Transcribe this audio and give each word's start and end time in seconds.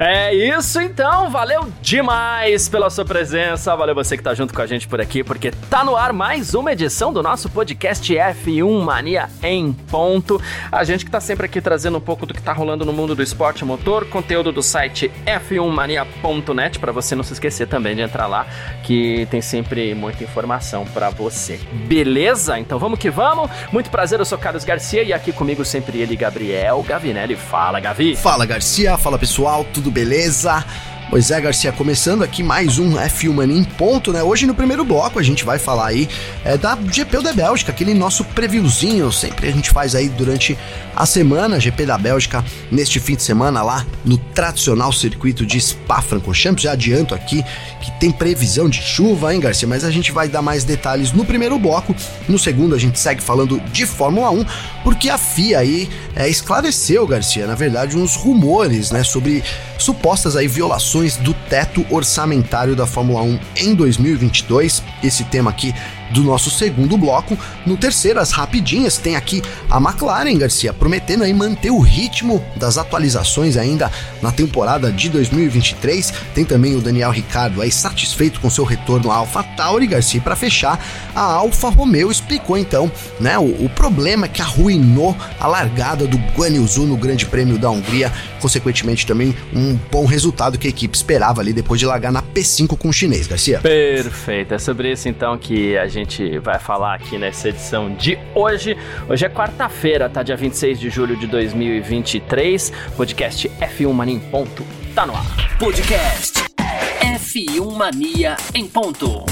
É 0.00 0.32
isso 0.32 0.80
então, 0.80 1.28
valeu 1.28 1.66
demais 1.82 2.68
pela 2.68 2.88
sua 2.88 3.04
presença, 3.04 3.74
valeu 3.74 3.96
você 3.96 4.16
que 4.16 4.22
tá 4.22 4.32
junto 4.32 4.54
com 4.54 4.62
a 4.62 4.66
gente 4.66 4.86
por 4.86 5.00
aqui, 5.00 5.24
porque 5.24 5.50
tá 5.68 5.82
no 5.82 5.96
ar 5.96 6.12
mais 6.12 6.54
uma 6.54 6.72
edição 6.72 7.12
do 7.12 7.20
nosso 7.20 7.50
podcast 7.50 8.14
F1 8.14 8.80
Mania 8.80 9.28
em 9.42 9.72
ponto. 9.72 10.40
A 10.70 10.84
gente 10.84 11.04
que 11.04 11.10
tá 11.10 11.18
sempre 11.18 11.46
aqui 11.46 11.60
trazendo 11.60 11.98
um 11.98 12.00
pouco 12.00 12.26
do 12.26 12.32
que 12.32 12.40
tá 12.40 12.52
rolando 12.52 12.84
no 12.84 12.92
mundo 12.92 13.12
do 13.12 13.24
esporte 13.24 13.64
motor, 13.64 14.04
conteúdo 14.06 14.52
do 14.52 14.62
site 14.62 15.10
f1mania.net 15.26 16.78
para 16.78 16.92
você 16.92 17.16
não 17.16 17.24
se 17.24 17.32
esquecer 17.32 17.66
também 17.66 17.96
de 17.96 18.02
entrar 18.02 18.28
lá, 18.28 18.46
que 18.84 19.26
tem 19.32 19.42
sempre 19.42 19.96
muita 19.96 20.22
informação 20.22 20.86
para 20.86 21.10
você. 21.10 21.58
Beleza? 21.88 22.56
Então 22.56 22.78
vamos 22.78 23.00
que 23.00 23.10
vamos. 23.10 23.50
Muito 23.72 23.90
prazer, 23.90 24.20
eu 24.20 24.24
sou 24.24 24.38
Carlos 24.38 24.62
Garcia 24.62 25.02
e 25.02 25.12
aqui 25.12 25.32
comigo 25.32 25.64
sempre 25.64 25.98
ele, 25.98 26.14
Gabriel 26.14 26.84
Gavinelli. 26.86 27.34
Fala, 27.34 27.80
Gavi. 27.80 28.14
Fala, 28.14 28.46
Garcia. 28.46 28.96
Fala, 28.96 29.18
pessoal. 29.18 29.66
Tudo 29.74 29.87
tudo 29.88 29.90
beleza? 29.90 30.64
Pois 31.10 31.30
é, 31.30 31.40
Garcia, 31.40 31.72
começando 31.72 32.22
aqui 32.22 32.42
mais 32.42 32.78
um 32.78 32.96
F1 32.96 33.32
Mania 33.32 33.56
em 33.56 33.64
ponto, 33.64 34.12
né? 34.12 34.22
Hoje 34.22 34.46
no 34.46 34.54
primeiro 34.54 34.84
bloco 34.84 35.18
a 35.18 35.22
gente 35.22 35.42
vai 35.42 35.58
falar 35.58 35.86
aí 35.86 36.06
é, 36.44 36.58
da 36.58 36.76
GP 36.76 37.22
da 37.22 37.32
Bélgica, 37.32 37.72
aquele 37.72 37.94
nosso 37.94 38.22
previewzinho, 38.24 39.10
sempre 39.10 39.48
a 39.48 39.50
gente 39.50 39.70
faz 39.70 39.94
aí 39.94 40.10
durante 40.10 40.56
a 40.94 41.06
semana, 41.06 41.58
GP 41.58 41.86
da 41.86 41.96
Bélgica, 41.96 42.44
neste 42.70 43.00
fim 43.00 43.14
de 43.14 43.22
semana 43.22 43.62
lá 43.62 43.86
no 44.04 44.18
tradicional 44.18 44.92
circuito 44.92 45.46
de 45.46 45.58
Spa-Francorchamps. 45.58 46.62
Já 46.62 46.72
adianto 46.72 47.14
aqui 47.14 47.42
que 47.80 47.90
tem 48.00 48.10
previsão 48.10 48.68
de 48.68 48.82
chuva, 48.82 49.32
hein, 49.32 49.40
Garcia? 49.40 49.66
Mas 49.66 49.84
a 49.84 49.90
gente 49.90 50.12
vai 50.12 50.28
dar 50.28 50.42
mais 50.42 50.62
detalhes 50.62 51.12
no 51.12 51.24
primeiro 51.24 51.58
bloco. 51.58 51.96
No 52.28 52.38
segundo 52.38 52.74
a 52.74 52.78
gente 52.78 52.98
segue 52.98 53.22
falando 53.22 53.58
de 53.72 53.86
Fórmula 53.86 54.30
1, 54.30 54.44
porque 54.84 55.08
a 55.08 55.16
FIA 55.16 55.60
aí 55.60 55.88
é, 56.14 56.28
esclareceu, 56.28 57.06
Garcia, 57.06 57.46
na 57.46 57.54
verdade, 57.54 57.96
uns 57.96 58.14
rumores, 58.14 58.90
né, 58.90 59.02
sobre 59.04 59.42
supostas 59.78 60.36
aí 60.36 60.48
violações 60.48 60.97
do 60.98 61.32
teto 61.48 61.86
orçamentário 61.90 62.74
da 62.74 62.86
Fórmula 62.86 63.22
1 63.22 63.38
em 63.56 63.74
2022. 63.74 64.82
Esse 65.02 65.22
tema 65.24 65.50
aqui 65.50 65.72
do 66.10 66.22
nosso 66.22 66.50
segundo 66.50 66.96
bloco. 66.96 67.36
No 67.66 67.76
terceiro, 67.76 68.20
as 68.20 68.30
rapidinhas, 68.30 68.98
tem 68.98 69.16
aqui 69.16 69.42
a 69.70 69.78
McLaren, 69.78 70.38
Garcia, 70.38 70.72
prometendo 70.72 71.24
aí 71.24 71.32
manter 71.32 71.70
o 71.70 71.80
ritmo 71.80 72.44
das 72.56 72.78
atualizações 72.78 73.56
ainda 73.56 73.90
na 74.22 74.32
temporada 74.32 74.90
de 74.90 75.08
2023. 75.08 76.12
Tem 76.34 76.44
também 76.44 76.74
o 76.74 76.80
Daniel 76.80 77.10
Ricardo 77.10 77.60
aí 77.60 77.70
satisfeito 77.70 78.40
com 78.40 78.50
seu 78.50 78.64
retorno 78.64 79.10
à 79.10 79.16
Alpha 79.16 79.42
Tauri, 79.42 79.86
Garcia, 79.86 80.20
para 80.20 80.36
fechar, 80.36 80.78
a 81.14 81.20
Alfa 81.20 81.68
Romeo 81.68 82.10
explicou 82.10 82.56
então, 82.56 82.90
né, 83.18 83.38
o, 83.38 83.64
o, 83.64 83.68
problema 83.68 84.28
que 84.28 84.40
arruinou 84.40 85.16
a 85.40 85.46
largada 85.46 86.06
do 86.06 86.16
Guan 86.36 86.48
Yu 86.48 86.66
Zhu 86.66 86.86
no 86.86 86.96
Grande 86.96 87.26
Prêmio 87.26 87.58
da 87.58 87.70
Hungria, 87.70 88.12
consequentemente 88.40 89.06
também 89.06 89.34
um 89.52 89.76
bom 89.90 90.04
resultado 90.04 90.58
que 90.58 90.66
a 90.66 90.70
equipe 90.70 90.96
esperava 90.96 91.40
ali 91.40 91.52
depois 91.52 91.80
de 91.80 91.86
largar 91.86 92.12
na 92.12 92.22
P5 92.22 92.76
com 92.76 92.88
o 92.88 92.92
chinês, 92.92 93.26
Garcia. 93.26 93.60
Perfeito, 93.60 94.54
é 94.54 94.58
sobre 94.58 94.92
isso 94.92 95.08
então 95.08 95.36
que 95.36 95.76
a 95.76 95.86
gente 95.88 95.97
gente 95.98 96.38
vai 96.38 96.58
falar 96.58 96.94
aqui 96.94 97.18
nessa 97.18 97.48
edição 97.48 97.92
de 97.94 98.18
hoje. 98.34 98.76
Hoje 99.08 99.24
é 99.24 99.28
quarta-feira, 99.28 100.08
tá? 100.08 100.22
Dia 100.22 100.36
26 100.36 100.78
de 100.78 100.90
julho 100.90 101.16
de 101.16 101.26
2023. 101.26 102.72
Podcast 102.96 103.48
F1 103.48 103.92
Mania 103.92 104.14
em 104.14 104.20
ponto 104.20 104.64
tá 104.98 105.06
no 105.06 105.14
ar. 105.14 105.58
Podcast 105.58 106.42
F1 107.00 107.76
Mania 107.76 108.36
em 108.52 108.66
ponto. 108.66 109.24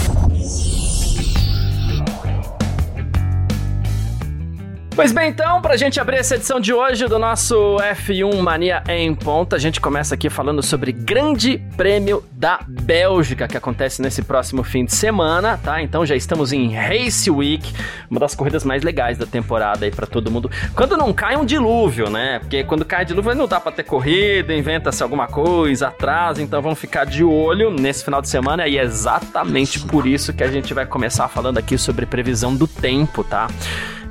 Pois 4.96 5.12
bem, 5.12 5.28
então, 5.28 5.60
pra 5.60 5.76
gente 5.76 6.00
abrir 6.00 6.16
essa 6.16 6.36
edição 6.36 6.58
de 6.58 6.72
hoje 6.72 7.06
do 7.06 7.18
nosso 7.18 7.76
F1 7.76 8.40
Mania 8.40 8.82
em 8.88 9.14
Ponta, 9.14 9.54
a 9.54 9.58
gente 9.58 9.78
começa 9.78 10.14
aqui 10.14 10.30
falando 10.30 10.62
sobre 10.62 10.90
Grande 10.90 11.62
Prêmio 11.76 12.24
da 12.32 12.60
Bélgica, 12.66 13.46
que 13.46 13.58
acontece 13.58 14.00
nesse 14.00 14.22
próximo 14.22 14.64
fim 14.64 14.86
de 14.86 14.94
semana, 14.94 15.58
tá? 15.58 15.82
Então 15.82 16.06
já 16.06 16.16
estamos 16.16 16.50
em 16.50 16.74
Race 16.74 17.30
Week, 17.30 17.74
uma 18.10 18.18
das 18.18 18.34
corridas 18.34 18.64
mais 18.64 18.82
legais 18.82 19.18
da 19.18 19.26
temporada 19.26 19.84
aí 19.84 19.90
para 19.90 20.06
todo 20.06 20.30
mundo. 20.30 20.50
Quando 20.74 20.96
não 20.96 21.12
cai 21.12 21.36
um 21.36 21.44
dilúvio, 21.44 22.08
né? 22.08 22.38
Porque 22.38 22.64
quando 22.64 22.82
cai 22.82 23.04
dilúvio 23.04 23.34
não 23.34 23.46
dá 23.46 23.60
pra 23.60 23.72
ter 23.72 23.82
corrida, 23.82 24.54
inventa-se 24.54 25.02
alguma 25.02 25.26
coisa, 25.26 25.88
atrasa, 25.88 26.42
então 26.42 26.62
vamos 26.62 26.78
ficar 26.78 27.04
de 27.04 27.22
olho 27.22 27.70
nesse 27.70 28.02
final 28.02 28.22
de 28.22 28.30
semana 28.30 28.66
e 28.66 28.78
é 28.78 28.82
exatamente 28.82 29.78
por 29.78 30.06
isso 30.06 30.32
que 30.32 30.42
a 30.42 30.48
gente 30.48 30.72
vai 30.72 30.86
começar 30.86 31.28
falando 31.28 31.58
aqui 31.58 31.76
sobre 31.76 32.06
previsão 32.06 32.56
do 32.56 32.66
tempo, 32.66 33.22
tá? 33.22 33.48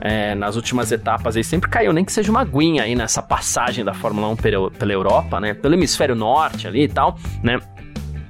É, 0.05 0.35
nas 0.35 0.55
últimas 0.55 0.91
etapas 0.91 1.35
aí 1.35 1.43
sempre 1.43 1.67
caiu, 1.67 1.91
nem 1.91 2.05
que 2.05 2.11
seja 2.11 2.29
uma 2.29 2.41
aguinha 2.41 2.83
aí 2.83 2.93
nessa 2.93 3.23
passagem 3.23 3.83
da 3.83 3.91
Fórmula 3.91 4.27
1 4.29 4.35
pela, 4.35 4.69
pela 4.69 4.93
Europa, 4.93 5.39
né? 5.39 5.55
Pelo 5.55 5.73
hemisfério 5.73 6.13
norte 6.13 6.67
ali 6.67 6.83
e 6.83 6.88
tal, 6.88 7.17
né? 7.41 7.59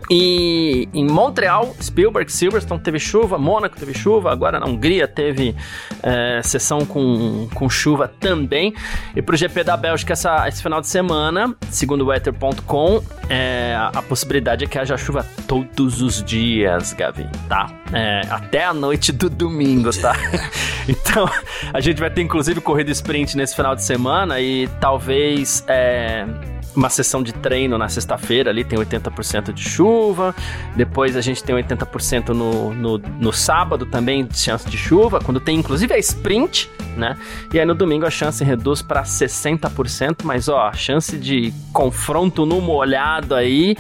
E 0.09 0.87
em 0.93 1.05
Montreal, 1.05 1.75
Spielberg, 1.81 2.31
Silverstone 2.31 2.81
teve 2.81 2.99
chuva, 2.99 3.37
Mônaco 3.37 3.77
teve 3.77 3.93
chuva, 3.93 4.31
agora 4.31 4.59
na 4.59 4.67
Hungria 4.67 5.07
teve 5.07 5.55
é, 6.03 6.41
sessão 6.43 6.85
com, 6.85 7.47
com 7.53 7.69
chuva 7.69 8.07
também. 8.07 8.73
E 9.15 9.21
para 9.21 9.33
o 9.33 9.37
GP 9.37 9.63
da 9.63 9.75
Bélgica 9.75 10.13
essa, 10.13 10.47
esse 10.47 10.61
final 10.61 10.79
de 10.79 10.87
semana, 10.87 11.55
segundo 11.69 12.01
o 12.03 12.07
weather.com, 12.07 13.03
é, 13.29 13.75
a, 13.75 14.01
possibilidade 14.01 14.63
é 14.63 14.67
que 14.67 14.77
haja 14.77 14.95
chuva 14.97 15.25
todos 15.47 16.01
os 16.01 16.23
dias, 16.23 16.93
Gavi, 16.93 17.27
tá? 17.49 17.67
É, 17.91 18.21
até 18.29 18.65
a 18.65 18.73
noite 18.73 19.11
do 19.11 19.29
domingo, 19.29 19.89
tá? 19.99 20.15
então, 20.87 21.27
a 21.73 21.79
gente 21.79 21.99
vai 21.99 22.09
ter 22.09 22.21
inclusive 22.21 22.61
corrida 22.61 22.91
sprint 22.91 23.35
nesse 23.35 23.55
final 23.55 23.75
de 23.75 23.83
semana 23.83 24.39
e 24.39 24.67
talvez 24.79 25.63
é, 25.67 26.25
uma 26.75 26.89
sessão 26.89 27.23
de 27.23 27.33
treino 27.33 27.77
na 27.77 27.87
sexta-feira, 27.87 28.49
ali 28.49 28.63
tem 28.63 28.77
80% 28.77 29.53
de 29.53 29.61
chuva, 29.61 30.35
depois 30.75 31.15
a 31.15 31.21
gente 31.21 31.43
tem 31.43 31.55
80% 31.55 32.29
no, 32.29 32.73
no, 32.73 32.97
no 32.97 33.33
sábado 33.33 33.85
também 33.85 34.25
de 34.25 34.37
chance 34.37 34.69
de 34.69 34.77
chuva, 34.77 35.19
quando 35.19 35.39
tem 35.39 35.57
inclusive 35.57 35.93
a 35.93 35.97
sprint, 35.97 36.69
né? 36.97 37.17
E 37.53 37.59
aí 37.59 37.65
no 37.65 37.75
domingo 37.75 38.05
a 38.05 38.09
chance 38.09 38.43
reduz 38.43 38.81
para 38.81 39.03
60%, 39.03 40.23
mas 40.23 40.47
ó, 40.47 40.67
a 40.67 40.73
chance 40.73 41.17
de 41.17 41.53
confronto 41.73 42.45
no 42.45 42.61
molhado 42.61 43.35
aí 43.35 43.75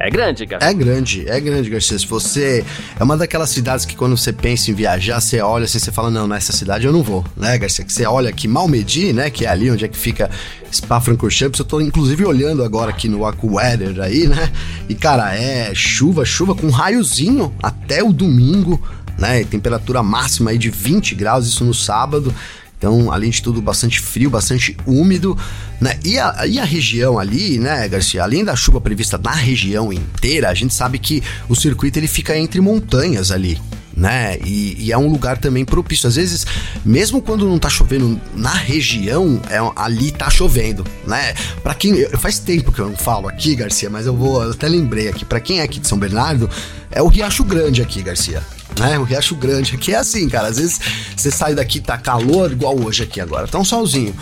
é 0.00 0.08
grande, 0.08 0.46
Garcia. 0.46 0.70
É 0.70 0.72
grande, 0.72 1.28
é 1.28 1.38
grande, 1.38 1.68
Garcia. 1.68 1.98
Se 1.98 2.06
você. 2.06 2.64
É 2.98 3.04
uma 3.04 3.18
daquelas 3.18 3.50
cidades 3.50 3.84
que 3.84 3.94
quando 3.94 4.16
você 4.16 4.32
pensa 4.32 4.70
em 4.70 4.74
viajar, 4.74 5.20
você 5.20 5.42
olha 5.42 5.66
assim, 5.66 5.78
você 5.78 5.92
fala, 5.92 6.10
não, 6.10 6.26
nessa 6.26 6.52
cidade 6.52 6.86
eu 6.86 6.92
não 6.92 7.02
vou, 7.02 7.22
né, 7.36 7.58
Garcia? 7.58 7.84
Que 7.84 7.92
você 7.92 8.06
olha 8.06 8.30
aqui, 8.30 8.48
Malmedy, 8.48 9.12
né, 9.12 9.28
que 9.28 9.44
é 9.44 9.50
ali 9.50 9.70
onde 9.70 9.84
é 9.84 9.88
que 9.88 9.98
fica 9.98 10.30
Spa-Francorchamps. 10.72 11.58
Eu 11.58 11.66
tô 11.66 11.82
inclusive 11.82 12.24
olhando 12.24 12.64
agora 12.64 12.90
aqui 12.90 13.08
no 13.08 13.26
AccuWeather 13.26 14.00
aí, 14.00 14.26
né? 14.26 14.50
E 14.88 14.94
cara, 14.94 15.34
é 15.34 15.74
chuva, 15.74 16.24
chuva 16.24 16.54
com 16.54 16.70
raiozinho 16.70 17.54
até 17.62 18.02
o 18.02 18.10
domingo, 18.10 18.82
né? 19.18 19.44
Temperatura 19.44 20.02
máxima 20.02 20.50
aí 20.50 20.56
de 20.56 20.70
20 20.70 21.14
graus, 21.14 21.46
isso 21.46 21.62
no 21.62 21.74
sábado. 21.74 22.34
Então, 22.80 23.12
além 23.12 23.28
de 23.28 23.42
tudo, 23.42 23.60
bastante 23.60 24.00
frio, 24.00 24.30
bastante 24.30 24.74
úmido, 24.86 25.36
né? 25.78 25.98
E 26.02 26.18
a, 26.18 26.46
e 26.46 26.58
a 26.58 26.64
região 26.64 27.18
ali, 27.18 27.58
né, 27.58 27.86
Garcia? 27.86 28.22
Além 28.22 28.42
da 28.42 28.56
chuva 28.56 28.80
prevista 28.80 29.20
na 29.22 29.32
região 29.32 29.92
inteira, 29.92 30.48
a 30.48 30.54
gente 30.54 30.72
sabe 30.72 30.98
que 30.98 31.22
o 31.46 31.54
circuito 31.54 31.98
ele 31.98 32.08
fica 32.08 32.38
entre 32.38 32.58
montanhas 32.58 33.30
ali. 33.30 33.60
Né? 33.94 34.38
E, 34.46 34.76
e, 34.78 34.92
é 34.92 34.96
um 34.96 35.10
lugar 35.10 35.36
também 35.36 35.62
propício. 35.62 36.08
Às 36.08 36.16
vezes, 36.16 36.46
mesmo 36.82 37.20
quando 37.20 37.46
não 37.46 37.58
tá 37.58 37.68
chovendo 37.68 38.18
na 38.34 38.54
região, 38.54 39.38
é, 39.50 39.58
ali 39.76 40.10
tá 40.10 40.30
chovendo, 40.30 40.86
né? 41.06 41.34
Para 41.62 41.74
quem 41.74 42.08
faz 42.16 42.38
tempo 42.38 42.72
que 42.72 42.78
eu 42.78 42.88
não 42.88 42.96
falo 42.96 43.28
aqui, 43.28 43.54
Garcia, 43.54 43.90
mas 43.90 44.06
eu 44.06 44.16
vou 44.16 44.42
eu 44.42 44.52
até 44.52 44.68
lembrei 44.68 45.08
aqui. 45.08 45.22
Para 45.26 45.40
quem 45.40 45.60
é 45.60 45.64
aqui 45.64 45.80
de 45.80 45.86
São 45.86 45.98
Bernardo, 45.98 46.48
é 46.90 47.02
o 47.02 47.08
Riacho 47.08 47.44
Grande 47.44 47.82
aqui, 47.82 48.00
Garcia 48.00 48.42
né? 48.78 48.98
O 48.98 49.04
Riacho 49.04 49.34
Grande 49.34 49.74
aqui 49.74 49.92
é 49.92 49.96
assim, 49.96 50.28
cara. 50.28 50.48
Às 50.48 50.58
vezes 50.58 50.80
você 51.16 51.30
sai 51.30 51.54
daqui, 51.54 51.80
tá 51.80 51.98
calor, 51.98 52.52
igual 52.52 52.78
hoje 52.78 53.02
aqui 53.02 53.20
agora, 53.20 53.46
tá 53.46 53.58
um 53.58 53.64
solzinho. 53.64 54.14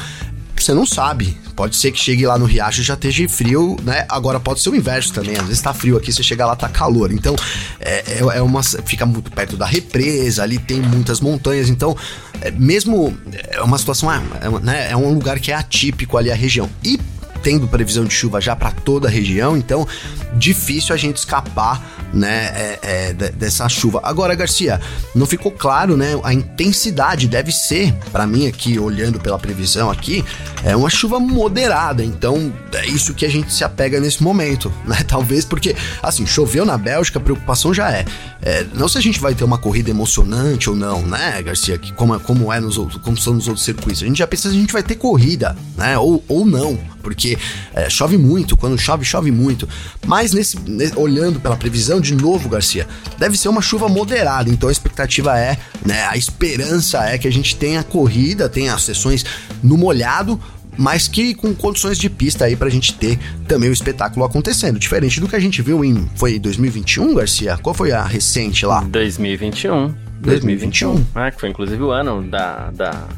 Você 0.56 0.74
não 0.74 0.84
sabe. 0.84 1.36
Pode 1.54 1.76
ser 1.76 1.90
que 1.90 1.98
chegue 1.98 2.26
lá 2.26 2.38
no 2.38 2.44
riacho 2.44 2.80
e 2.80 2.84
já 2.84 2.94
esteja 2.94 3.28
frio, 3.28 3.76
né? 3.82 4.06
Agora 4.08 4.38
pode 4.38 4.60
ser 4.60 4.70
o 4.70 4.76
inverso 4.76 5.12
também. 5.12 5.36
Às 5.36 5.46
vezes 5.46 5.62
tá 5.62 5.74
frio 5.74 5.96
aqui, 5.96 6.12
você 6.12 6.22
chega 6.22 6.46
lá, 6.46 6.54
tá 6.54 6.68
calor. 6.68 7.10
Então, 7.12 7.34
é, 7.80 8.04
é, 8.06 8.38
é 8.38 8.42
uma. 8.42 8.62
Fica 8.62 9.04
muito 9.06 9.30
perto 9.30 9.56
da 9.56 9.66
represa, 9.66 10.42
ali 10.42 10.58
tem 10.58 10.80
muitas 10.80 11.20
montanhas. 11.20 11.68
Então, 11.68 11.96
é, 12.40 12.50
mesmo. 12.50 13.16
É 13.50 13.60
uma 13.60 13.78
situação. 13.78 14.12
É, 14.12 14.20
né, 14.62 14.90
é 14.90 14.96
um 14.96 15.12
lugar 15.12 15.40
que 15.40 15.50
é 15.50 15.54
atípico 15.54 16.16
ali 16.16 16.30
a 16.30 16.34
região. 16.34 16.68
E 16.82 16.98
tendo 17.42 17.68
previsão 17.68 18.04
de 18.04 18.14
chuva 18.14 18.40
já 18.40 18.54
para 18.54 18.70
toda 18.70 19.08
a 19.08 19.10
região, 19.10 19.56
então 19.56 19.86
difícil 20.34 20.94
a 20.94 20.98
gente 20.98 21.16
escapar, 21.16 22.08
né, 22.12 22.52
é, 22.54 22.78
é, 22.82 23.12
dessa 23.12 23.68
chuva. 23.68 24.00
Agora, 24.02 24.34
Garcia, 24.34 24.80
não 25.14 25.26
ficou 25.26 25.52
claro, 25.52 25.96
né, 25.96 26.18
a 26.22 26.32
intensidade 26.32 27.28
deve 27.28 27.52
ser, 27.52 27.92
para 28.10 28.26
mim 28.26 28.46
aqui, 28.46 28.78
olhando 28.78 29.20
pela 29.20 29.38
previsão 29.38 29.90
aqui, 29.90 30.24
é 30.64 30.74
uma 30.74 30.88
chuva 30.88 31.20
moderada, 31.20 32.04
então 32.04 32.52
é 32.72 32.86
isso 32.86 33.14
que 33.14 33.26
a 33.26 33.28
gente 33.28 33.52
se 33.52 33.64
apega 33.64 34.00
nesse 34.00 34.22
momento, 34.22 34.72
né, 34.86 35.04
talvez 35.06 35.44
porque, 35.44 35.76
assim, 36.02 36.26
choveu 36.26 36.64
na 36.64 36.78
Bélgica, 36.78 37.18
a 37.18 37.22
preocupação 37.22 37.74
já 37.74 37.90
é, 37.90 38.04
é 38.40 38.66
não 38.74 38.88
se 38.88 38.96
a 38.96 39.00
gente 39.00 39.20
vai 39.20 39.34
ter 39.34 39.44
uma 39.44 39.58
corrida 39.58 39.90
emocionante 39.90 40.70
ou 40.70 40.76
não, 40.76 41.02
né, 41.02 41.42
Garcia, 41.42 41.76
que 41.76 41.92
como, 41.92 42.18
como 42.20 42.52
é 42.52 42.60
nos 42.60 42.78
outros, 42.78 43.00
como 43.02 43.16
são 43.16 43.34
nos 43.34 43.48
outros 43.48 43.64
circuitos, 43.64 44.02
a 44.02 44.06
gente 44.06 44.18
já 44.18 44.26
pensa 44.26 44.48
se 44.48 44.56
a 44.56 44.58
gente 44.58 44.72
vai 44.72 44.82
ter 44.82 44.94
corrida, 44.94 45.56
né, 45.76 45.98
ou, 45.98 46.24
ou 46.26 46.46
não, 46.46 46.78
porque 47.02 47.27
é, 47.74 47.90
chove 47.90 48.16
muito, 48.16 48.56
quando 48.56 48.78
chove, 48.78 49.04
chove 49.04 49.30
muito. 49.30 49.68
Mas 50.06 50.32
nesse, 50.32 50.56
olhando 50.96 51.40
pela 51.40 51.56
previsão, 51.56 52.00
de 52.00 52.14
novo, 52.14 52.48
Garcia, 52.48 52.86
deve 53.18 53.36
ser 53.36 53.48
uma 53.48 53.60
chuva 53.60 53.88
moderada, 53.88 54.48
então 54.48 54.68
a 54.68 54.72
expectativa 54.72 55.38
é, 55.38 55.58
né, 55.84 56.06
a 56.06 56.16
esperança 56.16 57.04
é 57.04 57.18
que 57.18 57.26
a 57.26 57.32
gente 57.32 57.56
tenha 57.56 57.82
corrida, 57.82 58.48
tenha 58.48 58.78
sessões 58.78 59.24
no 59.62 59.76
molhado, 59.76 60.40
mas 60.78 61.08
que 61.08 61.34
com 61.34 61.52
condições 61.52 61.98
de 61.98 62.08
pista 62.08 62.44
aí 62.44 62.54
pra 62.54 62.68
gente 62.68 62.94
ter 62.94 63.18
também 63.48 63.68
o 63.68 63.72
espetáculo 63.72 64.24
acontecendo. 64.24 64.78
Diferente 64.78 65.20
do 65.20 65.26
que 65.26 65.34
a 65.34 65.40
gente 65.40 65.60
viu 65.60 65.84
em. 65.84 66.08
Foi 66.14 66.38
2021, 66.38 67.14
Garcia? 67.14 67.58
Qual 67.58 67.74
foi 67.74 67.90
a 67.90 68.04
recente 68.04 68.64
lá? 68.64 68.82
2021. 68.82 69.92
2021. 70.20 71.04
É, 71.16 71.30
que 71.32 71.40
foi 71.40 71.48
inclusive 71.48 71.82
o 71.82 71.90
ano 71.90 72.22
da, 72.22 72.70
da 72.70 73.08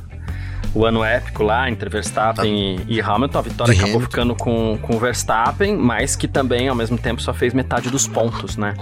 o 0.75 0.87
ano 0.87 1.03
épico 1.03 1.43
lá 1.43 1.69
entre 1.69 1.89
Verstappen 1.89 2.79
ah. 2.79 2.85
e, 2.87 3.01
Hamilton. 3.01 3.39
A 3.39 3.43
vitória 3.43 3.75
De 3.75 3.81
acabou 3.81 3.97
Hamilton. 3.97 4.11
ficando 4.11 4.35
com, 4.35 4.79
com 4.81 4.97
o 4.97 4.99
Verstappen, 4.99 5.77
mas 5.77 6.17
que 6.17 6.29
também, 6.29 6.69
ao 6.69 6.75
mesmo 6.75 6.97
tempo, 6.97 7.21
só 7.21 7.33
fez 7.33 7.53
metade 7.53 7.91
dos 7.91 8.07
pontos, 8.07 8.57
né? 8.57 8.75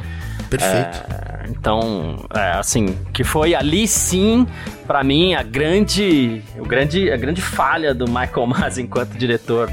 Perfeito. 0.48 1.04
É, 1.10 1.28
então, 1.48 2.26
é, 2.34 2.52
assim, 2.52 2.96
que 3.12 3.24
foi 3.24 3.54
ali 3.54 3.86
sim, 3.86 4.46
para 4.86 5.02
mim, 5.02 5.34
a 5.34 5.42
grande, 5.42 6.42
o 6.58 6.64
grande, 6.64 7.10
a 7.10 7.16
grande 7.16 7.40
falha 7.40 7.94
do 7.94 8.06
Michael 8.06 8.46
Masi 8.48 8.82
enquanto 8.82 9.10
diretor 9.10 9.70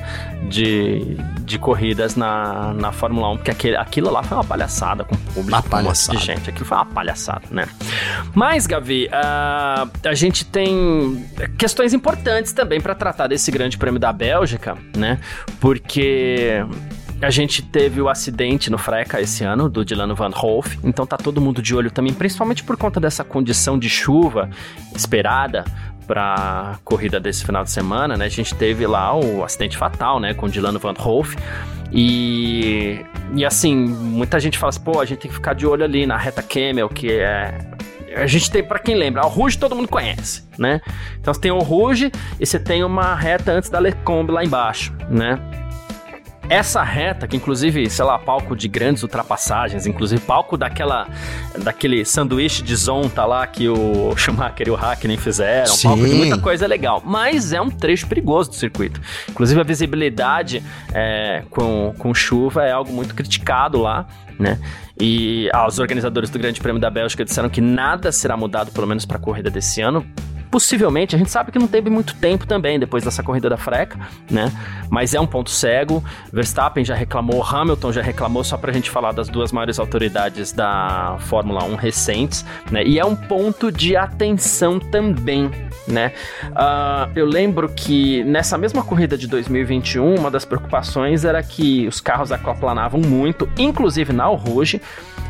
de, 0.50 1.18
de 1.42 1.58
corridas 1.58 2.16
na, 2.16 2.74
na 2.74 2.92
Fórmula 2.92 3.30
1, 3.32 3.38
porque 3.38 3.52
aquele, 3.52 3.78
aquilo 3.78 4.12
lá 4.12 4.24
foi 4.24 4.38
uma 4.38 4.44
palhaçada 4.44 5.04
com 5.04 5.16
o 5.16 5.18
público, 5.18 5.48
uma 5.48 5.64
palhaçada. 5.64 6.18
de 6.18 6.26
gente. 6.26 6.50
Aquilo 6.50 6.66
foi 6.66 6.78
uma 6.78 6.86
palhaçada, 6.86 7.44
né? 7.52 7.68
Mas, 8.34 8.68
Gavi, 8.68 9.08
uh, 9.08 10.08
a 10.08 10.14
gente 10.14 10.46
tem 10.46 11.26
questões 11.58 11.94
importantes 11.94 12.54
também 12.54 12.82
para 12.82 12.96
tratar 12.96 13.28
desse 13.28 13.52
grande 13.52 13.78
prêmio 13.78 14.00
da 14.00 14.12
Bélgica, 14.12 14.78
né? 14.96 15.20
Porque 15.60 16.64
a 17.22 17.30
gente 17.30 17.62
teve 17.62 18.02
o 18.02 18.10
acidente 18.10 18.70
no 18.70 18.78
Freca 18.78 19.22
esse 19.22 19.44
ano, 19.44 19.70
do 19.70 19.86
Dylan 19.86 20.14
Van 20.14 20.32
Hoff, 20.36 20.80
então 20.84 21.06
tá 21.06 21.18
todo 21.18 21.40
mundo 21.40 21.62
de 21.62 21.76
olho 21.76 21.90
também, 21.90 22.14
principalmente 22.14 22.64
por 22.64 22.78
conta 22.78 23.00
dessa 23.00 23.24
condição 23.24 23.80
de 23.80 23.90
chuva 23.90 24.50
esperada 24.96 25.66
para 26.06 26.78
corrida 26.84 27.20
desse 27.20 27.46
final 27.46 27.64
de 27.64 27.72
semana, 27.72 28.16
né? 28.16 28.26
A 28.26 28.30
gente 28.30 28.54
teve 28.54 28.86
lá 28.86 29.16
o 29.16 29.44
acidente 29.44 29.78
fatal, 29.78 30.20
né, 30.20 30.34
com 30.34 30.46
o 30.46 30.80
Van 30.80 30.94
Hoff. 31.00 31.36
E, 31.92 33.04
e 33.34 33.46
assim, 33.46 33.76
muita 33.76 34.40
gente 34.40 34.58
fala 34.58 34.70
assim, 34.70 34.82
pô, 34.82 35.00
a 35.00 35.06
gente 35.06 35.20
tem 35.20 35.30
que 35.30 35.36
ficar 35.36 35.54
de 35.54 35.66
olho 35.66 35.84
ali 35.84 36.06
na 36.06 36.18
reta 36.18 36.44
Camel, 36.44 36.90
que 36.90 37.12
é 37.12 37.58
a 38.16 38.28
gente 38.28 38.50
tem, 38.50 38.64
para 38.64 38.80
quem 38.80 38.96
lembra, 38.96 39.26
o 39.26 39.30
Rouge 39.30 39.58
todo 39.58 39.76
mundo 39.76 39.90
conhece, 39.90 40.48
né? 40.58 40.80
Então 41.20 41.34
você 41.34 41.42
tem 41.42 41.52
o 41.52 41.60
Rouge 41.60 42.12
e 42.40 42.46
você 42.46 42.58
tem 42.58 42.82
uma 42.84 43.14
reta 43.14 43.52
antes 43.52 43.70
da 43.70 43.78
Lecombe 43.78 44.32
lá 44.32 44.44
embaixo, 44.44 44.94
né? 45.10 45.38
Essa 46.50 46.84
reta, 46.84 47.28
que 47.28 47.36
inclusive, 47.36 47.90
sei 47.90 48.06
lá, 48.06 48.20
palco 48.20 48.56
de 48.56 48.68
grandes 48.68 49.02
ultrapassagens, 49.04 49.88
inclusive 49.88 50.22
palco 50.22 50.56
daquela, 50.56 51.08
daquele 51.58 52.06
sanduíche 52.06 52.62
de 52.62 52.76
zonta 52.76 53.26
lá 53.26 53.46
que 53.48 53.68
o 53.68 54.14
Schumacher 54.18 54.68
e 54.68 54.72
o 54.72 54.76
Hakkinen 54.76 55.18
fizeram, 55.18 55.68
Sim. 55.68 55.88
palco 55.88 56.06
de 56.08 56.14
muita 56.14 56.38
coisa 56.38 56.68
legal, 56.68 57.02
mas 57.04 57.52
é 57.52 57.60
um 57.60 57.70
trecho 57.70 58.08
perigoso 58.08 58.52
do 58.52 58.56
circuito. 58.56 59.02
Inclusive 59.30 59.60
a 59.60 59.64
visibilidade 59.64 60.64
é, 60.94 61.44
com, 61.50 61.94
com 61.98 62.14
chuva 62.14 62.64
é 62.64 62.72
algo 62.72 62.94
muito 62.94 63.16
criticado 63.16 63.82
lá, 63.82 64.06
né? 64.38 64.60
E 65.00 65.50
ah, 65.54 65.68
os 65.68 65.80
organizadores 65.80 66.30
do 66.30 66.40
Grande 66.40 66.62
Prêmio 66.62 66.80
da 66.80 66.90
Bélgica 66.90 67.26
disseram 67.26 67.50
que 67.50 67.60
nada 67.60 68.12
será 68.12 68.38
mudado, 68.38 68.72
pelo 68.72 68.88
menos 68.88 69.06
para 69.06 69.18
a 69.18 69.20
corrida 69.20 69.50
desse 69.50 69.82
ano, 69.82 70.06
possivelmente, 70.56 71.14
a 71.14 71.18
gente 71.18 71.30
sabe 71.30 71.52
que 71.52 71.60
não 71.60 71.68
teve 71.68 71.90
muito 71.90 72.16
tempo 72.16 72.48
também 72.48 72.80
depois 72.80 73.04
dessa 73.04 73.22
corrida 73.22 73.50
da 73.50 73.58
freca, 73.58 74.00
né? 74.32 74.50
Mas 74.90 75.14
é 75.14 75.20
um 75.20 75.28
ponto 75.28 75.50
cego. 75.50 76.02
Verstappen 76.32 76.86
já 76.86 76.96
reclamou, 76.96 77.44
Hamilton 77.44 77.92
já 77.92 78.02
reclamou, 78.02 78.42
só 78.42 78.56
pra 78.56 78.72
gente 78.72 78.90
falar 78.90 79.12
das 79.12 79.28
duas 79.28 79.52
maiores 79.52 79.80
autoridades 79.80 80.54
da 80.54 81.18
Fórmula 81.20 81.66
1 81.66 81.76
recentes, 81.76 82.46
né? 82.72 82.86
E 82.86 82.98
é 82.98 83.04
um 83.04 83.18
ponto 83.18 83.70
de 83.70 83.98
atenção 83.98 84.80
também, 84.80 85.52
né? 85.86 86.14
Uh, 86.46 87.12
eu 87.18 87.26
lembro 87.26 87.68
que 87.68 88.24
nessa 88.24 88.58
mesma 88.58 88.82
corrida 88.82 89.18
de 89.18 89.28
2021, 89.28 90.16
uma 90.16 90.32
das 90.32 90.46
preocupações 90.46 91.26
era 91.26 91.44
que 91.44 91.86
os 91.86 92.00
carros 92.00 92.32
aquaplanavam 92.32 93.02
muito, 93.02 93.50
inclusive 93.58 94.14
na 94.14 94.28
Rouge. 94.28 94.82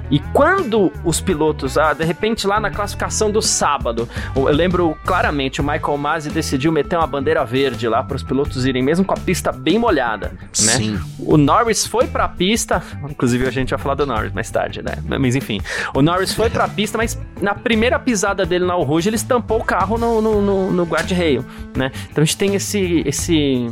E 0.10 0.20
quando 0.20 0.92
os 1.04 1.20
pilotos, 1.20 1.78
ah, 1.78 1.94
de 1.94 2.04
repente 2.04 2.46
lá 2.46 2.60
na 2.60 2.70
classificação 2.70 3.32
do 3.32 3.42
sábado, 3.42 4.08
eu 4.36 4.44
lembro 4.46 4.98
claramente, 5.06 5.62
o 5.62 5.64
Michael 5.64 5.98
Masi 5.98 6.30
decidiu 6.30 6.72
meter 6.72 6.98
uma 6.98 7.08
bandeira 7.08 7.44
verde 7.44 7.88
lá 7.88 8.04
para 8.04 8.16
os 8.16 8.24
pilotos 8.24 8.66
irem, 8.66 8.84
mesmo 8.84 9.04
com 9.04 9.14
a 9.14 9.18
pista 9.18 9.52
bem 9.52 9.80
molhada, 9.80 10.32
né? 10.40 10.50
Sim. 10.54 11.00
O 11.20 11.38
Norris 11.38 11.86
foi 11.88 12.08
para 12.08 12.26
a 12.26 12.30
pista, 12.30 12.82
inclusive 13.10 13.48
a 13.48 13.52
gente 13.52 13.70
vai 13.70 13.80
falar 13.80 13.96
do 13.96 14.06
Norris 14.06 14.32
mais 14.32 14.50
tarde, 14.52 14.82
né? 14.82 14.96
Mas 15.20 15.36
enfim, 15.36 15.60
o 15.94 16.02
Norris 16.02 16.34
foi 16.34 16.50
para 16.50 16.66
a 16.66 16.68
pista, 16.68 16.98
mas 16.98 17.20
na 17.42 17.56
primeira 17.56 17.98
pisada 17.98 18.46
dele 18.46 18.66
na 18.66 18.76
Rouge, 18.76 19.10
ele 19.10 19.16
estampou 19.16 19.60
o 19.60 19.64
carro 19.64 19.98
no, 19.98 20.22
no, 20.22 20.42
no, 20.42 20.72
no 20.72 20.84
guarda-reio, 20.84 21.46
né? 21.76 21.92
Então 22.12 22.22
a 22.22 22.26
gente 22.26 22.38
tem 22.38 22.56
esse, 22.56 23.04
esse, 23.06 23.70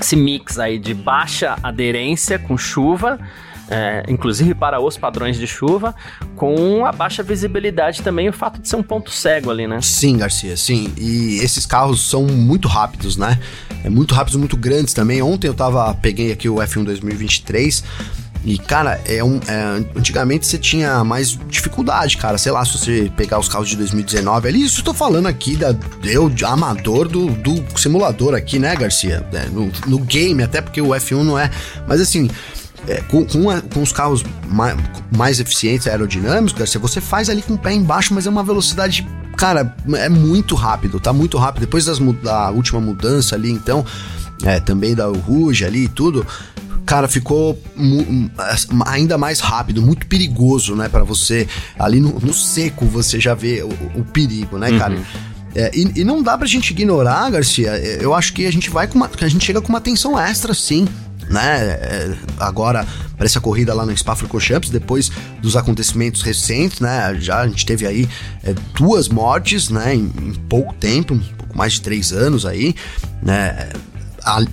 esse 0.00 0.16
mix 0.16 0.58
aí 0.58 0.78
de 0.78 0.94
baixa 0.94 1.56
aderência 1.62 2.38
com 2.38 2.56
chuva, 2.56 3.18
é, 3.70 4.04
inclusive 4.08 4.54
para 4.54 4.80
os 4.80 4.96
padrões 4.96 5.36
de 5.36 5.46
chuva, 5.46 5.94
com 6.36 6.84
a 6.86 6.92
baixa 6.92 7.22
visibilidade 7.22 8.02
também, 8.02 8.28
o 8.28 8.32
fato 8.32 8.60
de 8.60 8.68
ser 8.68 8.76
um 8.76 8.82
ponto 8.82 9.10
cego 9.10 9.50
ali, 9.50 9.66
né? 9.66 9.80
Sim, 9.82 10.16
Garcia, 10.16 10.56
sim. 10.56 10.92
E 10.96 11.38
esses 11.42 11.66
carros 11.66 12.08
são 12.08 12.24
muito 12.24 12.68
rápidos, 12.68 13.16
né? 13.16 13.38
É 13.84 13.90
muito 13.90 14.14
rápidos, 14.14 14.38
muito 14.38 14.56
grandes 14.56 14.94
também. 14.94 15.22
Ontem 15.22 15.48
eu 15.48 15.54
tava, 15.54 15.92
peguei 15.94 16.32
aqui 16.32 16.48
o 16.48 16.56
F1 16.56 16.84
2023. 16.84 17.84
E, 18.44 18.56
cara, 18.56 19.00
é 19.04 19.22
um. 19.22 19.40
É, 19.46 19.84
antigamente 19.96 20.46
você 20.46 20.56
tinha 20.56 21.02
mais 21.04 21.38
dificuldade, 21.48 22.16
cara. 22.16 22.38
Sei 22.38 22.52
lá, 22.52 22.64
se 22.64 22.78
você 22.78 23.12
pegar 23.16 23.38
os 23.38 23.48
carros 23.48 23.68
de 23.68 23.76
2019 23.76 24.48
ali, 24.48 24.62
isso 24.62 24.80
eu 24.80 24.84
tô 24.84 24.94
falando 24.94 25.26
aqui 25.26 25.56
da 25.56 25.74
eu, 26.04 26.32
amador 26.46 27.08
do, 27.08 27.26
do 27.26 27.78
simulador 27.78 28.34
aqui, 28.34 28.58
né, 28.58 28.74
Garcia? 28.76 29.26
É, 29.32 29.46
no, 29.46 29.70
no 29.86 29.98
game, 29.98 30.42
até 30.42 30.60
porque 30.60 30.80
o 30.80 30.88
F1 30.88 31.22
não 31.24 31.38
é. 31.38 31.50
Mas 31.86 32.00
assim, 32.00 32.30
é, 32.86 33.00
com, 33.02 33.24
com, 33.24 33.50
a, 33.50 33.60
com, 33.60 33.82
os 33.82 33.92
carros 33.92 34.24
mais, 34.46 34.76
mais 35.14 35.40
eficientes 35.40 35.86
aerodinâmicos, 35.86 36.52
Garcia, 36.52 36.80
você 36.80 37.00
faz 37.00 37.28
ali 37.28 37.42
com 37.42 37.54
o 37.54 37.58
pé 37.58 37.72
embaixo, 37.72 38.14
mas 38.14 38.26
é 38.26 38.30
uma 38.30 38.42
velocidade, 38.42 39.06
cara, 39.36 39.74
é 39.94 40.08
muito 40.08 40.54
rápido, 40.54 41.00
tá 41.00 41.12
muito 41.12 41.36
rápido. 41.38 41.62
Depois 41.62 41.84
das, 41.84 41.98
da 41.98 42.50
última 42.50 42.80
mudança 42.80 43.34
ali, 43.34 43.50
então, 43.50 43.84
é, 44.44 44.60
também 44.60 44.94
da 44.94 45.06
Rouge 45.06 45.64
ali 45.64 45.84
e 45.84 45.88
tudo, 45.88 46.26
cara, 46.86 47.08
ficou 47.08 47.60
ainda 48.86 49.18
mais 49.18 49.40
rápido, 49.40 49.82
muito 49.82 50.06
perigoso, 50.06 50.74
né, 50.74 50.88
para 50.88 51.04
você. 51.04 51.46
Ali 51.78 52.00
no, 52.00 52.18
no, 52.20 52.32
seco 52.32 52.86
você 52.86 53.20
já 53.20 53.34
vê 53.34 53.62
o, 53.62 54.00
o 54.00 54.04
perigo, 54.04 54.56
né, 54.56 54.78
cara? 54.78 54.94
Uhum. 54.94 55.02
É, 55.54 55.70
e, 55.74 56.00
e, 56.00 56.04
não 56.04 56.22
dá 56.22 56.36
pra 56.36 56.46
gente 56.46 56.70
ignorar, 56.70 57.30
Garcia. 57.30 57.70
Eu 58.00 58.14
acho 58.14 58.32
que 58.32 58.46
a 58.46 58.52
gente 58.52 58.70
vai 58.70 58.86
com 58.86 58.96
uma. 58.96 59.10
a 59.20 59.28
gente 59.28 59.44
chega 59.44 59.60
com 59.60 59.68
uma 59.68 59.80
tensão 59.80 60.18
extra, 60.18 60.54
sim 60.54 60.86
né? 61.28 61.60
É, 61.60 62.16
agora, 62.38 62.86
para 63.16 63.26
essa 63.26 63.40
corrida 63.40 63.74
lá 63.74 63.84
no 63.84 63.96
Spa-Francorchamps, 63.96 64.70
depois 64.70 65.10
dos 65.40 65.56
acontecimentos 65.56 66.22
recentes, 66.22 66.80
né? 66.80 67.16
Já 67.20 67.40
a 67.40 67.48
gente 67.48 67.66
teve 67.66 67.86
aí 67.86 68.08
é, 68.42 68.54
duas 68.74 69.08
mortes, 69.08 69.68
né? 69.70 69.94
Em, 69.94 70.12
em, 70.22 70.34
pouco 70.48 70.74
tempo, 70.74 71.14
um 71.14 71.18
pouco 71.18 71.56
mais 71.56 71.74
de 71.74 71.82
três 71.82 72.12
anos 72.12 72.46
aí, 72.46 72.74
né? 73.22 73.70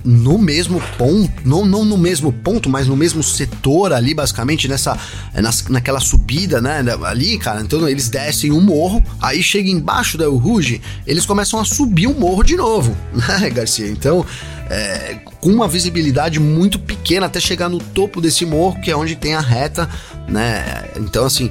No 0.04 0.38
mesmo 0.38 0.80
ponto, 0.96 1.30
não, 1.44 1.64
não 1.64 1.84
no 1.84 1.98
mesmo 1.98 2.32
ponto, 2.32 2.68
mas 2.68 2.86
no 2.86 2.96
mesmo 2.96 3.22
setor 3.22 3.92
ali, 3.92 4.14
basicamente, 4.14 4.68
nessa 4.68 4.98
é, 5.34 5.40
naquela 5.68 6.00
subida, 6.00 6.60
né? 6.60 6.84
Ali, 7.04 7.38
cara, 7.38 7.60
então 7.60 7.88
eles 7.88 8.08
descem 8.08 8.52
um 8.52 8.60
morro, 8.60 9.02
aí 9.20 9.42
chega 9.42 9.68
embaixo 9.68 10.16
da 10.16 10.26
Ruge, 10.26 10.80
eles 11.06 11.26
começam 11.26 11.60
a 11.60 11.64
subir 11.64 12.06
o 12.06 12.10
um 12.10 12.18
morro 12.18 12.42
de 12.42 12.56
novo, 12.56 12.96
né, 13.12 13.50
Garcia? 13.50 13.88
Então, 13.88 14.24
é, 14.68 15.18
com 15.40 15.50
uma 15.50 15.68
visibilidade 15.68 16.40
muito 16.40 16.78
pequena 16.78 17.26
até 17.26 17.38
chegar 17.38 17.68
no 17.68 17.78
topo 17.78 18.20
desse 18.20 18.44
morro, 18.44 18.80
que 18.80 18.90
é 18.90 18.96
onde 18.96 19.14
tem 19.14 19.34
a 19.34 19.40
reta, 19.40 19.88
né? 20.28 20.84
Então, 20.96 21.24
assim, 21.24 21.50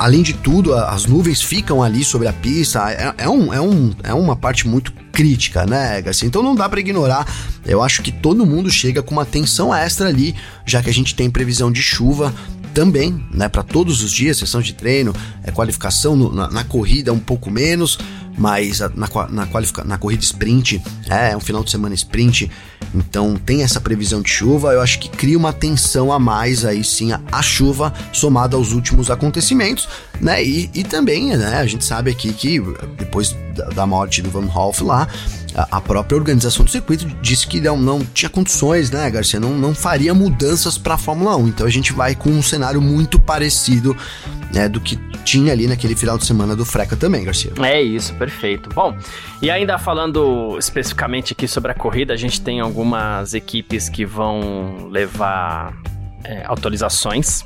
além 0.00 0.22
de 0.22 0.32
tudo, 0.32 0.74
as 0.74 1.04
nuvens 1.04 1.42
ficam 1.42 1.82
ali 1.82 2.02
sobre 2.02 2.26
a 2.26 2.32
pista. 2.32 2.90
É, 2.90 3.14
é, 3.18 3.28
um, 3.28 3.52
é, 3.52 3.60
um, 3.60 3.92
é 4.02 4.14
uma 4.14 4.34
parte 4.34 4.66
muito 4.66 4.94
crítica, 5.12 5.66
né, 5.66 6.00
Garcia? 6.00 6.26
Então 6.26 6.42
não 6.42 6.54
dá 6.54 6.66
para 6.70 6.80
ignorar. 6.80 7.26
Eu 7.66 7.82
acho 7.82 8.00
que 8.00 8.10
todo 8.10 8.46
mundo 8.46 8.70
chega 8.70 9.02
com 9.02 9.12
uma 9.12 9.26
tensão 9.26 9.74
extra 9.74 10.08
ali, 10.08 10.34
já 10.64 10.82
que 10.82 10.88
a 10.88 10.92
gente 10.92 11.14
tem 11.14 11.30
previsão 11.30 11.70
de 11.70 11.82
chuva 11.82 12.34
também, 12.74 13.24
né, 13.32 13.48
para 13.48 13.62
todos 13.62 14.02
os 14.02 14.10
dias, 14.10 14.38
sessão 14.38 14.60
de 14.60 14.72
treino, 14.72 15.14
é 15.42 15.50
qualificação 15.50 16.16
no, 16.16 16.32
na, 16.32 16.50
na, 16.50 16.64
corrida 16.64 17.12
um 17.12 17.18
pouco 17.18 17.50
menos, 17.50 17.98
mas 18.36 18.80
a, 18.80 18.88
na, 18.88 19.08
na, 19.28 19.46
qualifica, 19.46 19.84
na 19.84 19.98
corrida 19.98 20.22
sprint, 20.22 20.80
é, 21.08 21.32
é 21.32 21.36
um 21.36 21.40
final 21.40 21.62
de 21.64 21.70
semana 21.70 21.94
sprint, 21.94 22.50
então 22.94 23.36
tem 23.36 23.62
essa 23.62 23.80
previsão 23.80 24.22
de 24.22 24.30
chuva, 24.30 24.72
eu 24.72 24.80
acho 24.80 24.98
que 24.98 25.08
cria 25.08 25.36
uma 25.36 25.52
tensão 25.52 26.12
a 26.12 26.18
mais 26.18 26.64
aí 26.64 26.82
sim 26.82 27.12
a, 27.12 27.20
a 27.30 27.42
chuva 27.42 27.92
somada 28.12 28.56
aos 28.56 28.72
últimos 28.72 29.10
acontecimentos, 29.10 29.88
né, 30.20 30.42
e, 30.42 30.70
e 30.74 30.84
também, 30.84 31.36
né, 31.36 31.56
a 31.56 31.66
gente 31.66 31.84
sabe 31.84 32.10
aqui 32.10 32.32
que 32.32 32.60
depois 32.96 33.36
da, 33.54 33.66
da 33.70 33.86
morte 33.86 34.22
do 34.22 34.30
Van 34.30 34.46
Hoff 34.46 34.82
lá, 34.84 35.08
a 35.54 35.80
própria 35.80 36.16
organização 36.16 36.64
do 36.64 36.70
circuito 36.70 37.06
disse 37.20 37.46
que 37.46 37.60
não, 37.60 37.76
não 37.76 38.04
tinha 38.04 38.28
condições, 38.28 38.90
né, 38.90 39.10
Garcia? 39.10 39.40
Não, 39.40 39.56
não 39.56 39.74
faria 39.74 40.14
mudanças 40.14 40.78
para 40.78 40.94
a 40.94 40.98
Fórmula 40.98 41.36
1. 41.36 41.48
Então 41.48 41.66
a 41.66 41.70
gente 41.70 41.92
vai 41.92 42.14
com 42.14 42.30
um 42.30 42.42
cenário 42.42 42.80
muito 42.80 43.20
parecido 43.20 43.96
né, 44.52 44.68
do 44.68 44.80
que 44.80 44.96
tinha 45.24 45.52
ali 45.52 45.66
naquele 45.66 45.94
final 45.94 46.18
de 46.18 46.24
semana 46.24 46.56
do 46.56 46.64
Freca 46.64 46.96
também, 46.96 47.24
Garcia. 47.24 47.52
É 47.62 47.80
isso, 47.80 48.14
perfeito. 48.14 48.68
Bom, 48.74 48.96
e 49.42 49.50
ainda 49.50 49.78
falando 49.78 50.56
especificamente 50.58 51.32
aqui 51.32 51.46
sobre 51.46 51.72
a 51.72 51.74
corrida, 51.74 52.12
a 52.12 52.16
gente 52.16 52.40
tem 52.40 52.60
algumas 52.60 53.34
equipes 53.34 53.88
que 53.88 54.04
vão 54.04 54.88
levar 54.90 55.74
é, 56.24 56.44
atualizações 56.46 57.44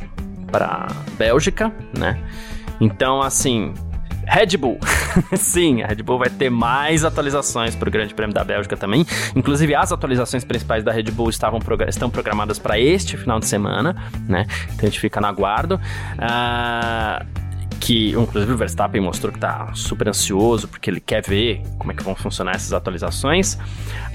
para 0.51 0.89
Bélgica, 1.19 1.73
né? 1.97 2.19
Então, 2.81 3.23
assim, 3.23 3.73
Red 4.27 4.57
Bull. 4.57 4.79
Sim, 5.37 5.83
a 5.83 5.87
Red 5.87 6.03
Bull 6.03 6.19
vai 6.19 6.31
ter 6.31 6.51
mais 6.51 7.05
atualizações 7.05 7.75
para 7.75 7.89
o 7.89 7.93
Grande 7.93 8.15
Prêmio 8.15 8.35
da 8.35 8.45
Bélgica 8.45 8.77
também. 8.77 9.07
Inclusive, 9.35 9.75
as 9.75 9.93
atualizações 9.93 10.45
principais 10.45 10.83
da 10.83 10.93
Red 10.93 11.05
Bull 11.05 11.31
estavam 11.31 11.61
estão 11.89 12.11
programadas 12.11 12.59
para 12.59 12.79
este 12.79 13.17
final 13.17 13.39
de 13.39 13.47
semana, 13.47 13.95
né? 14.29 14.47
Então 14.67 14.81
a 14.83 14.87
gente 14.87 15.01
fica 15.01 15.21
no 15.21 15.27
aguardo. 15.27 15.77
Uh, 16.17 17.44
que 17.85 18.13
inclusive 18.13 18.51
o 18.51 18.57
Verstappen 18.57 18.99
mostrou 18.99 19.31
que 19.31 19.37
está 19.37 19.69
super 19.75 20.09
ansioso 20.09 20.67
porque 20.67 20.89
ele 20.89 21.01
quer 21.01 21.23
ver 21.23 21.63
como 21.79 21.93
é 21.93 21.95
que 21.95 22.03
vão 22.03 22.15
funcionar 22.15 22.53
essas 22.55 22.73
atualizações. 22.73 23.59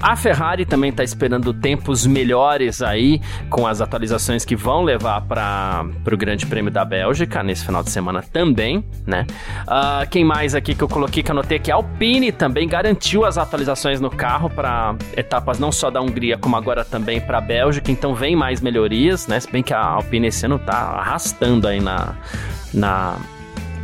A 0.00 0.16
Ferrari 0.16 0.66
também 0.66 0.90
está 0.90 1.04
esperando 1.04 1.54
tempos 1.54 2.04
melhores 2.04 2.82
aí 2.82 3.20
com 3.48 3.68
as 3.68 3.80
atualizações 3.80 4.44
que 4.44 4.56
vão 4.56 4.82
levar 4.82 5.20
para 5.20 5.84
o 6.12 6.16
Grande 6.16 6.46
Prêmio 6.46 6.72
da 6.72 6.84
Bélgica 6.84 7.44
nesse 7.44 7.64
final 7.64 7.84
de 7.84 7.90
semana 7.90 8.22
também, 8.22 8.84
né? 9.06 9.24
Uh, 9.62 10.08
quem 10.10 10.24
mais 10.24 10.56
aqui 10.56 10.74
que 10.74 10.82
eu 10.82 10.88
coloquei 10.88 11.22
que 11.22 11.30
anotei 11.30 11.60
que 11.60 11.70
a 11.70 11.76
Alpine 11.76 12.32
também 12.32 12.66
garantiu 12.66 13.24
as 13.24 13.38
atualizações 13.38 14.00
no 14.00 14.10
carro 14.10 14.50
para 14.50 14.96
etapas 15.16 15.60
não 15.60 15.70
só 15.70 15.92
da 15.92 16.00
Hungria 16.00 16.36
como 16.36 16.56
agora 16.56 16.84
também 16.84 17.20
para 17.20 17.38
a 17.38 17.40
Bélgica, 17.40 17.92
então 17.92 18.16
vem 18.16 18.34
mais 18.34 18.60
melhorias, 18.60 19.28
né? 19.28 19.38
Se 19.38 19.48
bem 19.48 19.62
que 19.62 19.72
a 19.72 19.80
Alpine 19.80 20.26
esse 20.26 20.44
ano 20.44 20.56
está 20.56 20.74
arrastando 20.74 21.68
aí 21.68 21.80
na 21.80 22.16
na 22.72 23.16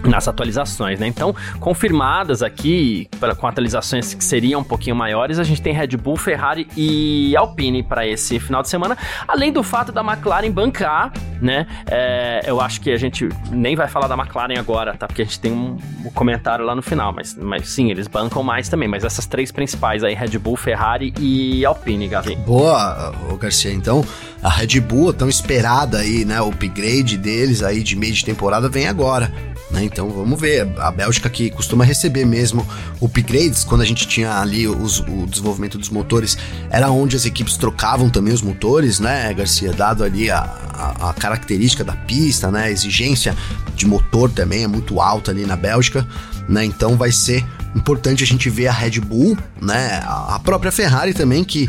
nas 0.05 0.29
atualizações, 0.29 1.01
né? 1.01 1.07
Então, 1.07 1.35
confirmadas 1.61 2.43
aqui, 2.43 3.09
pra, 3.19 3.35
com 3.35 3.47
atualizações 3.47 4.15
que 4.15 4.25
seriam 4.25 4.61
um 4.61 4.65
pouquinho 4.65 4.95
maiores, 4.95 5.39
a 5.39 5.45
gente 5.45 5.61
tem 5.61 5.73
Red 5.73 5.97
Bull, 5.97 6.17
Ferrari 6.17 6.69
e 6.77 7.37
Alpine 7.37 7.83
para 7.83 8.07
esse 8.07 8.39
final 8.39 8.63
de 8.63 8.69
semana, 8.69 8.97
além 9.27 9.53
do 9.53 9.63
fato 9.63 9.93
da 9.93 10.03
McLaren 10.03 10.51
bancar, 10.51 11.13
né? 11.41 11.67
É, 11.87 12.43
eu 12.47 12.61
acho 12.61 12.81
que 12.81 12.91
a 12.91 12.97
gente 12.97 13.29
nem 13.51 13.77
vai 13.77 13.89
falar 13.89 14.07
da 14.07 14.15
McLaren 14.15 14.59
agora, 14.59 14.95
tá? 14.95 15.07
Porque 15.07 15.23
a 15.23 15.25
gente 15.25 15.41
tem 15.41 15.53
um, 15.53 15.77
um, 16.05 16.11
comentário 16.11 16.65
lá 16.65 16.75
no 16.75 16.83
final, 16.83 17.13
mas, 17.13 17.35
mas 17.35 17.69
sim, 17.69 17.91
eles 17.91 18.07
bancam 18.07 18.43
mais 18.43 18.69
também, 18.69 18.89
mas 18.89 19.05
essas 19.05 19.27
três 19.27 19.51
principais 19.51 20.05
aí, 20.05 20.15
Red 20.15 20.39
Bull, 20.39 20.57
Ferrari 20.57 21.13
e 21.19 21.65
Alpine, 21.65 22.09
Gavi. 22.09 22.37
Boa, 22.37 23.13
Garcia, 23.41 23.73
então 23.73 24.05
a 24.43 24.49
Red 24.49 24.81
Bull, 24.81 25.13
tão 25.13 25.29
esperada 25.29 25.99
aí, 25.99 26.25
né? 26.25 26.41
O 26.41 26.49
upgrade 26.49 27.17
deles 27.17 27.63
aí 27.63 27.83
de 27.83 27.97
meio 27.97 28.13
de 28.13 28.25
temporada 28.25 28.69
vem 28.69 28.89
agora. 28.89 29.33
Né? 29.71 29.85
Então 29.85 30.09
vamos 30.11 30.41
ver. 30.41 30.69
A 30.79 30.91
Bélgica 30.91 31.29
que 31.29 31.51
costuma 31.51 31.85
receber 31.85 32.25
mesmo 32.25 32.67
upgrades, 33.01 33.65
quando 33.65 33.81
a 33.81 33.85
gente 33.85 34.07
tinha 34.07 34.39
ali 34.39 34.67
os, 34.69 35.01
o 35.01 35.27
desenvolvimento 35.27 35.77
dos 35.77 35.89
motores, 35.89 36.39
era 36.71 36.91
onde 36.91 37.17
as 37.17 37.25
equipes 37.25 37.57
trocavam 37.57 38.09
também 38.09 38.33
os 38.33 38.43
motores, 38.43 39.01
né, 39.01 39.33
Garcia? 39.35 39.73
Dado 39.73 40.05
ali 40.05 40.31
a, 40.31 40.39
a, 40.39 41.11
a 41.11 41.13
característica 41.15 41.83
da 41.83 41.95
pista, 41.95 42.51
né? 42.51 42.65
A 42.65 42.71
exigência 42.71 43.37
de 43.75 43.87
motor 43.87 44.31
também 44.31 44.63
é 44.63 44.69
muito 44.69 45.01
alta 45.01 45.31
ali 45.31 45.45
na 45.45 45.57
Bélgica, 45.57 46.07
né? 46.49 46.65
Então 46.65 46.97
vai 46.97 47.11
ser 47.11 47.45
importante 47.75 48.23
a 48.23 48.27
gente 48.27 48.49
ver 48.49 48.69
a 48.69 48.73
Red 48.73 49.01
Bull, 49.01 49.37
né? 49.61 50.01
A 50.05 50.41
própria 50.43 50.71
Ferrari 50.71 51.13
também, 51.13 51.43
que 51.43 51.69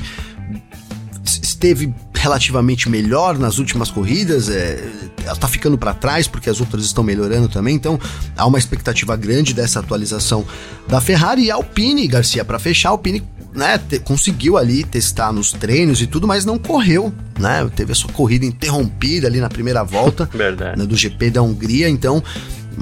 esteve 1.28 1.94
relativamente 2.14 2.90
melhor 2.90 3.38
nas 3.38 3.60
últimas 3.60 3.92
corridas, 3.92 4.50
é, 4.50 4.84
ela 5.26 5.36
tá 5.36 5.48
ficando 5.48 5.78
para 5.78 5.94
trás 5.94 6.28
porque 6.28 6.50
as 6.50 6.60
outras 6.60 6.84
estão 6.84 7.04
melhorando 7.04 7.48
também, 7.48 7.76
então 7.76 8.00
há 8.36 8.46
uma 8.46 8.58
expectativa 8.58 9.16
grande 9.16 9.54
dessa 9.54 9.80
atualização 9.80 10.46
da 10.88 11.00
Ferrari 11.00 11.46
e 11.46 11.52
a 11.52 11.56
Alpine, 11.56 12.08
Garcia, 12.08 12.44
para 12.44 12.58
fechar, 12.58 12.90
a 12.90 12.92
Alpine 12.92 13.24
né, 13.58 13.78
te, 13.78 14.00
conseguiu 14.00 14.56
ali 14.56 14.84
testar 14.84 15.34
nos 15.34 15.52
treinos 15.52 16.02
e 16.02 16.08
tudo, 16.08 16.28
mas 16.28 16.46
não 16.46 16.60
correu, 16.60 17.12
né? 17.40 17.68
Teve 17.76 17.92
a 17.92 17.96
sua 17.96 18.12
corrida 18.12 18.46
interrompida 18.46 19.28
ali 19.28 19.40
na 19.40 19.50
primeira 19.50 19.84
volta 19.84 20.30
né, 20.78 20.86
do 20.86 20.96
GP 20.96 21.32
da 21.32 21.42
Hungria, 21.42 21.90
então 21.90 22.24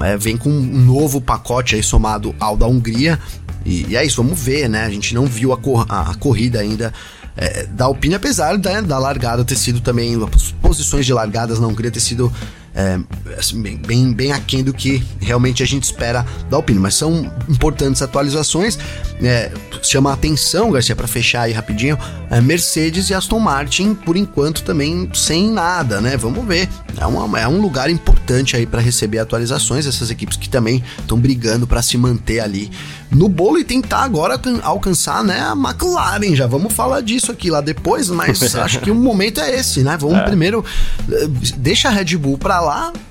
é, 0.02 0.16
vem 0.18 0.36
com 0.36 0.50
um 0.50 0.84
novo 0.84 1.18
pacote 1.20 1.74
aí 1.74 1.82
somado 1.82 2.34
ao 2.38 2.56
da 2.56 2.66
Hungria. 2.66 3.18
E, 3.64 3.86
e 3.88 3.96
é 3.96 4.04
isso, 4.04 4.22
vamos 4.22 4.38
ver, 4.38 4.68
né? 4.68 4.84
A 4.84 4.90
gente 4.90 5.14
não 5.14 5.26
viu 5.26 5.52
a, 5.52 5.56
cor, 5.56 5.86
a, 5.88 6.10
a 6.10 6.14
corrida 6.14 6.60
ainda 6.60 6.92
é, 7.36 7.66
da 7.66 7.84
Alpine, 7.84 8.14
apesar 8.14 8.56
da, 8.56 8.80
da 8.80 8.98
largada 8.98 9.44
ter 9.44 9.56
sido 9.56 9.80
também, 9.80 10.18
posições 10.62 11.04
de 11.04 11.12
largadas 11.12 11.60
na 11.60 11.66
Hungria 11.66 11.90
ter 11.90 12.00
sido 12.00 12.32
é, 12.76 12.98
assim, 13.38 13.60
bem, 13.62 13.76
bem, 13.78 14.12
bem 14.12 14.32
aquém 14.32 14.62
do 14.62 14.74
que 14.74 15.02
realmente 15.18 15.62
a 15.62 15.66
gente 15.66 15.84
espera 15.84 16.26
da 16.50 16.58
Alpine, 16.58 16.78
mas 16.78 16.94
são 16.94 17.32
importantes 17.48 18.02
atualizações. 18.02 18.78
É, 19.22 19.50
chama 19.82 20.10
a 20.10 20.12
atenção, 20.12 20.70
Garcia, 20.70 20.94
para 20.94 21.08
fechar 21.08 21.42
aí 21.42 21.52
rapidinho, 21.52 21.98
é, 22.30 22.38
Mercedes 22.38 23.08
e 23.08 23.14
Aston 23.14 23.38
Martin, 23.38 23.94
por 23.94 24.14
enquanto 24.14 24.62
também 24.62 25.08
sem 25.14 25.50
nada, 25.50 26.02
né? 26.02 26.18
Vamos 26.18 26.44
ver. 26.46 26.68
É, 26.98 27.06
uma, 27.06 27.40
é 27.40 27.48
um 27.48 27.60
lugar 27.60 27.88
importante 27.88 28.56
aí 28.56 28.66
para 28.66 28.80
receber 28.80 29.20
atualizações, 29.20 29.86
essas 29.86 30.10
equipes 30.10 30.36
que 30.36 30.48
também 30.48 30.84
estão 30.98 31.18
brigando 31.18 31.66
para 31.66 31.80
se 31.80 31.96
manter 31.96 32.40
ali 32.40 32.70
no 33.10 33.28
bolo 33.28 33.58
e 33.58 33.64
tentar 33.64 34.02
agora 34.02 34.40
alcançar 34.62 35.22
né, 35.22 35.40
a 35.40 35.52
McLaren. 35.52 36.34
Já 36.34 36.46
vamos 36.46 36.72
falar 36.72 37.00
disso 37.00 37.30
aqui 37.32 37.50
lá 37.50 37.60
depois, 37.60 38.10
mas 38.10 38.54
acho 38.56 38.80
que 38.80 38.90
o 38.90 38.94
momento 38.94 39.40
é 39.40 39.54
esse, 39.54 39.80
né? 39.82 39.96
Vamos 39.96 40.18
é. 40.18 40.22
primeiro. 40.24 40.64
Eh, 41.10 41.28
deixa 41.56 41.88
a 41.88 41.90
Red 41.90 42.16
Bull 42.16 42.38
pra 42.38 42.60
lá, 42.60 42.65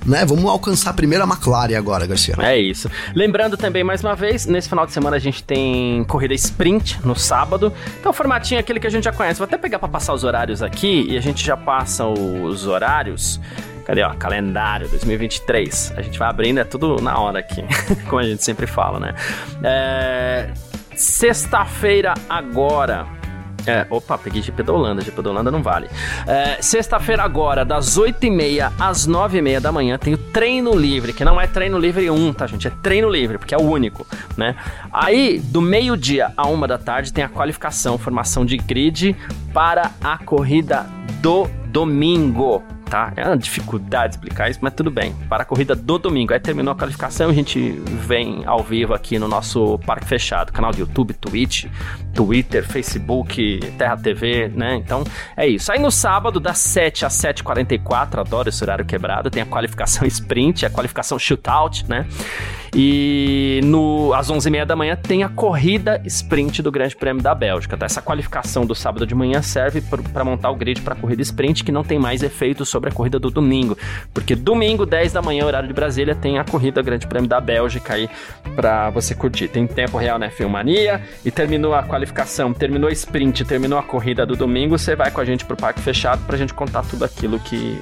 né? 0.05 0.25
Vamos 0.25 0.45
alcançar 0.45 0.93
primeiro 0.93 1.23
a 1.23 1.27
McLaren 1.27 1.77
agora, 1.77 2.05
Garcia. 2.05 2.35
É 2.39 2.57
isso. 2.57 2.89
Lembrando 3.13 3.57
também, 3.57 3.83
mais 3.83 4.03
uma 4.03 4.15
vez, 4.15 4.45
nesse 4.45 4.69
final 4.69 4.85
de 4.85 4.91
semana 4.91 5.15
a 5.15 5.19
gente 5.19 5.43
tem 5.43 6.03
corrida 6.05 6.33
sprint 6.33 6.99
no 7.05 7.15
sábado. 7.15 7.73
Então, 7.99 8.11
o 8.11 8.13
formatinho 8.13 8.57
é 8.57 8.61
aquele 8.61 8.79
que 8.79 8.87
a 8.87 8.89
gente 8.89 9.03
já 9.03 9.11
conhece. 9.11 9.39
Vou 9.39 9.45
até 9.45 9.57
pegar 9.57 9.79
para 9.79 9.89
passar 9.89 10.13
os 10.13 10.23
horários 10.23 10.61
aqui 10.61 11.05
e 11.09 11.17
a 11.17 11.21
gente 11.21 11.45
já 11.45 11.57
passa 11.57 12.05
os 12.05 12.67
horários. 12.67 13.39
Cadê, 13.85 14.01
ó? 14.01 14.13
Calendário 14.15 14.89
2023. 14.89 15.93
A 15.95 16.01
gente 16.01 16.17
vai 16.17 16.27
abrindo, 16.27 16.59
é 16.59 16.63
tudo 16.63 17.01
na 17.01 17.19
hora 17.19 17.39
aqui, 17.39 17.63
como 18.09 18.19
a 18.19 18.23
gente 18.23 18.43
sempre 18.43 18.65
fala, 18.65 18.99
né? 18.99 19.13
É... 19.63 20.49
Sexta-feira 20.95 22.13
agora, 22.29 23.05
é, 23.65 23.85
opa, 23.89 24.17
peguei 24.17 24.41
GP 24.41 24.63
da 24.63 24.73
Holanda, 24.73 25.01
GP 25.01 25.21
da 25.21 25.29
Holanda 25.29 25.51
não 25.51 25.61
vale. 25.61 25.89
É, 26.27 26.61
Sexta-feira 26.61 27.23
agora, 27.23 27.65
das 27.65 27.97
8h30 27.97 28.71
às 28.79 29.07
9h30 29.07 29.59
da 29.59 29.71
manhã, 29.71 29.97
tem 29.97 30.13
o 30.13 30.17
treino 30.17 30.75
livre, 30.75 31.13
que 31.13 31.25
não 31.25 31.39
é 31.39 31.47
treino 31.47 31.77
livre 31.77 32.09
1, 32.09 32.33
tá, 32.33 32.47
gente? 32.47 32.67
É 32.67 32.71
treino 32.81 33.09
livre, 33.09 33.37
porque 33.37 33.55
é 33.55 33.57
o 33.57 33.63
único, 33.63 34.05
né? 34.37 34.55
Aí, 34.91 35.39
do 35.39 35.61
meio-dia 35.61 36.31
a 36.37 36.47
uma 36.47 36.67
da 36.67 36.77
tarde, 36.77 37.11
tem 37.11 37.23
a 37.23 37.29
qualificação, 37.29 37.97
formação 37.97 38.45
de 38.45 38.57
grid 38.57 39.15
para 39.53 39.91
a 40.01 40.17
corrida 40.17 40.85
do 41.21 41.47
domingo 41.67 42.63
tá? 42.95 43.11
É 43.17 43.25
uma 43.25 43.37
dificuldade 43.37 44.15
explicar 44.15 44.49
isso, 44.49 44.59
mas 44.61 44.73
tudo 44.73 44.89
bem. 44.89 45.13
Para 45.27 45.43
a 45.43 45.45
corrida 45.45 45.75
do 45.75 45.97
domingo. 45.97 46.33
Aí 46.33 46.39
terminou 46.39 46.71
a 46.71 46.75
qualificação, 46.75 47.29
a 47.29 47.33
gente 47.33 47.71
vem 48.07 48.45
ao 48.45 48.63
vivo 48.63 48.93
aqui 48.93 49.19
no 49.19 49.27
nosso 49.27 49.77
parque 49.79 50.05
fechado, 50.05 50.53
canal 50.53 50.71
do 50.71 50.79
YouTube, 50.79 51.13
Twitch, 51.13 51.65
Twitter, 52.13 52.65
Facebook, 52.65 53.59
Terra 53.77 53.97
TV, 53.97 54.47
né? 54.47 54.75
Então 54.77 55.03
é 55.35 55.45
isso. 55.45 55.73
Aí 55.73 55.79
no 55.79 55.91
sábado, 55.91 56.39
das 56.39 56.57
7 56.59 57.05
às 57.05 57.13
7h44, 57.15 58.19
adoro 58.19 58.47
esse 58.47 58.63
horário 58.63 58.85
quebrado, 58.85 59.29
tem 59.29 59.43
a 59.43 59.45
qualificação 59.45 60.07
sprint, 60.07 60.65
a 60.65 60.69
qualificação 60.69 61.19
shootout, 61.19 61.85
né? 61.89 62.07
E 62.77 63.61
no, 63.63 64.13
às 64.13 64.29
11h30 64.29 64.65
da 64.65 64.75
manhã 64.75 64.97
tem 64.97 65.23
a 65.23 65.29
corrida 65.29 66.01
sprint 66.03 66.61
do 66.61 66.69
Grande 66.69 66.93
Prêmio 66.93 67.23
da 67.23 67.33
Bélgica. 67.33 67.77
Tá? 67.77 67.85
Essa 67.85 68.01
qualificação 68.01 68.65
do 68.65 68.75
sábado 68.75 69.07
de 69.07 69.15
manhã 69.15 69.41
serve 69.41 69.81
para 69.81 70.25
montar 70.25 70.49
o 70.51 70.55
grid 70.57 70.81
para 70.81 70.93
a 70.93 70.97
corrida 70.97 71.21
sprint, 71.21 71.63
que 71.63 71.71
não 71.71 71.85
tem 71.85 71.97
mais 71.97 72.21
efeito 72.21 72.65
sobre 72.65 72.89
a 72.89 72.91
corrida 72.91 73.17
do 73.17 73.31
domingo. 73.31 73.77
Porque 74.13 74.35
domingo, 74.35 74.85
10 74.85 75.13
da 75.13 75.21
manhã, 75.21 75.45
horário 75.45 75.69
de 75.69 75.73
Brasília, 75.73 76.13
tem 76.13 76.37
a 76.37 76.43
corrida 76.43 76.81
Grande 76.81 77.07
Prêmio 77.07 77.29
da 77.29 77.39
Bélgica 77.39 77.93
aí 77.93 78.09
para 78.57 78.89
você 78.89 79.15
curtir. 79.15 79.47
Tem 79.47 79.65
tempo 79.65 79.97
real 79.97 80.19
na 80.19 80.29
Filmania 80.29 81.01
e 81.23 81.31
terminou 81.31 81.73
a 81.73 81.81
qualificação, 81.81 82.53
terminou 82.53 82.89
a 82.89 82.91
sprint, 82.91 83.45
terminou 83.45 83.79
a 83.79 83.83
corrida 83.83 84.25
do 84.25 84.35
domingo, 84.35 84.77
você 84.77 84.97
vai 84.97 85.11
com 85.11 85.21
a 85.21 85.25
gente 85.25 85.45
pro 85.45 85.55
parque 85.55 85.79
fechado 85.79 86.25
pra 86.25 86.35
gente 86.35 86.53
contar 86.53 86.83
tudo 86.83 87.05
aquilo 87.05 87.39
que 87.39 87.79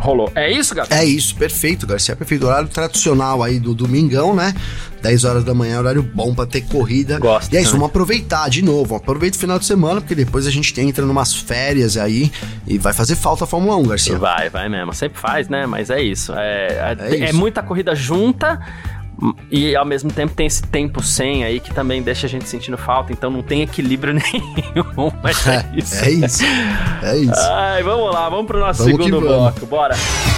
rolou. 0.00 0.32
É 0.34 0.50
isso, 0.50 0.74
Garcia? 0.74 0.96
É 0.96 1.04
isso, 1.04 1.36
perfeito, 1.36 1.86
Garcia. 1.86 2.16
Perfeito. 2.16 2.46
Horário 2.46 2.68
tradicional 2.68 3.42
aí 3.42 3.60
do 3.60 3.74
domingão, 3.74 4.29
né? 4.34 4.54
10 5.02 5.24
horas 5.24 5.44
da 5.44 5.54
manhã, 5.54 5.78
horário 5.78 6.02
bom 6.02 6.34
pra 6.34 6.46
ter 6.46 6.60
corrida. 6.62 7.18
Gosto. 7.18 7.52
E 7.52 7.56
é 7.56 7.62
isso, 7.62 7.72
vamos 7.72 7.86
aproveitar 7.86 8.48
de 8.50 8.62
novo. 8.62 8.94
Aproveita 8.94 9.36
o 9.36 9.40
final 9.40 9.58
de 9.58 9.64
semana, 9.64 10.00
porque 10.00 10.14
depois 10.14 10.46
a 10.46 10.50
gente 10.50 10.78
entra 10.80 11.04
numas 11.06 11.34
férias 11.34 11.96
aí 11.96 12.30
e 12.66 12.78
vai 12.78 12.92
fazer 12.92 13.16
falta 13.16 13.44
a 13.44 13.46
Fórmula 13.46 13.76
1, 13.76 13.82
Garcia. 13.84 14.18
Vai, 14.18 14.50
vai 14.50 14.68
mesmo. 14.68 14.92
Sempre 14.92 15.18
faz, 15.18 15.48
né? 15.48 15.66
Mas 15.66 15.90
é 15.90 16.02
isso. 16.02 16.32
É, 16.34 16.66
é, 16.66 16.96
é, 16.98 17.14
é 17.14 17.24
isso. 17.30 17.36
muita 17.36 17.62
corrida 17.62 17.94
junta 17.94 18.60
e 19.50 19.76
ao 19.76 19.84
mesmo 19.84 20.10
tempo 20.10 20.32
tem 20.34 20.46
esse 20.46 20.62
tempo 20.62 21.02
sem 21.02 21.44
aí 21.44 21.60
que 21.60 21.74
também 21.74 22.02
deixa 22.02 22.26
a 22.26 22.30
gente 22.30 22.48
sentindo 22.48 22.78
falta, 22.78 23.12
então 23.12 23.30
não 23.30 23.42
tem 23.42 23.62
equilíbrio 23.62 24.14
nenhum. 24.16 25.12
Mas 25.22 25.46
é, 25.46 25.56
é 25.56 25.78
isso. 25.78 26.04
é 26.04 26.10
isso. 26.10 26.44
É 27.02 27.16
isso. 27.16 27.50
Ai, 27.50 27.82
vamos 27.82 28.12
lá, 28.12 28.28
vamos 28.28 28.46
pro 28.46 28.58
nosso 28.58 28.84
vamos 28.84 29.04
segundo 29.04 29.20
bloco. 29.20 29.66
Bora. 29.66 29.94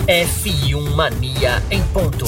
F1 0.07 0.95
Mania 0.95 1.63
em 1.71 1.83
ponto. 1.85 2.25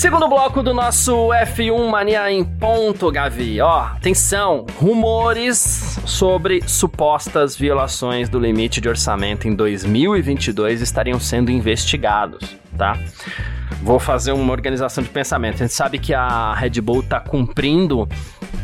Segundo 0.00 0.26
bloco 0.28 0.62
do 0.62 0.72
nosso 0.72 1.28
F1 1.28 1.90
Mania 1.90 2.32
em 2.32 2.42
ponto, 2.42 3.12
Gavi. 3.12 3.60
Ó, 3.60 3.80
atenção, 3.80 4.64
rumores 4.78 6.00
sobre 6.06 6.62
supostas 6.66 7.54
violações 7.54 8.26
do 8.26 8.40
limite 8.40 8.80
de 8.80 8.88
orçamento 8.88 9.46
em 9.46 9.54
2022 9.54 10.80
estariam 10.80 11.20
sendo 11.20 11.50
investigados, 11.50 12.56
tá? 12.78 12.98
Vou 13.82 14.00
fazer 14.00 14.32
uma 14.32 14.52
organização 14.52 15.04
de 15.04 15.10
pensamento. 15.10 15.56
A 15.56 15.66
gente 15.66 15.74
sabe 15.74 15.98
que 15.98 16.14
a 16.14 16.54
Red 16.54 16.80
Bull 16.80 17.00
está 17.00 17.20
cumprindo 17.20 18.08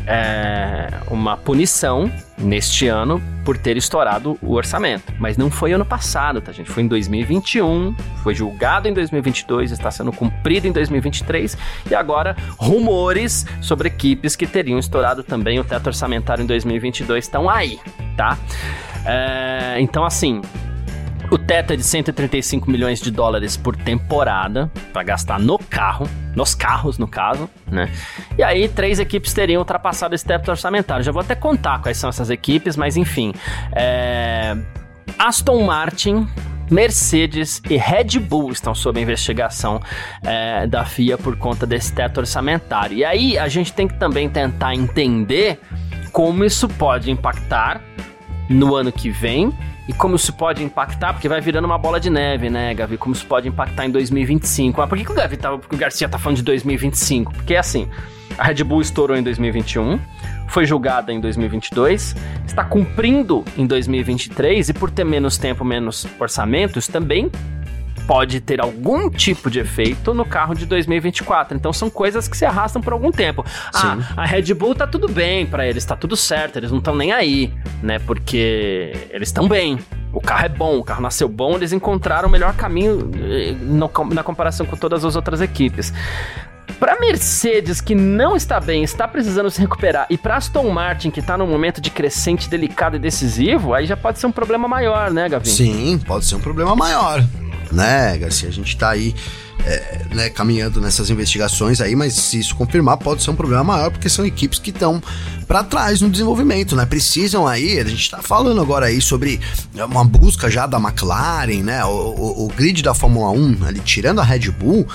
é, 0.07 0.89
uma 1.11 1.37
punição 1.37 2.11
neste 2.37 2.87
ano 2.87 3.21
por 3.43 3.57
ter 3.57 3.77
estourado 3.77 4.37
o 4.41 4.53
orçamento. 4.53 5.13
Mas 5.19 5.37
não 5.37 5.49
foi 5.49 5.73
ano 5.73 5.85
passado, 5.85 6.41
tá, 6.41 6.51
gente? 6.51 6.69
Foi 6.69 6.83
em 6.83 6.87
2021, 6.87 7.95
foi 8.23 8.35
julgado 8.35 8.87
em 8.87 8.93
2022, 8.93 9.71
está 9.71 9.89
sendo 9.89 10.11
cumprido 10.11 10.67
em 10.67 10.71
2023 10.71 11.57
e 11.89 11.95
agora 11.95 12.35
rumores 12.57 13.45
sobre 13.61 13.87
equipes 13.87 14.35
que 14.35 14.45
teriam 14.45 14.77
estourado 14.77 15.23
também 15.23 15.59
o 15.59 15.63
teto 15.63 15.87
orçamentário 15.87 16.43
em 16.43 16.47
2022 16.47 17.25
estão 17.25 17.49
aí, 17.49 17.79
tá? 18.15 18.37
É, 19.05 19.77
então, 19.79 20.03
assim, 20.03 20.41
o 21.29 21.37
teto 21.37 21.73
é 21.73 21.75
de 21.75 21.83
135 21.83 22.69
milhões 22.69 23.01
de 23.01 23.11
dólares 23.11 23.57
por 23.57 23.75
temporada 23.75 24.71
para 24.93 25.03
gastar 25.03 25.39
no 25.39 25.57
carro, 25.57 26.07
nos 26.35 26.55
carros 26.55 26.97
no 26.97 27.07
caso, 27.07 27.49
né? 27.69 27.91
E 28.37 28.43
aí 28.43 28.69
três 28.69 28.99
equipes 28.99 29.33
teriam 29.33 29.59
ultrapassado 29.59 30.15
esse 30.15 30.25
teto 30.25 30.49
orçamentário. 30.49 31.03
Já 31.03 31.11
vou 31.11 31.21
até 31.21 31.35
contar 31.35 31.81
quais 31.81 31.97
são 31.97 32.09
essas 32.09 32.29
equipes, 32.29 32.75
mas 32.77 32.95
enfim, 32.95 33.33
é... 33.73 34.55
Aston 35.19 35.63
Martin, 35.63 36.27
Mercedes 36.69 37.61
e 37.69 37.77
Red 37.77 38.19
Bull 38.19 38.51
estão 38.51 38.75
sob 38.75 38.99
investigação 38.99 39.81
é, 40.23 40.67
da 40.67 40.85
FIA 40.85 41.17
por 41.17 41.37
conta 41.37 41.65
desse 41.65 41.93
teto 41.93 42.19
orçamentário. 42.19 42.97
E 42.97 43.05
aí 43.05 43.37
a 43.37 43.47
gente 43.47 43.73
tem 43.73 43.87
que 43.87 43.95
também 43.95 44.29
tentar 44.29 44.75
entender 44.75 45.59
como 46.11 46.43
isso 46.43 46.67
pode 46.67 47.09
impactar 47.09 47.81
no 48.49 48.75
ano 48.75 48.91
que 48.91 49.09
vem 49.09 49.53
e 49.87 49.93
como 49.93 50.15
isso 50.15 50.33
pode 50.33 50.63
impactar, 50.63 51.13
porque 51.13 51.29
vai 51.29 51.39
virando 51.39 51.65
uma 51.65 51.77
bola 51.77 51.99
de 51.99 52.09
neve, 52.09 52.49
né, 52.49 52.73
Gavi? 52.73 52.97
Como 52.97 53.15
isso 53.15 53.25
pode 53.25 53.47
impactar 53.47 53.85
em 53.85 53.89
2025. 53.89 54.81
Ah, 54.81 54.87
por 54.87 54.97
que, 54.97 55.05
que 55.05 55.11
o 55.11 55.15
Gavi 55.15 55.37
tá, 55.37 55.57
porque 55.57 55.75
o 55.75 55.77
Garcia 55.77 56.09
tá 56.09 56.17
falando 56.17 56.37
de 56.37 56.43
2025? 56.43 57.33
Porque 57.33 57.55
assim, 57.55 57.89
a 58.37 58.43
Red 58.43 58.63
Bull 58.63 58.81
estourou 58.81 59.15
em 59.15 59.23
2021, 59.23 59.99
foi 60.47 60.65
julgada 60.65 61.13
em 61.13 61.19
2022, 61.19 62.15
está 62.45 62.63
cumprindo 62.63 63.45
em 63.57 63.65
2023 63.65 64.69
e 64.69 64.73
por 64.73 64.91
ter 64.91 65.03
menos 65.03 65.37
tempo, 65.37 65.63
menos 65.63 66.05
orçamentos, 66.19 66.87
também 66.87 67.31
pode 68.07 68.39
ter 68.39 68.61
algum 68.61 69.09
tipo 69.09 69.51
de 69.51 69.59
efeito 69.59 70.13
no 70.13 70.25
carro 70.25 70.55
de 70.55 70.65
2024. 70.65 71.57
Então 71.57 71.73
são 71.73 71.89
coisas 71.89 72.27
que 72.27 72.37
se 72.37 72.45
arrastam 72.45 72.81
por 72.81 72.93
algum 72.93 73.11
tempo. 73.11 73.45
Ah, 73.73 73.97
a 74.15 74.25
Red 74.25 74.53
Bull 74.53 74.73
tá 74.73 74.87
tudo 74.87 75.09
bem 75.09 75.45
para 75.45 75.67
eles, 75.67 75.83
tá 75.83 75.95
tudo 75.95 76.15
certo, 76.15 76.57
eles 76.57 76.71
não 76.71 76.77
estão 76.77 76.95
nem 76.95 77.11
aí, 77.11 77.53
né? 77.83 77.99
Porque 77.99 78.93
eles 79.09 79.27
estão 79.27 79.47
bem. 79.47 79.77
O 80.13 80.21
carro 80.21 80.45
é 80.45 80.49
bom, 80.49 80.77
o 80.77 80.83
carro 80.83 81.01
nasceu 81.01 81.27
bom, 81.27 81.55
eles 81.55 81.73
encontraram 81.73 82.29
o 82.29 82.31
melhor 82.31 82.55
caminho 82.55 83.11
eh, 83.13 83.55
no, 83.59 83.91
na 84.13 84.23
comparação 84.23 84.65
com 84.65 84.77
todas 84.77 85.03
as 85.03 85.15
outras 85.15 85.41
equipes. 85.41 85.93
Para 86.79 86.99
Mercedes, 86.99 87.81
que 87.81 87.93
não 87.93 88.35
está 88.35 88.59
bem, 88.59 88.83
está 88.83 89.07
precisando 89.07 89.49
se 89.49 89.59
recuperar, 89.59 90.05
e 90.09 90.17
para 90.17 90.37
Aston 90.37 90.69
Martin, 90.69 91.09
que 91.09 91.19
está 91.19 91.37
num 91.37 91.47
momento 91.47 91.81
de 91.81 91.89
crescente, 91.89 92.49
delicado 92.49 92.95
e 92.95 92.99
decisivo, 92.99 93.73
aí 93.73 93.85
já 93.85 93.97
pode 93.97 94.19
ser 94.19 94.27
um 94.27 94.31
problema 94.31 94.67
maior, 94.67 95.11
né, 95.11 95.27
Gavin? 95.27 95.49
Sim, 95.49 95.99
pode 96.05 96.25
ser 96.25 96.35
um 96.35 96.39
problema 96.39 96.75
maior 96.75 97.23
né, 97.71 98.17
Garcia? 98.17 98.49
A 98.49 98.51
gente 98.51 98.75
tá 98.77 98.89
aí 98.89 99.13
é, 99.65 100.01
né, 100.13 100.29
caminhando 100.29 100.79
nessas 100.79 101.09
investigações 101.09 101.81
aí, 101.81 101.95
mas 101.95 102.13
se 102.13 102.39
isso 102.39 102.55
confirmar, 102.55 102.97
pode 102.97 103.23
ser 103.23 103.31
um 103.31 103.35
problema 103.35 103.63
maior, 103.63 103.91
porque 103.91 104.09
são 104.09 104.25
equipes 104.25 104.59
que 104.59 104.69
estão 104.69 105.01
para 105.47 105.63
trás 105.63 106.01
no 106.01 106.09
desenvolvimento, 106.09 106.75
né? 106.75 106.85
Precisam 106.85 107.47
aí, 107.47 107.79
a 107.79 107.83
gente 107.83 108.09
tá 108.09 108.21
falando 108.21 108.61
agora 108.61 108.87
aí 108.87 109.01
sobre 109.01 109.39
uma 109.73 110.03
busca 110.03 110.49
já 110.49 110.67
da 110.67 110.77
McLaren, 110.77 111.63
né? 111.63 111.83
O, 111.85 111.89
o, 111.89 112.45
o 112.45 112.47
grid 112.49 112.81
da 112.81 112.93
Fórmula 112.93 113.31
1, 113.31 113.65
ali 113.65 113.79
tirando 113.79 114.19
a 114.19 114.23
Red 114.23 114.51
Bull, 114.51 114.87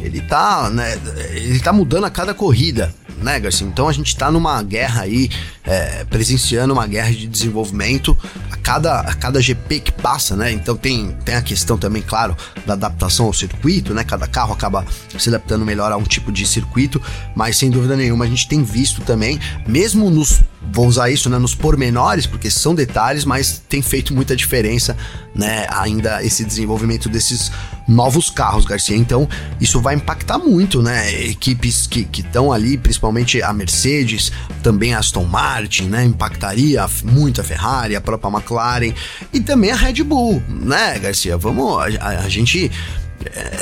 ele 0.00 0.20
tá, 0.20 0.68
né, 0.70 0.98
ele 1.30 1.58
tá 1.60 1.72
mudando 1.72 2.04
a 2.04 2.10
cada 2.10 2.34
corrida, 2.34 2.94
né, 3.22 3.40
Garcia? 3.40 3.66
Então 3.66 3.88
a 3.88 3.92
gente 3.92 4.14
tá 4.16 4.30
numa 4.30 4.62
guerra 4.62 5.02
aí, 5.02 5.30
é, 5.64 6.04
presenciando 6.04 6.74
uma 6.74 6.86
guerra 6.86 7.10
de 7.12 7.26
desenvolvimento 7.26 8.16
a 8.50 8.56
cada, 8.56 9.00
a 9.00 9.14
cada 9.14 9.40
GP 9.40 9.80
que 9.80 9.92
passa, 9.92 10.36
né? 10.36 10.52
Então 10.52 10.76
tem, 10.76 11.16
tem 11.24 11.34
a 11.34 11.42
questão 11.42 11.78
também, 11.78 12.02
claro, 12.02 12.36
da 12.66 12.74
adaptação 12.74 13.26
ao 13.26 13.32
circuito, 13.32 13.94
né? 13.94 14.04
Cada 14.04 14.26
carro 14.26 14.52
acaba 14.52 14.84
se 15.18 15.28
adaptando 15.28 15.64
melhor 15.64 15.90
a 15.90 15.96
um 15.96 16.04
tipo 16.04 16.30
de 16.30 16.46
circuito, 16.46 17.00
mas 17.34 17.56
sem 17.56 17.70
dúvida 17.70 17.96
nenhuma 17.96 18.26
a 18.26 18.28
gente 18.28 18.46
tem 18.48 18.62
visto 18.62 19.00
também, 19.00 19.40
mesmo 19.66 20.10
nos 20.10 20.42
vou 20.72 20.86
usar 20.86 21.10
isso 21.10 21.30
né, 21.30 21.38
nos 21.38 21.54
pormenores, 21.54 22.26
porque 22.26 22.50
são 22.50 22.74
detalhes, 22.74 23.24
mas 23.24 23.62
tem 23.68 23.80
feito 23.80 24.12
muita 24.12 24.34
diferença, 24.34 24.96
né? 25.34 25.66
Ainda 25.70 26.24
esse 26.24 26.44
desenvolvimento 26.44 27.08
desses 27.08 27.52
novos 27.86 28.30
carros, 28.30 28.64
Garcia. 28.64 28.96
Então, 28.96 29.28
isso 29.60 29.80
vai 29.80 29.94
impactar 29.94 30.38
muito, 30.38 30.82
né? 30.82 31.12
Equipes 31.24 31.86
que 31.86 32.08
estão 32.12 32.52
ali, 32.52 32.76
principalmente 32.76 33.42
a 33.42 33.52
Mercedes, 33.52 34.32
também 34.62 34.94
a 34.94 34.98
Aston 34.98 35.24
Martin, 35.24 35.84
né? 35.84 36.04
Impactaria 36.04 36.86
muito 37.04 37.40
a 37.40 37.44
Ferrari, 37.44 37.96
a 37.96 38.00
própria 38.00 38.30
McLaren 38.30 38.92
e 39.32 39.40
também 39.40 39.70
a 39.70 39.76
Red 39.76 40.02
Bull, 40.02 40.42
né, 40.48 40.98
Garcia? 40.98 41.36
Vamos, 41.36 41.78
a, 42.00 42.08
a 42.08 42.28
gente 42.28 42.70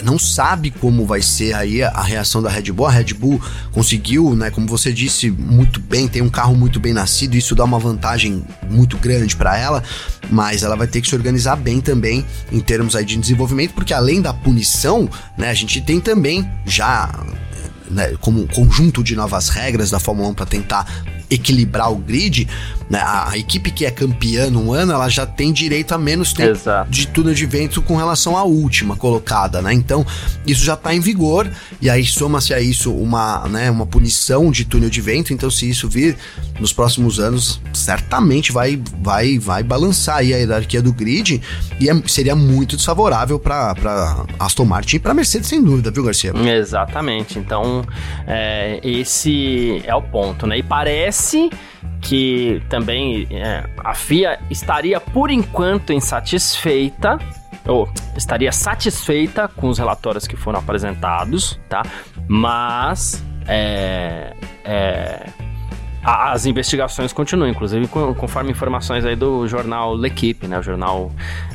não 0.03 0.18
sabe 0.18 0.70
como 0.70 1.07
vai 1.07 1.22
ser 1.22 1.55
aí 1.55 1.83
a, 1.83 1.88
a, 1.90 2.03
reação 2.03 2.42
da 2.42 2.50
Red 2.50 2.72
Bull. 2.72 2.87
A 2.87 2.90
Red 2.90 3.14
Bull 3.14 3.40
conseguiu, 3.72 4.35
né, 4.35 4.50
como 4.50 4.66
você 4.66 4.92
disse, 4.92 5.31
muito 5.31 5.81
bem, 5.81 6.09
tem 6.09 6.22
um 6.22 6.29
carro 6.29 6.55
muito 6.55 6.79
bem 6.79 6.92
nascido, 6.92 7.35
isso 7.35 7.55
dá 7.55 7.64
uma 7.64 7.79
vantagem 7.79 8.44
muito 8.68 8.96
grande 8.98 9.37
para 9.37 9.57
ela, 9.57 9.83
mas 10.31 10.62
ela 10.62 10.77
vai 10.77 10.87
ter 10.87 11.00
que 11.00 11.09
se 11.09 11.14
organizar 11.14 11.57
bem 11.57 11.81
também 11.81 12.24
em 12.53 12.61
termos 12.61 12.94
aí 12.96 13.05
de 13.05 13.16
desenvolvimento, 13.16 13.74
porque 13.74 13.94
além 13.94 14.20
da 14.20 14.33
punição, 14.33 15.09
né, 15.37 15.50
a 15.50 15.55
gente 15.55 15.81
tem 15.81 16.00
também 16.00 16.48
já 16.66 17.11
né, 17.90 18.14
como 18.20 18.42
um 18.42 18.46
conjunto 18.46 19.03
de 19.03 19.14
novas 19.14 19.48
regras 19.48 19.90
da 19.90 19.98
Fórmula 19.98 20.29
1 20.29 20.35
para 20.35 20.46
tentar 20.46 20.87
equilibrar 21.35 21.92
o 21.92 21.97
grid, 21.97 22.49
né, 22.88 22.99
a, 22.99 23.31
a, 23.31 23.38
equipe 23.38 23.70
que 23.70 23.85
é 23.85 23.90
campeã 23.90 24.51
no 24.51 24.73
ano, 24.73 24.92
ela 24.92 25.09
já 25.09 25.27
tem 25.27 25.53
direito 25.53 25.92
a 25.92 25.99
menos 25.99 26.33
tempo 26.33 26.53
Exato. 26.53 26.90
de 26.90 27.07
túnel 27.09 27.35
de 27.35 27.47
vento 27.47 27.81
com 27.83 27.97
relação 27.97 28.37
à 28.37 28.44
última 28.44 28.97
colocada, 28.97 29.62
né? 29.62 29.73
Então, 29.73 30.07
isso 30.47 30.64
já 30.64 30.75
está 30.75 30.94
em 30.94 31.01
vigor 31.01 31.51
e 31.81 31.88
aí 31.88 32.05
soma-se 32.05 32.53
a 32.53 32.61
isso 32.61 32.92
uma, 32.92 33.47
né, 33.49 33.70
uma 33.70 33.87
punição 33.87 34.51
de 34.51 34.64
túnel 34.64 34.90
de 34.90 35.01
vento, 35.01 35.33
então 35.33 35.51
se 35.51 35.68
isso 35.68 35.88
vir 35.88 36.16
nos 36.61 36.73
próximos 36.73 37.18
anos, 37.18 37.61
certamente 37.73 38.53
vai 38.53 38.81
vai 39.03 39.38
vai 39.38 39.62
balançar 39.62 40.18
aí 40.18 40.33
a 40.33 40.37
hierarquia 40.38 40.81
do 40.81 40.92
grid 40.92 41.40
e 41.81 41.88
é, 41.88 42.03
seria 42.07 42.37
muito 42.37 42.77
desfavorável 42.77 43.38
para 43.38 44.25
Aston 44.38 44.64
Martin 44.64 44.97
e 44.97 44.99
para 44.99 45.14
Mercedes 45.14 45.49
sem 45.49 45.62
dúvida, 45.62 45.90
viu, 45.90 46.05
Garcia? 46.05 46.33
Exatamente. 46.35 47.38
Então, 47.38 47.85
é, 48.27 48.81
esse 48.83 49.83
é 49.85 49.94
o 49.94 50.03
ponto, 50.03 50.47
né? 50.47 50.59
E 50.59 50.62
parece 50.62 51.24
que 52.01 52.63
também 52.69 53.27
é, 53.31 53.65
a 53.83 53.95
FIA 53.95 54.39
estaria 54.51 55.01
por 55.01 55.31
enquanto 55.31 55.93
insatisfeita 55.93 57.19
ou 57.67 57.89
estaria 58.17 58.53
satisfeita 58.53 59.49
com 59.49 59.69
os 59.69 59.79
relatórios 59.79 60.27
que 60.27 60.37
foram 60.37 60.59
apresentados, 60.59 61.59
tá? 61.69 61.83
Mas 62.29 63.25
é, 63.47 64.35
é, 64.65 65.27
as 66.05 66.45
investigações 66.45 67.13
continuam, 67.13 67.49
inclusive 67.49 67.89
conforme 67.89 68.51
informações 68.51 69.05
aí 69.07 69.17
do 69.17 69.49
jornal 69.49 69.95
L'Equipe, 69.95 70.47
né, 70.47 70.59
o 70.59 70.63
jornal 70.63 71.11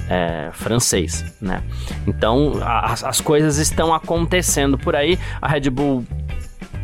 é, 0.10 0.50
francês, 0.54 1.24
né. 1.40 1.62
Então 2.08 2.54
as, 2.64 3.04
as 3.04 3.22
coisas 3.22 3.58
estão 3.58 3.94
acontecendo 3.94 4.78
por 4.78 4.96
aí. 4.96 5.20
A 5.40 5.48
Red 5.48 5.70
Bull 5.70 6.04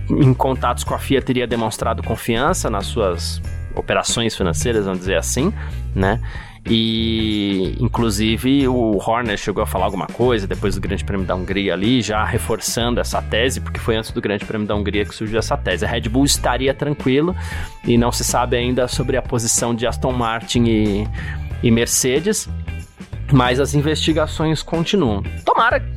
em 0.09 0.33
contatos 0.33 0.83
com 0.83 0.93
a 0.93 0.99
FIA 0.99 1.21
teria 1.21 1.47
demonstrado 1.47 2.03
confiança 2.03 2.69
nas 2.69 2.85
suas 2.85 3.41
operações 3.75 4.35
financeiras, 4.35 4.85
vamos 4.85 4.99
dizer 4.99 5.17
assim, 5.17 5.53
né? 5.93 6.21
E, 6.67 7.75
inclusive, 7.79 8.67
o 8.67 8.97
Horner 8.97 9.37
chegou 9.37 9.61
a 9.61 9.67
falar 9.67 9.85
alguma 9.85 10.07
coisa 10.07 10.47
depois 10.47 10.73
do 10.73 10.81
Grande 10.81 11.03
Prêmio 11.05 11.25
da 11.25 11.35
Hungria 11.35 11.73
ali, 11.73 12.01
já 12.01 12.23
reforçando 12.25 12.99
essa 12.99 13.21
tese, 13.21 13.61
porque 13.61 13.79
foi 13.79 13.95
antes 13.95 14.09
do 14.09 14.19
Grande 14.19 14.43
Prêmio 14.45 14.65
da 14.65 14.75
Hungria 14.75 15.05
que 15.05 15.13
surgiu 15.13 15.37
essa 15.37 15.55
tese. 15.55 15.85
A 15.85 15.87
Red 15.87 16.09
Bull 16.09 16.25
estaria 16.25 16.73
tranquilo 16.73 17.35
e 17.83 17.99
não 17.99 18.11
se 18.11 18.23
sabe 18.23 18.57
ainda 18.57 18.87
sobre 18.87 19.15
a 19.15 19.21
posição 19.21 19.75
de 19.75 19.85
Aston 19.85 20.11
Martin 20.11 20.63
e, 20.63 21.07
e 21.61 21.69
Mercedes, 21.69 22.49
mas 23.31 23.59
as 23.59 23.75
investigações 23.75 24.63
continuam. 24.63 25.21
Tomara 25.45 25.87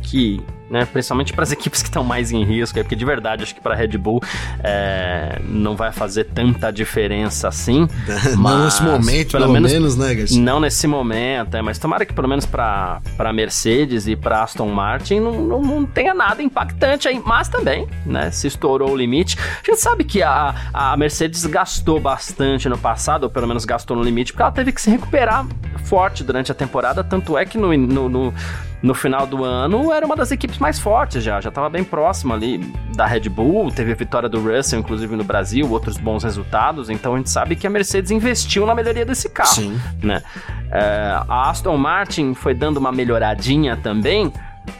que 0.00 0.40
né? 0.70 0.86
Principalmente 0.86 1.32
para 1.32 1.42
as 1.42 1.52
equipes 1.52 1.82
que 1.82 1.88
estão 1.88 2.04
mais 2.04 2.32
em 2.32 2.44
risco, 2.44 2.78
porque 2.78 2.96
de 2.96 3.04
verdade 3.04 3.42
acho 3.42 3.54
que 3.54 3.60
para 3.60 3.74
a 3.74 3.76
Red 3.76 3.98
Bull 3.98 4.22
é, 4.62 5.40
não 5.44 5.76
vai 5.76 5.92
fazer 5.92 6.24
tanta 6.24 6.70
diferença 6.70 7.48
assim. 7.48 7.88
não 8.38 8.64
nesse 8.64 8.82
momento, 8.82 9.32
pelo, 9.32 9.44
pelo 9.44 9.52
menos, 9.52 9.72
menos, 9.72 9.96
né, 9.96 10.14
Garcia? 10.14 10.40
Não 10.40 10.60
nesse 10.60 10.86
momento, 10.86 11.56
é, 11.56 11.62
mas 11.62 11.78
tomara 11.78 12.04
que 12.04 12.12
pelo 12.12 12.28
menos 12.28 12.46
para 12.46 13.00
Mercedes 13.32 14.06
e 14.06 14.16
para 14.16 14.42
Aston 14.42 14.68
Martin 14.68 15.20
não, 15.20 15.40
não, 15.40 15.62
não, 15.62 15.86
tenha 15.86 16.14
nada 16.14 16.42
impactante 16.42 17.08
aí, 17.08 17.20
mas 17.24 17.48
também, 17.48 17.86
né? 18.04 18.30
Se 18.30 18.46
estourou 18.46 18.90
o 18.90 18.96
limite. 18.96 19.36
A 19.38 19.70
gente 19.70 19.80
sabe 19.80 20.04
que 20.04 20.22
a, 20.22 20.54
a 20.72 20.96
Mercedes 20.96 21.44
gastou 21.46 22.00
bastante 22.00 22.68
no 22.68 22.78
passado, 22.78 23.24
ou 23.24 23.30
pelo 23.30 23.46
menos 23.46 23.64
gastou 23.64 23.96
no 23.96 24.02
limite, 24.02 24.32
porque 24.32 24.42
ela 24.42 24.52
teve 24.52 24.72
que 24.72 24.80
se 24.80 24.90
recuperar 24.90 25.46
forte 25.84 26.24
durante 26.24 26.50
a 26.50 26.54
temporada, 26.54 27.04
tanto 27.04 27.36
é 27.36 27.44
que 27.44 27.58
no, 27.58 27.76
no, 27.76 28.08
no 28.08 28.34
no 28.84 28.92
final 28.92 29.26
do 29.26 29.42
ano 29.42 29.90
era 29.90 30.04
uma 30.04 30.14
das 30.14 30.30
equipes 30.30 30.58
mais 30.58 30.78
fortes 30.78 31.24
já, 31.24 31.40
já 31.40 31.48
estava 31.48 31.70
bem 31.70 31.82
próximo 31.82 32.34
ali 32.34 32.58
da 32.94 33.06
Red 33.06 33.30
Bull, 33.30 33.70
teve 33.70 33.92
a 33.92 33.94
vitória 33.94 34.28
do 34.28 34.38
Russell, 34.38 34.78
inclusive 34.78 35.16
no 35.16 35.24
Brasil, 35.24 35.70
outros 35.70 35.96
bons 35.96 36.22
resultados, 36.22 36.90
então 36.90 37.14
a 37.14 37.16
gente 37.16 37.30
sabe 37.30 37.56
que 37.56 37.66
a 37.66 37.70
Mercedes 37.70 38.10
investiu 38.10 38.66
na 38.66 38.74
melhoria 38.74 39.06
desse 39.06 39.30
carro, 39.30 39.54
Sim. 39.54 39.80
né? 40.02 40.22
É, 40.70 41.18
a 41.26 41.48
Aston 41.48 41.78
Martin 41.78 42.34
foi 42.34 42.52
dando 42.52 42.76
uma 42.76 42.92
melhoradinha 42.92 43.74
também, 43.74 44.30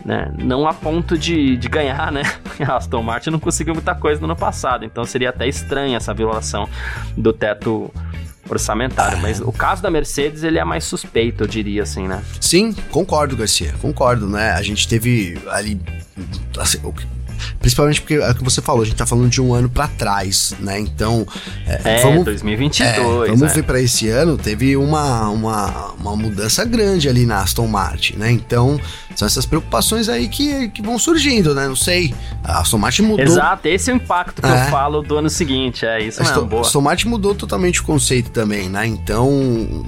né? 0.05 0.31
Não 0.37 0.69
a 0.69 0.75
ponto 0.75 1.17
de, 1.17 1.57
de 1.57 1.69
ganhar, 1.69 2.12
né? 2.12 2.25
A 2.61 2.77
Aston 2.77 3.03
Martin 3.03 3.31
não 3.31 3.40
conseguiu 3.40 3.75
muita 3.75 3.95
coisa 3.95 4.21
no 4.21 4.27
ano 4.27 4.37
passado, 4.37 4.85
então 4.85 5.05
seria 5.05 5.31
até 5.31 5.49
estranha 5.49 5.97
essa 5.97 6.12
violação 6.12 6.69
do 7.17 7.33
teto 7.33 7.90
orçamentário. 8.48 9.18
Mas 9.18 9.40
o 9.40 9.52
caso 9.52 9.83
da 9.83 9.90
Mercedes, 9.90 10.42
ele 10.42 10.59
é 10.59 10.64
mais 10.64 10.85
suspeito, 10.85 11.44
eu 11.44 11.46
diria 11.46 11.83
assim, 11.83 12.07
né? 12.07 12.22
Sim, 12.40 12.72
concordo, 12.90 13.37
Garcia. 13.37 13.74
Concordo, 13.80 14.28
né? 14.28 14.52
A 14.52 14.62
gente 14.62 14.87
teve 14.87 15.38
ali. 15.48 15.80
Assim, 16.59 16.78
Principalmente 17.59 18.00
porque 18.00 18.14
é 18.14 18.30
o 18.30 18.35
que 18.35 18.44
você 18.44 18.61
falou, 18.61 18.83
a 18.83 18.85
gente 18.85 18.96
tá 18.96 19.07
falando 19.07 19.28
de 19.28 19.40
um 19.40 19.54
ano 19.54 19.68
para 19.68 19.88
trás, 19.88 20.54
né? 20.61 20.78
Então. 20.78 21.26
É, 21.66 21.98
é 21.98 22.02
vamos, 22.02 22.24
2022. 22.24 23.28
É, 23.28 23.33
vamos 23.33 23.52
é. 23.52 23.54
ver 23.54 23.62
para 23.64 23.80
esse 23.80 24.09
ano, 24.09 24.37
teve 24.37 24.76
uma, 24.76 25.28
uma, 25.28 25.92
uma 25.92 26.16
mudança 26.16 26.64
grande 26.64 27.09
ali 27.09 27.26
na 27.26 27.40
Aston 27.40 27.66
Martin, 27.66 28.16
né? 28.16 28.30
Então, 28.30 28.80
são 29.14 29.26
essas 29.26 29.46
preocupações 29.46 30.09
aí 30.09 30.28
que, 30.28 30.68
que 30.68 30.83
vão 30.83 30.98
surgindo, 30.98 31.54
né? 31.54 31.66
Não 31.66 31.76
sei. 31.76 32.14
A 32.42 32.61
Aston 32.61 32.78
Martin 32.78 33.02
mudou. 33.02 33.24
Exato, 33.24 33.68
esse 33.68 33.90
é 33.90 33.94
o 33.94 33.96
impacto 33.96 34.42
que 34.42 34.48
é. 34.48 34.66
eu 34.66 34.70
falo 34.70 35.02
do 35.02 35.16
ano 35.16 35.30
seguinte, 35.30 35.87
é 35.87 36.00
isso 36.00 36.22
mesmo. 36.22 36.57
A 36.57 36.61
Aston 36.61 36.80
Martin 36.80 37.09
mudou 37.09 37.35
totalmente 37.35 37.80
o 37.80 37.85
conceito 37.85 38.30
também, 38.30 38.68
né? 38.68 38.87
Então 38.87 39.85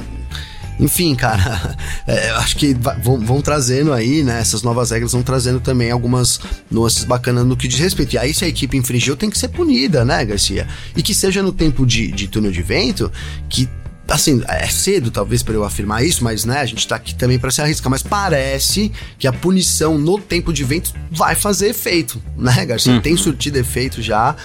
enfim, 0.78 1.14
cara, 1.14 1.76
é, 2.06 2.30
acho 2.30 2.56
que 2.56 2.74
vão, 3.02 3.20
vão, 3.20 3.40
trazendo 3.40 3.92
aí, 3.92 4.22
né? 4.22 4.40
Essas 4.40 4.62
novas 4.62 4.90
regras 4.90 5.12
vão 5.12 5.22
trazendo 5.22 5.60
também 5.60 5.90
algumas 5.90 6.40
nuances 6.70 7.04
bacanas 7.04 7.46
no 7.46 7.56
que 7.56 7.68
diz 7.68 7.78
respeito. 7.78 8.14
E 8.14 8.18
aí, 8.18 8.34
se 8.34 8.44
a 8.44 8.48
equipe 8.48 8.76
infringiu, 8.76 9.16
tem 9.16 9.30
que 9.30 9.38
ser 9.38 9.48
punida, 9.48 10.04
né, 10.04 10.24
Garcia? 10.24 10.66
E 10.96 11.02
que 11.02 11.14
seja 11.14 11.42
no 11.42 11.52
tempo 11.52 11.86
de, 11.86 12.10
de 12.12 12.28
túnel 12.28 12.52
de 12.52 12.62
vento, 12.62 13.10
que 13.48 13.68
assim, 14.08 14.42
é 14.48 14.66
cedo 14.66 15.10
talvez 15.10 15.42
para 15.42 15.54
eu 15.54 15.64
afirmar 15.64 16.04
isso, 16.04 16.22
mas 16.22 16.44
né, 16.44 16.60
a 16.60 16.64
gente 16.64 16.86
tá 16.86 16.96
aqui 16.96 17.14
também 17.14 17.38
para 17.38 17.50
se 17.50 17.60
arriscar, 17.60 17.90
mas 17.90 18.02
parece 18.02 18.92
que 19.18 19.26
a 19.26 19.32
punição 19.32 19.98
no 19.98 20.18
tempo 20.18 20.52
de 20.52 20.64
vento 20.64 20.92
vai 21.10 21.34
fazer 21.34 21.68
efeito, 21.68 22.22
né, 22.36 22.64
Garcia? 22.64 22.92
Uhum. 22.92 23.00
Tem 23.00 23.16
surtido 23.16 23.58
efeito 23.58 24.00
já. 24.00 24.36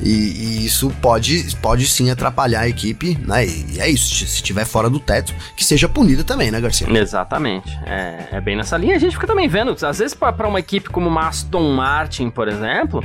E, 0.00 0.10
e, 0.10 0.66
isso 0.66 0.90
pode, 1.00 1.56
pode 1.56 1.86
sim 1.86 2.10
atrapalhar 2.10 2.60
a 2.60 2.68
equipe, 2.68 3.16
né? 3.26 3.46
E 3.46 3.80
é 3.80 3.88
isso, 3.88 4.14
se 4.14 4.24
estiver 4.24 4.66
fora 4.66 4.90
do 4.90 5.00
teto, 5.00 5.34
que 5.56 5.64
seja 5.64 5.88
punida 5.88 6.22
também, 6.22 6.50
né, 6.50 6.60
Garcia? 6.60 6.86
Exatamente. 6.90 7.70
É, 7.86 8.28
é 8.32 8.40
bem 8.40 8.56
nessa 8.56 8.76
linha. 8.76 8.94
A 8.94 8.98
gente 8.98 9.14
fica 9.14 9.26
também 9.26 9.48
vendo, 9.48 9.74
às 9.86 9.98
vezes, 9.98 10.12
para 10.12 10.46
uma 10.46 10.60
equipe 10.60 10.90
como 10.90 11.08
uma 11.08 11.28
Aston 11.28 11.72
Martin, 11.72 12.28
por 12.28 12.46
exemplo, 12.46 13.02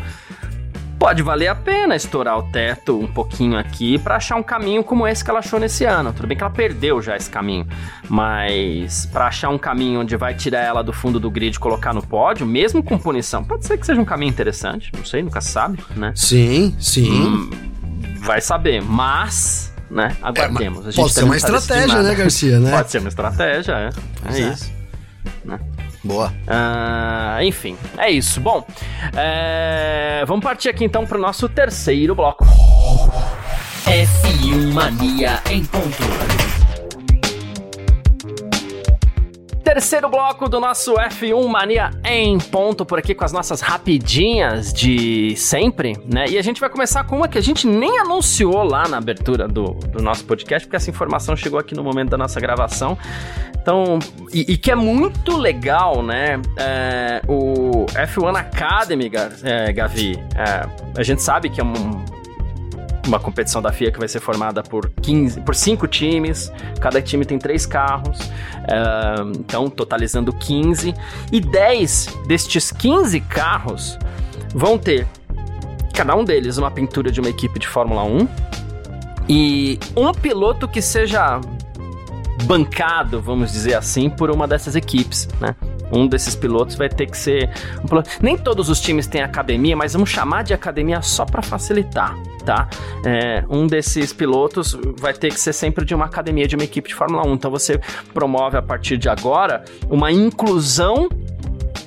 pode 1.02 1.24
valer 1.24 1.48
a 1.48 1.56
pena 1.56 1.96
estourar 1.96 2.38
o 2.38 2.44
teto 2.44 2.96
um 3.00 3.08
pouquinho 3.08 3.58
aqui 3.58 3.98
para 3.98 4.18
achar 4.18 4.36
um 4.36 4.44
caminho 4.44 4.84
como 4.84 5.08
esse 5.08 5.24
que 5.24 5.32
ela 5.32 5.40
achou 5.40 5.60
nesse 5.60 5.84
ano. 5.84 6.14
Tudo 6.14 6.28
bem 6.28 6.38
que 6.38 6.44
ela 6.44 6.54
perdeu 6.54 7.02
já 7.02 7.18
esse 7.18 7.28
caminho, 7.28 7.66
mas 8.08 9.08
para 9.08 9.26
achar 9.26 9.50
um 9.50 9.58
caminho 9.58 10.02
onde 10.02 10.16
vai 10.16 10.36
tirar 10.36 10.60
ela 10.60 10.84
do 10.84 10.94
fundo 10.94 11.20
do 11.20 11.32
grid 11.32 11.56
e 11.56 11.60
colocar 11.60 11.92
no 11.92 12.04
pódio, 12.04 12.46
mesmo 12.46 12.84
com 12.84 13.00
punição, 13.00 13.44
pode 13.44 13.66
ser 13.66 13.80
que 13.80 13.86
seja 13.88 14.00
um 14.00 14.06
caminho 14.06 14.30
interessante, 14.30 14.92
não 14.96 15.04
sei, 15.04 15.24
nunca 15.24 15.42
se 15.42 15.50
sabe, 15.50 15.84
né? 15.96 16.14
Sim, 16.16 16.76
sim. 16.80 17.10
Hum, 17.10 17.50
vai 18.20 18.40
saber, 18.40 18.84
mas 18.84 19.74
né? 19.90 20.16
Aguardemos. 20.22 20.88
É, 20.88 20.92
pode 20.92 21.14
ser 21.14 21.24
uma 21.24 21.36
estratégia, 21.36 22.04
né, 22.04 22.14
Garcia? 22.14 22.60
Né? 22.60 22.70
Pode 22.70 22.92
ser 22.92 23.00
uma 23.00 23.10
estratégia, 23.10 23.74
é. 23.74 23.90
É, 24.32 24.40
é 24.40 24.54
isso. 24.54 24.72
Né? 25.44 25.60
Boa. 26.04 26.34
Uh, 26.48 27.44
enfim, 27.44 27.78
é 27.98 28.10
isso. 28.10 28.40
Bom, 28.42 28.66
é... 29.16 30.24
vamos 30.26 30.44
partir 30.44 30.70
aqui 30.70 30.84
então 30.84 31.06
para 31.06 31.18
o 31.18 31.22
nosso 31.22 31.48
terceiro 31.48 32.16
bloco. 32.16 32.44
F1 33.86 34.74
Mania 34.74 35.42
em 35.50 35.64
ponto. 35.66 36.51
Terceiro 39.74 40.10
bloco 40.10 40.50
do 40.50 40.60
nosso 40.60 40.96
F1 40.96 41.48
Mania 41.48 41.92
em 42.04 42.38
ponto 42.38 42.86
por 42.86 43.00
aqui 43.00 43.16
com 43.16 43.24
as 43.24 43.32
nossas 43.32 43.62
rapidinhas 43.62 44.74
de 44.74 45.34
sempre, 45.38 45.96
né? 46.06 46.26
E 46.28 46.38
a 46.38 46.42
gente 46.42 46.60
vai 46.60 46.70
começar 46.70 47.06
com 47.06 47.16
uma 47.16 47.28
que 47.30 47.38
a 47.38 47.42
gente 47.42 47.66
nem 47.66 47.98
anunciou 48.00 48.66
lá 48.66 48.86
na 48.90 48.98
abertura 48.98 49.48
do, 49.48 49.76
do 49.76 50.04
nosso 50.04 50.26
podcast, 50.26 50.68
porque 50.68 50.76
essa 50.76 50.90
informação 50.90 51.38
chegou 51.38 51.58
aqui 51.58 51.74
no 51.74 51.86
momento 51.86 52.10
da 52.10 52.18
nossa 52.18 52.38
gravação. 52.38 52.98
Então, 53.62 53.98
e, 54.34 54.52
e 54.52 54.58
que 54.58 54.72
é 54.72 54.76
muito 54.76 55.38
legal, 55.38 56.04
né? 56.04 56.42
É, 56.58 57.22
o 57.26 57.86
F1 57.94 58.36
Academy, 58.38 59.10
é, 59.42 59.72
Gavi, 59.72 60.20
é, 60.36 61.00
a 61.00 61.04
gente 61.04 61.22
sabe 61.22 61.50
que 61.50 61.62
é 61.62 61.64
um 61.64 62.04
uma 63.08 63.20
competição 63.20 63.62
da 63.62 63.72
FIA 63.72 63.92
que 63.92 64.00
vai 64.00 64.08
ser 64.08 64.20
formada 64.20 64.62
por 64.62 64.90
15, 65.02 65.42
por 65.42 65.56
cinco 65.56 65.88
times, 65.88 66.52
cada 66.80 67.02
time 67.02 67.26
tem 67.26 67.40
três 67.40 67.66
carros, 67.66 68.20
uh, 68.20 69.32
então 69.40 69.70
totalizando 69.70 70.32
15, 70.34 70.94
e 71.32 71.40
10 71.40 72.20
destes 72.28 72.72
15 72.72 73.20
carros 73.22 73.98
vão 74.54 74.78
ter 74.78 75.08
cada 75.94 76.16
um 76.16 76.24
deles 76.24 76.58
uma 76.58 76.72
pintura 76.72 77.12
de 77.12 77.20
uma 77.20 77.30
equipe 77.30 77.60
de 77.60 77.68
Fórmula 77.68 78.04
1 78.04 78.28
e 79.30 79.80
um 79.96 80.12
piloto 80.12 80.68
que 80.68 80.82
seja 80.82 81.40
bancado, 82.44 83.22
vamos 83.22 83.52
dizer 83.52 83.76
assim, 83.76 84.10
por 84.10 84.32
uma 84.32 84.48
dessas 84.48 84.76
equipes, 84.76 85.28
né? 85.40 85.56
Um 85.92 86.08
desses 86.08 86.36
pilotos 86.36 86.76
vai 86.76 86.90
ter 86.90 87.08
que 87.08 87.18
ser 87.18 87.50
um 87.84 87.88
piloto. 87.88 88.10
Nem 88.22 88.38
todos 88.38 88.70
os 88.70 88.80
times 88.80 89.08
têm 89.08 89.22
academia, 89.22 89.76
mas 89.76 89.94
vamos 89.94 90.10
chamar 90.10 90.44
de 90.44 90.54
academia 90.54 91.02
só 91.02 91.26
para 91.26 91.42
facilitar, 91.42 92.18
tá? 92.46 92.70
É, 93.06 93.44
um 93.50 93.68
desses 93.68 94.14
pilotos 94.14 94.78
vai 94.98 95.14
ter 95.14 95.30
que 95.30 95.40
ser 95.40 95.54
sempre 95.54 95.86
de 95.86 95.94
uma 95.94 96.06
academia 96.06 96.48
de 96.48 96.56
uma 96.56 96.64
equipe 96.64 96.90
de 96.90 96.96
Fórmula 96.96 97.28
1. 97.28 97.34
Então 97.34 97.52
você 97.52 97.80
promove 98.14 98.58
a 98.58 98.62
partir 98.62 98.98
de 98.98 99.10
agora 99.10 99.64
uma 99.90 100.12
inclusão 100.12 101.10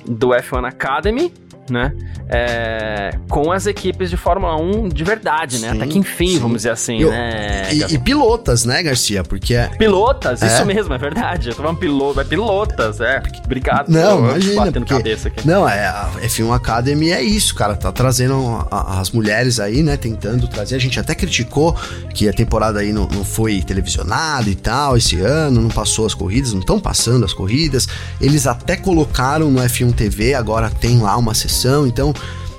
do 0.07 0.29
F1 0.29 0.67
Academy 0.67 1.33
né? 1.69 1.93
É, 2.27 3.11
com 3.29 3.51
as 3.51 3.65
equipes 3.67 4.09
de 4.09 4.17
Fórmula 4.17 4.55
1 4.55 4.89
de 4.89 5.03
verdade, 5.03 5.59
né? 5.59 5.71
Sim, 5.71 5.77
Até 5.77 5.87
que 5.87 5.97
enfim, 5.97 6.29
sim. 6.29 6.39
vamos 6.39 6.57
dizer 6.57 6.71
assim, 6.71 6.99
Eu, 6.99 7.11
né? 7.11 7.73
E, 7.73 7.93
e, 7.93 7.97
pilotas, 7.99 8.65
né, 8.65 8.81
Garcia? 8.81 9.23
Porque. 9.23 9.53
É- 9.53 9.67
pilotas, 9.69 10.41
é. 10.41 10.47
isso 10.47 10.65
mesmo, 10.65 10.93
é 10.93 10.97
verdade. 10.97 11.49
Eu 11.49 11.55
tô 11.55 11.61
falando 11.61 11.77
piloto, 11.77 12.19
é 12.19 12.23
pilotas, 12.23 12.99
é. 12.99 13.21
Obrigado. 13.43 13.89
Não, 13.89 14.17
por, 14.17 14.29
imagina. 14.29 14.55
Batendo 14.65 14.85
porque, 14.85 14.93
cabeça 14.93 15.27
aqui. 15.27 15.47
Não, 15.47 15.67
é, 15.67 15.87
a 15.87 16.09
F1 16.23 16.53
Academy 16.53 17.11
é 17.11 17.21
isso, 17.21 17.53
cara. 17.53 17.75
Tá 17.75 17.91
trazendo 17.91 18.65
a, 18.71 18.99
as 18.99 19.11
mulheres 19.11 19.59
aí, 19.59 19.83
né? 19.83 19.97
Tentando 19.97 20.47
trazer. 20.47 20.75
A 20.75 20.79
gente 20.79 20.99
até 20.99 21.13
criticou 21.13 21.75
que 22.13 22.27
a 22.27 22.33
temporada 22.33 22.79
aí 22.79 22.91
não, 22.91 23.07
não 23.07 23.23
foi 23.23 23.61
televisionada 23.61 24.49
e 24.49 24.55
tal 24.55 24.97
esse 24.97 25.19
ano, 25.19 25.61
não 25.61 25.69
passou 25.69 26.05
as 26.05 26.13
corridas, 26.13 26.53
não 26.53 26.59
estão 26.59 26.79
passando 26.79 27.25
as 27.25 27.33
corridas. 27.33 27.87
Eles 28.19 28.47
até 28.47 28.75
colocaram 28.75 29.51
no 29.51 29.61
F1 29.61 29.93
TV, 29.93 30.33
agora 30.33 30.69
tem 30.69 30.99
lá 30.99 31.17
uma 31.17 31.33
sessão, 31.33 31.54
então 31.87 32.13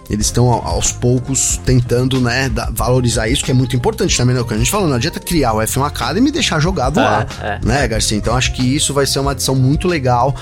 eles 0.09 0.27
estão 0.27 0.49
aos 0.51 0.93
poucos 0.93 1.59
tentando, 1.65 2.21
né, 2.21 2.51
valorizar 2.73 3.29
isso, 3.29 3.45
que 3.45 3.51
é 3.51 3.55
muito 3.55 3.75
importante 3.75 4.17
também, 4.17 4.35
né? 4.35 4.41
O 4.41 4.45
que 4.45 4.55
a 4.55 4.59
gente 4.59 4.71
falou, 4.71 4.89
não 4.89 4.97
adianta 4.97 5.19
criar 5.19 5.53
o 5.55 5.57
F1 5.59 5.85
Academy 5.85 6.29
e 6.29 6.33
deixar 6.33 6.61
jogado 6.61 7.01
é, 7.01 7.03
lá, 7.03 7.27
é, 7.43 7.59
né, 7.65 7.89
Garcia? 7.89 8.17
Então 8.17 8.37
acho 8.37 8.53
que 8.53 8.63
isso 8.63 8.95
vai 8.95 9.05
ser 9.05 9.19
uma 9.19 9.33
adição 9.33 9.57
muito 9.57 9.89
legal, 9.89 10.35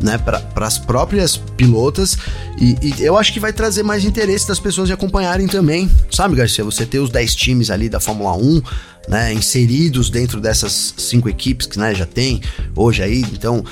né, 0.00 0.18
para 0.18 0.66
as 0.66 0.78
próprias 0.78 1.36
pilotas 1.36 2.18
e, 2.58 2.76
e, 2.82 3.02
eu 3.04 3.16
acho 3.16 3.32
que 3.32 3.38
vai 3.38 3.52
trazer 3.52 3.84
mais 3.84 4.04
interesse 4.04 4.48
das 4.48 4.58
pessoas 4.58 4.88
de 4.88 4.92
acompanharem 4.92 5.46
também, 5.46 5.88
sabe, 6.10 6.34
Garcia? 6.34 6.64
Você 6.64 6.84
ter 6.84 6.98
os 6.98 7.08
10 7.08 7.34
times 7.36 7.70
ali 7.70 7.88
da 7.88 8.00
Fórmula 8.00 8.34
1, 8.36 8.62
né, 9.08 9.32
inseridos 9.32 10.10
dentro 10.10 10.40
dessas 10.40 10.94
cinco 10.96 11.28
equipes 11.28 11.66
que 11.66 11.78
né, 11.78 11.94
já 11.94 12.06
tem 12.06 12.40
hoje 12.74 13.02
aí, 13.02 13.20
então 13.32 13.64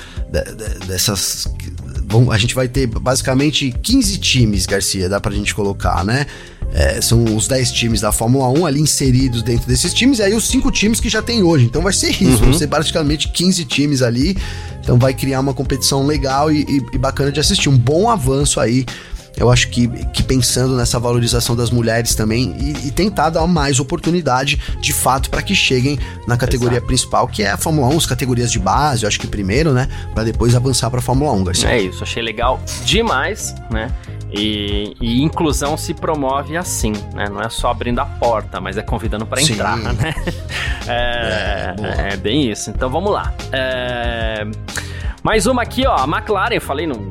dessas 0.87 1.47
a 2.31 2.37
gente 2.37 2.53
vai 2.53 2.67
ter 2.67 2.87
basicamente 2.87 3.71
15 3.71 4.17
times, 4.17 4.65
Garcia, 4.65 5.07
dá 5.07 5.19
pra 5.19 5.31
gente 5.31 5.53
colocar, 5.53 6.03
né? 6.03 6.25
É, 6.73 7.01
são 7.01 7.23
os 7.35 7.47
10 7.47 7.71
times 7.71 8.01
da 8.01 8.11
Fórmula 8.11 8.47
1 8.47 8.65
ali 8.65 8.79
inseridos 8.79 9.43
dentro 9.43 9.67
desses 9.67 9.93
times, 9.93 10.19
e 10.19 10.23
aí 10.23 10.33
os 10.33 10.47
5 10.47 10.71
times 10.71 10.99
que 10.99 11.09
já 11.09 11.21
tem 11.21 11.43
hoje. 11.43 11.65
Então 11.65 11.81
vai 11.81 11.91
ser 11.91 12.11
isso, 12.11 12.23
uhum. 12.23 12.37
vão 12.37 12.53
ser 12.53 12.67
basicamente 12.67 13.29
15 13.29 13.65
times 13.65 14.01
ali. 14.01 14.37
Então 14.81 14.97
vai 14.97 15.13
criar 15.13 15.39
uma 15.39 15.53
competição 15.53 16.05
legal 16.05 16.51
e, 16.51 16.61
e, 16.63 16.81
e 16.93 16.97
bacana 16.97 17.31
de 17.31 17.39
assistir. 17.39 17.69
Um 17.69 17.77
bom 17.77 18.09
avanço 18.09 18.59
aí 18.59 18.85
eu 19.41 19.49
acho 19.49 19.69
que, 19.69 19.87
que 19.87 20.21
pensando 20.21 20.77
nessa 20.77 20.99
valorização 20.99 21.55
das 21.55 21.71
mulheres 21.71 22.13
também 22.13 22.55
e, 22.59 22.87
e 22.87 22.91
tentar 22.91 23.31
dar 23.31 23.47
mais 23.47 23.79
oportunidade 23.79 24.61
de 24.79 24.93
fato 24.93 25.31
para 25.31 25.41
que 25.41 25.55
cheguem 25.55 25.97
na 26.27 26.37
categoria 26.37 26.77
Exato. 26.77 26.87
principal, 26.87 27.27
que 27.27 27.41
é 27.41 27.49
a 27.49 27.57
Fórmula 27.57 27.87
1, 27.87 27.97
as 27.97 28.05
categorias 28.05 28.51
de 28.51 28.59
base, 28.59 29.03
eu 29.03 29.07
acho 29.07 29.19
que 29.19 29.25
primeiro, 29.25 29.73
né, 29.73 29.89
para 30.13 30.23
depois 30.23 30.55
avançar 30.55 30.91
para 30.91 30.99
a 30.99 31.01
Fórmula 31.01 31.31
1, 31.31 31.43
Garcia. 31.43 31.69
É 31.69 31.81
isso, 31.81 32.03
achei 32.03 32.21
legal 32.21 32.61
demais, 32.85 33.55
né? 33.71 33.91
E, 34.31 34.95
e, 35.01 35.21
inclusão 35.23 35.75
se 35.75 35.93
promove 35.93 36.55
assim, 36.55 36.93
né? 37.13 37.27
Não 37.27 37.41
é 37.41 37.49
só 37.49 37.69
abrindo 37.69 37.99
a 37.99 38.05
porta, 38.05 38.61
mas 38.61 38.77
é 38.77 38.81
convidando 38.81 39.25
para 39.25 39.41
entrar, 39.41 39.75
né? 39.75 40.15
É, 40.87 41.75
é, 42.07 42.13
é, 42.13 42.17
bem 42.17 42.49
isso. 42.49 42.69
Então 42.69 42.89
vamos 42.89 43.11
lá. 43.11 43.33
É, 43.51 44.45
mais 45.21 45.47
uma 45.47 45.63
aqui, 45.63 45.85
ó. 45.85 45.97
A 45.97 46.05
McLaren, 46.05 46.55
eu 46.55 46.61
falei 46.61 46.87
no 46.87 47.09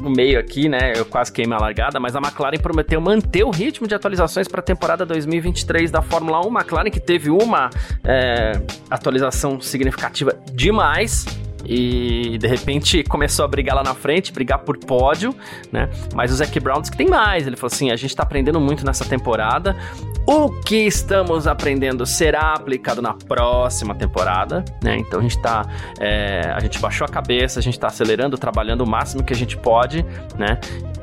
no 0.00 0.10
meio 0.10 0.38
aqui, 0.38 0.68
né? 0.68 0.92
Eu 0.96 1.04
quase 1.04 1.32
queimei 1.32 1.56
a 1.56 1.60
largada, 1.60 2.00
mas 2.00 2.16
a 2.16 2.18
McLaren 2.18 2.58
prometeu 2.58 3.00
manter 3.00 3.44
o 3.44 3.50
ritmo 3.50 3.86
de 3.86 3.94
atualizações 3.94 4.48
para 4.48 4.60
a 4.60 4.62
temporada 4.62 5.04
2023 5.06 5.90
da 5.90 6.02
Fórmula 6.02 6.46
1. 6.46 6.48
McLaren 6.48 6.90
que 6.90 7.00
teve 7.00 7.30
uma 7.30 7.70
é, 8.04 8.52
atualização 8.90 9.60
significativa 9.60 10.36
demais 10.52 11.24
e 11.64 12.38
de 12.38 12.46
repente 12.46 13.02
começou 13.04 13.44
a 13.44 13.48
brigar 13.48 13.76
lá 13.76 13.82
na 13.82 13.94
frente, 13.94 14.32
brigar 14.32 14.60
por 14.60 14.78
pódio, 14.78 15.34
né? 15.72 15.88
Mas 16.14 16.32
o 16.32 16.36
Zac 16.36 16.58
Brown 16.60 16.80
disse 16.80 16.90
que 16.90 16.96
tem 16.96 17.08
mais. 17.08 17.46
Ele 17.46 17.56
falou 17.56 17.72
assim: 17.72 17.90
a 17.90 17.96
gente 17.96 18.14
tá 18.14 18.22
aprendendo 18.22 18.60
muito 18.60 18.84
nessa 18.84 19.04
temporada. 19.04 19.76
O 20.26 20.50
que 20.50 20.76
estamos 20.76 21.46
aprendendo 21.46 22.04
será 22.06 22.54
aplicado 22.54 23.02
na 23.02 23.14
próxima 23.14 23.94
temporada, 23.94 24.64
né? 24.82 24.96
Então 24.98 25.20
a 25.20 25.22
gente 25.22 25.38
tá. 25.38 25.66
É, 25.98 26.52
a 26.54 26.60
gente 26.60 26.78
baixou 26.78 27.04
a 27.04 27.08
cabeça, 27.08 27.58
a 27.58 27.62
gente 27.62 27.78
tá 27.78 27.88
acelerando, 27.88 28.38
trabalhando 28.38 28.82
o 28.82 28.86
máximo 28.88 29.24
que 29.24 29.32
a 29.32 29.36
gente 29.36 29.56
pode, 29.56 30.04
né? 30.38 30.58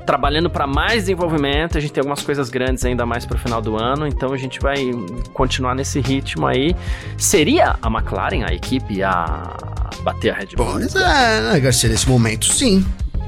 Trabalhando 0.08 0.50
para 0.50 0.66
mais 0.66 1.04
desenvolvimento. 1.04 1.78
A 1.78 1.82
gente 1.82 1.92
tem 1.92 2.02
algumas 2.02 2.24
coisas 2.24 2.50
grandes 2.50 2.84
ainda 2.86 3.06
mais 3.06 3.26
para 3.26 3.36
o 3.36 3.40
final 3.40 3.62
do 3.62 3.76
ano, 3.76 4.08
então 4.08 4.34
a 4.34 4.38
gente 4.38 4.60
vai 4.60 4.90
continuar 5.34 5.76
nesse 5.76 6.00
ritmo 6.00 6.48
aí. 6.48 6.74
Seria 7.18 7.76
a 7.82 7.88
McLaren 7.90 8.46
a 8.46 8.54
equipe 8.54 9.04
a 9.04 9.56
bater 10.04 10.32
a 10.32 10.36
Red 10.38 10.56
Bull? 10.56 10.66
Pois 10.66 10.96
é, 10.96 11.42
né, 11.42 11.60
Garcia, 11.60 11.90
nesse 11.90 12.08
momento 12.08 12.46
sim. 12.46 12.84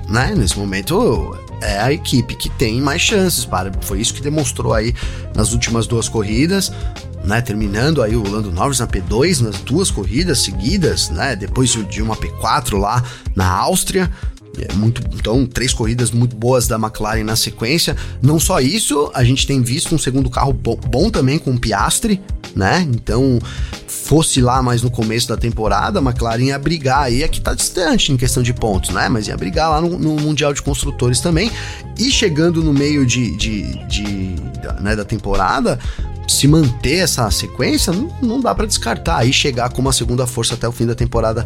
Né? 0.08 0.34
Nesse 0.36 0.58
momento 0.58 1.38
é 1.62 1.80
a 1.82 1.92
equipe 1.92 2.34
que 2.36 2.50
tem 2.50 2.82
mais 2.82 3.02
chances 3.02 3.44
para. 3.44 3.72
Foi 3.82 4.00
isso 4.00 4.14
que 4.14 4.22
demonstrou 4.22 4.74
aí 4.74 4.96
nas 5.36 5.52
últimas 5.52 5.86
duas 5.86 6.08
corridas. 6.08 6.72
Né, 7.22 7.42
terminando 7.42 8.02
aí 8.02 8.16
o 8.16 8.24
Lando 8.24 8.50
Norris 8.50 8.80
na 8.80 8.88
P2 8.88 9.42
nas 9.42 9.60
duas 9.60 9.92
corridas 9.92 10.40
seguidas, 10.40 11.10
né, 11.10 11.36
depois 11.36 11.70
de 11.70 12.02
uma 12.02 12.16
P4 12.16 12.80
lá 12.80 13.04
na 13.36 13.46
Áustria, 13.46 14.10
muito, 14.74 15.02
então, 15.16 15.46
três 15.46 15.74
corridas 15.74 16.12
muito 16.12 16.36
boas 16.36 16.68
da 16.68 16.76
McLaren 16.76 17.24
na 17.24 17.36
sequência. 17.36 17.96
Não 18.22 18.40
só 18.40 18.60
isso, 18.60 19.12
a 19.14 19.24
gente 19.24 19.48
tem 19.48 19.62
visto 19.62 19.94
um 19.94 19.98
segundo 19.98 20.30
carro 20.30 20.54
bom, 20.54 20.76
bom 20.76 21.10
também 21.10 21.38
com 21.38 21.52
o 21.52 21.60
Piastri, 21.60 22.22
né? 22.56 22.88
Então, 22.90 23.40
fosse 23.88 24.42
lá 24.42 24.62
mais 24.62 24.82
no 24.82 24.90
começo 24.90 25.28
da 25.28 25.38
temporada, 25.38 26.00
a 26.00 26.02
McLaren 26.02 26.46
ia 26.46 26.60
brigar 26.60 27.04
aí, 27.04 27.24
aqui 27.24 27.40
tá 27.40 27.54
distante 27.54 28.12
em 28.12 28.18
questão 28.18 28.42
de 28.42 28.54
pontos, 28.54 28.90
né? 28.90 29.08
Mas 29.08 29.28
ia 29.28 29.38
brigar 29.38 29.70
lá 29.70 29.82
no, 29.82 29.98
no 29.98 30.16
Mundial 30.16 30.54
de 30.54 30.62
Construtores 30.62 31.20
também. 31.20 31.52
E 31.98 32.10
chegando 32.10 32.64
no 32.64 32.74
meio 32.74 33.06
de, 33.06 33.36
de, 33.38 33.86
de 33.88 34.36
né, 34.82 34.96
da 34.96 35.06
temporada, 35.06 35.78
se 36.30 36.48
manter 36.48 37.00
essa 37.00 37.30
sequência, 37.32 37.92
não, 37.92 38.10
não 38.22 38.40
dá 38.40 38.54
para 38.54 38.66
descartar 38.66 39.18
aí 39.18 39.34
chegar 39.34 39.70
com 39.70 39.82
uma 39.82 39.92
segunda 39.92 40.28
força 40.28 40.54
até 40.54 40.68
o 40.68 40.72
fim 40.72 40.86
da 40.86 40.96
temporada 40.96 41.46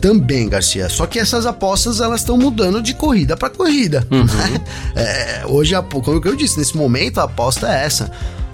também, 0.00 0.48
Garcia. 0.48 0.88
Só 0.88 1.06
que 1.06 1.18
essas 1.18 1.46
apostas 1.46 2.00
elas 2.00 2.20
estão 2.20 2.36
mudando 2.36 2.82
de 2.82 2.94
corrida 2.94 3.36
para 3.36 3.50
corrida. 3.50 4.06
Uhum. 4.10 4.24
Né? 4.24 4.60
É, 4.96 5.42
hoje, 5.46 5.74
como 5.90 6.20
eu 6.24 6.36
disse, 6.36 6.58
nesse 6.58 6.76
momento 6.76 7.18
a 7.18 7.24
aposta 7.24 7.68
é 7.68 7.84
essa. 7.84 8.10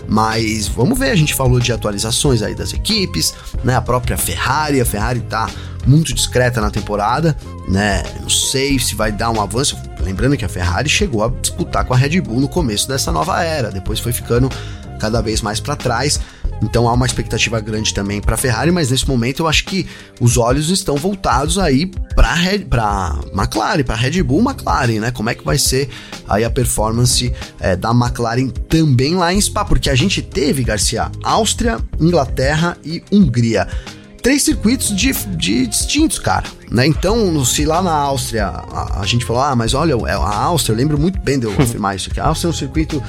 Mas 0.08 0.66
vamos 0.66 0.98
ver, 0.98 1.10
a 1.10 1.16
gente 1.16 1.34
falou 1.34 1.60
de 1.60 1.70
atualizações 1.70 2.40
aí 2.40 2.54
das 2.54 2.72
equipes, 2.72 3.34
né? 3.62 3.76
A 3.76 3.82
própria 3.82 4.16
Ferrari, 4.16 4.80
a 4.80 4.84
Ferrari 4.84 5.20
tá 5.20 5.50
muito 5.86 6.14
discreta 6.14 6.62
na 6.62 6.70
temporada, 6.70 7.36
né? 7.68 8.02
Não 8.22 8.30
sei 8.30 8.78
se 8.78 8.94
vai 8.94 9.12
dar 9.12 9.30
um 9.30 9.40
avanço. 9.40 9.76
Lembrando 10.00 10.34
que 10.36 10.46
a 10.46 10.48
Ferrari 10.48 10.88
chegou 10.88 11.22
a 11.22 11.28
disputar 11.28 11.84
com 11.84 11.92
a 11.92 11.96
Red 11.96 12.22
Bull 12.22 12.40
no 12.40 12.48
começo 12.48 12.88
dessa 12.88 13.12
nova 13.12 13.42
era, 13.42 13.70
depois 13.70 14.00
foi 14.00 14.12
ficando 14.12 14.50
cada 14.98 15.20
vez 15.20 15.40
mais 15.40 15.60
para 15.60 15.76
trás. 15.76 16.20
Então 16.62 16.88
há 16.88 16.92
uma 16.92 17.06
expectativa 17.06 17.60
grande 17.60 17.94
também 17.94 18.20
para 18.20 18.34
a 18.34 18.38
Ferrari, 18.38 18.70
mas 18.70 18.90
nesse 18.90 19.08
momento 19.08 19.42
eu 19.44 19.48
acho 19.48 19.64
que 19.64 19.86
os 20.20 20.36
olhos 20.36 20.70
estão 20.70 20.96
voltados 20.96 21.58
aí 21.58 21.86
para 22.14 22.36
para 22.68 23.20
McLaren, 23.32 23.84
para 23.84 23.94
Red 23.94 24.22
Bull, 24.22 24.42
McLaren, 24.42 25.00
né? 25.00 25.10
Como 25.10 25.30
é 25.30 25.34
que 25.34 25.44
vai 25.44 25.56
ser 25.56 25.88
aí 26.28 26.44
a 26.44 26.50
performance 26.50 27.32
é, 27.60 27.76
da 27.76 27.90
McLaren 27.90 28.48
também 28.68 29.14
lá 29.14 29.32
em 29.32 29.40
Spa? 29.40 29.64
Porque 29.64 29.88
a 29.88 29.94
gente 29.94 30.20
teve 30.20 30.64
Garcia, 30.64 31.10
Áustria, 31.22 31.78
Inglaterra 32.00 32.76
e 32.84 33.02
Hungria 33.12 33.68
três 34.22 34.42
circuitos 34.42 34.94
de, 34.94 35.12
de 35.36 35.66
distintos, 35.66 36.18
cara. 36.18 36.44
Né? 36.70 36.86
Então, 36.86 37.42
se 37.44 37.64
lá 37.64 37.80
na 37.80 37.92
Áustria 37.92 38.46
a, 38.46 39.00
a, 39.00 39.06
gente 39.06 39.24
falou, 39.24 39.42
ah, 39.42 39.56
mas 39.56 39.74
olha, 39.74 39.94
a 39.94 40.36
Áustria, 40.44 40.74
eu 40.74 40.76
lembro 40.76 40.98
muito 40.98 41.18
bem 41.18 41.38
de 41.38 41.46
eu 41.46 41.52
afirmar 41.58 41.96
isso 41.96 42.10
aqui. 42.10 42.20
A 42.20 42.26
Áustria 42.26 42.48
é 42.48 42.50
um 42.50 42.56
circuito 42.56 43.02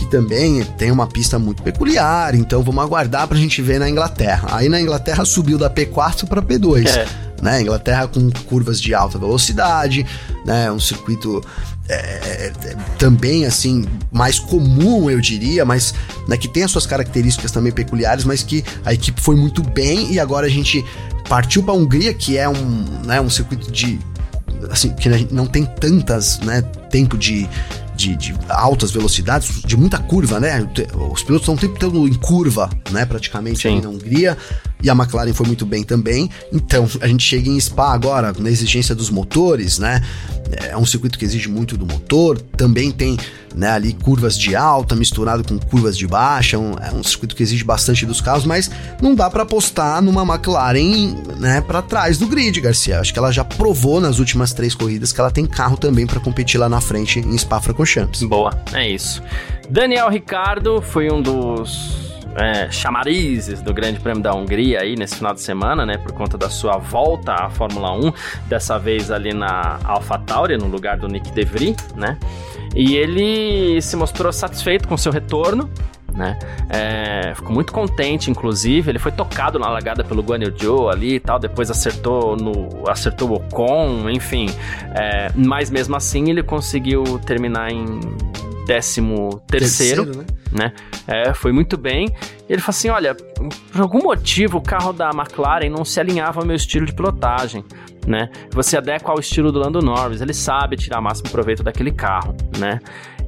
que 0.00 0.06
também 0.06 0.64
tem 0.78 0.90
uma 0.90 1.06
pista 1.06 1.38
muito 1.38 1.62
peculiar, 1.62 2.34
então 2.34 2.62
vamos 2.62 2.82
aguardar 2.82 3.28
pra 3.28 3.36
gente 3.36 3.60
ver 3.60 3.78
na 3.78 3.88
Inglaterra. 3.88 4.48
Aí 4.52 4.66
na 4.66 4.80
Inglaterra 4.80 5.26
subiu 5.26 5.58
da 5.58 5.68
P4 5.68 6.26
para 6.26 6.40
P2. 6.40 6.86
É. 6.88 7.30
Né, 7.42 7.62
Inglaterra 7.62 8.06
com 8.06 8.30
curvas 8.46 8.78
de 8.78 8.94
alta 8.94 9.18
velocidade, 9.18 10.04
né, 10.44 10.70
um 10.70 10.78
circuito 10.78 11.42
é, 11.88 11.94
é, 11.94 12.76
também 12.98 13.46
assim 13.46 13.86
mais 14.12 14.38
comum, 14.38 15.10
eu 15.10 15.22
diria, 15.22 15.64
mas 15.64 15.94
né, 16.28 16.36
que 16.36 16.46
tem 16.46 16.64
as 16.64 16.70
suas 16.70 16.84
características 16.84 17.50
também 17.50 17.72
peculiares, 17.72 18.24
mas 18.24 18.42
que 18.42 18.62
a 18.84 18.92
equipe 18.92 19.18
foi 19.22 19.36
muito 19.36 19.62
bem 19.62 20.12
e 20.12 20.20
agora 20.20 20.46
a 20.46 20.50
gente 20.50 20.84
partiu 21.30 21.62
para 21.62 21.72
a 21.72 21.76
Hungria, 21.78 22.12
que 22.12 22.36
é 22.36 22.46
um, 22.46 22.84
né, 23.06 23.18
um 23.22 23.30
circuito 23.30 23.72
de 23.72 23.98
assim 24.70 24.90
que 24.90 25.08
não 25.32 25.46
tem 25.46 25.64
tantas, 25.64 26.40
né, 26.40 26.60
tempo 26.90 27.16
de 27.16 27.48
de, 28.00 28.16
de, 28.16 28.34
altas 28.48 28.90
velocidades, 28.90 29.62
de 29.62 29.76
muita 29.76 29.98
curva, 29.98 30.40
né? 30.40 30.66
Os 31.12 31.22
pilotos 31.22 31.42
estão 31.42 31.54
o 31.54 31.58
tempo 31.58 31.78
todo 31.78 32.08
em 32.08 32.14
curva, 32.14 32.70
né? 32.90 33.04
Praticamente 33.04 33.60
Sim. 33.60 33.80
na 33.80 33.90
Hungria. 33.90 34.38
E 34.82 34.90
a 34.90 34.92
McLaren 34.92 35.32
foi 35.32 35.46
muito 35.46 35.66
bem 35.66 35.82
também. 35.82 36.30
Então, 36.52 36.88
a 37.00 37.06
gente 37.06 37.24
chega 37.24 37.48
em 37.48 37.58
Spa 37.60 37.92
agora, 37.92 38.32
na 38.38 38.50
exigência 38.50 38.94
dos 38.94 39.10
motores, 39.10 39.78
né? 39.78 40.02
É 40.68 40.76
um 40.76 40.84
circuito 40.84 41.18
que 41.18 41.24
exige 41.24 41.48
muito 41.48 41.76
do 41.76 41.86
motor, 41.86 42.40
também 42.40 42.90
tem 42.90 43.16
né, 43.54 43.70
ali 43.70 43.92
curvas 43.92 44.38
de 44.38 44.54
alta 44.54 44.94
misturado 44.94 45.44
com 45.44 45.58
curvas 45.58 45.96
de 45.96 46.06
baixa, 46.06 46.58
um, 46.58 46.74
é 46.80 46.92
um 46.92 47.02
circuito 47.02 47.34
que 47.34 47.42
exige 47.42 47.64
bastante 47.64 48.06
dos 48.06 48.20
carros, 48.20 48.44
mas 48.44 48.70
não 49.00 49.14
dá 49.14 49.28
para 49.30 49.42
apostar 49.42 50.00
numa 50.02 50.22
McLaren 50.22 51.14
né, 51.38 51.60
para 51.60 51.82
trás 51.82 52.18
do 52.18 52.26
grid, 52.26 52.60
Garcia. 52.60 53.00
Acho 53.00 53.12
que 53.12 53.18
ela 53.18 53.32
já 53.32 53.44
provou 53.44 54.00
nas 54.00 54.18
últimas 54.18 54.52
três 54.52 54.74
corridas 54.74 55.12
que 55.12 55.20
ela 55.20 55.30
tem 55.30 55.46
carro 55.46 55.76
também 55.76 56.06
para 56.06 56.20
competir 56.20 56.58
lá 56.58 56.68
na 56.68 56.80
frente 56.80 57.18
em 57.20 57.36
Spa-Francorchamps. 57.36 58.22
Boa, 58.22 58.52
é 58.72 58.88
isso. 58.88 59.22
Daniel 59.68 60.08
Ricardo 60.08 60.82
foi 60.82 61.10
um 61.10 61.22
dos 61.22 62.19
é, 62.36 62.70
chamarizes 62.70 63.60
do 63.60 63.72
Grande 63.72 64.00
Prêmio 64.00 64.22
da 64.22 64.34
Hungria 64.34 64.80
aí 64.80 64.96
nesse 64.96 65.16
final 65.16 65.34
de 65.34 65.40
semana, 65.40 65.84
né? 65.84 65.96
Por 65.98 66.12
conta 66.12 66.38
da 66.38 66.48
sua 66.48 66.76
volta 66.78 67.32
à 67.34 67.50
Fórmula 67.50 67.92
1, 67.92 68.12
dessa 68.48 68.78
vez 68.78 69.10
ali 69.10 69.34
na 69.34 69.78
AlphaTauri, 69.84 70.56
no 70.56 70.66
lugar 70.66 70.96
do 70.96 71.08
Nick 71.08 71.30
DeVry, 71.32 71.76
né? 71.96 72.16
E 72.74 72.94
ele 72.94 73.80
se 73.82 73.96
mostrou 73.96 74.32
satisfeito 74.32 74.86
com 74.86 74.96
seu 74.96 75.10
retorno, 75.10 75.68
né? 76.14 76.38
É, 76.68 77.34
ficou 77.34 77.52
muito 77.52 77.72
contente, 77.72 78.30
inclusive. 78.30 78.90
Ele 78.90 78.98
foi 78.98 79.12
tocado 79.12 79.58
na 79.58 79.68
largada 79.68 80.04
pelo 80.04 80.22
Guan 80.22 80.38
Yu 80.38 80.54
Zhou 80.56 80.90
ali 80.90 81.14
e 81.14 81.20
tal. 81.20 81.38
Depois 81.38 81.70
acertou 81.70 82.36
no 82.36 82.88
acertou 82.88 83.30
o 83.30 83.34
Ocon, 83.34 84.08
enfim. 84.10 84.46
É, 84.94 85.30
mas 85.34 85.70
mesmo 85.70 85.96
assim 85.96 86.30
ele 86.30 86.42
conseguiu 86.42 87.02
terminar 87.24 87.70
em 87.72 88.00
décimo 88.70 89.42
terceiro, 89.48 90.04
terceiro 90.04 90.26
né? 90.52 90.72
né? 90.72 90.72
É, 91.08 91.34
foi 91.34 91.50
muito 91.50 91.76
bem. 91.76 92.06
Ele 92.48 92.60
falou 92.60 92.70
assim: 92.70 92.88
olha, 92.88 93.14
por 93.14 93.80
algum 93.80 93.98
motivo 93.98 94.58
o 94.58 94.62
carro 94.62 94.92
da 94.92 95.10
McLaren 95.10 95.68
não 95.68 95.84
se 95.84 95.98
alinhava 95.98 96.40
ao 96.40 96.46
meu 96.46 96.54
estilo 96.54 96.86
de 96.86 96.94
pilotagem, 96.94 97.64
né? 98.06 98.30
Você 98.52 98.76
adequa 98.76 99.10
ao 99.10 99.18
estilo 99.18 99.50
do 99.50 99.58
Lando 99.58 99.82
Norris, 99.82 100.20
ele 100.20 100.32
sabe 100.32 100.76
tirar 100.76 101.00
o 101.00 101.02
máximo 101.02 101.30
proveito 101.30 101.64
daquele 101.64 101.90
carro, 101.90 102.36
né? 102.58 102.78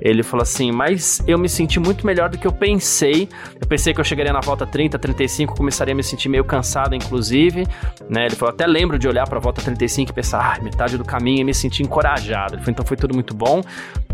Ele 0.05 0.23
falou 0.25 0.43
assim: 0.43 0.73
Mas 0.73 1.23
eu 1.27 1.39
me 1.39 1.49
senti 1.49 1.79
muito 1.79 2.05
melhor 2.05 2.29
do 2.29 2.37
que 2.37 2.47
eu 2.47 2.53
pensei. 2.53 3.29
Eu 3.61 3.67
pensei 3.67 3.95
que 3.95 4.01
eu 4.01 4.05
chegaria 4.05 4.33
na 4.33 4.41
volta 4.41 4.67
30, 4.67 4.99
35, 4.99 5.55
começaria 5.57 5.95
a 5.95 5.97
me 5.97 6.03
sentir 6.03 6.29
meio 6.29 6.45
cansado, 6.45 6.95
inclusive. 6.95 7.67
Né? 8.11 8.27
Ele 8.27 8.35
falou: 8.35 8.53
Até 8.53 8.67
lembro 8.67 8.99
de 8.99 9.07
olhar 9.07 9.29
para 9.29 9.39
a 9.39 9.41
volta 9.41 9.63
35 9.63 10.11
e 10.11 10.15
pensar, 10.15 10.57
ah, 10.59 10.63
metade 10.63 10.99
do 10.99 11.05
caminho 11.05 11.41
e 11.41 11.45
me 11.45 11.55
sentir 11.55 11.85
encorajado. 11.85 12.55
Ele 12.55 12.63
falou: 12.63 12.73
Então 12.73 12.85
foi 12.85 12.97
tudo 12.97 13.15
muito 13.15 13.33
bom. 13.33 13.63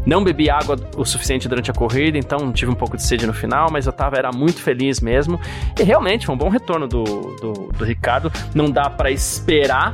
Não 0.07 0.23
bebi 0.23 0.49
água 0.49 0.77
o 0.97 1.05
suficiente 1.05 1.49
durante 1.49 1.71
a 1.71 1.75
corrida, 1.75 2.17
então 2.17 2.53
tive 2.53 2.71
um 2.71 2.75
pouco 2.75 2.97
de 2.97 3.03
sede 3.03 3.27
no 3.27 3.33
final, 3.33 3.69
mas 3.71 3.87
eu 3.87 3.93
tava, 3.93 4.17
era 4.17 4.31
muito 4.31 4.63
feliz 4.63 5.01
mesmo. 5.01 5.41
E 5.79 5.83
realmente 5.83 6.27
foi 6.27 6.35
um 6.35 6.39
bom 6.39 6.49
retorno 6.49 6.87
do, 6.87 7.05
do, 7.05 7.53
do 7.77 7.85
Ricardo. 7.85 8.31
Não 8.55 8.71
dá 8.71 8.89
para 8.89 9.11
esperar 9.11 9.93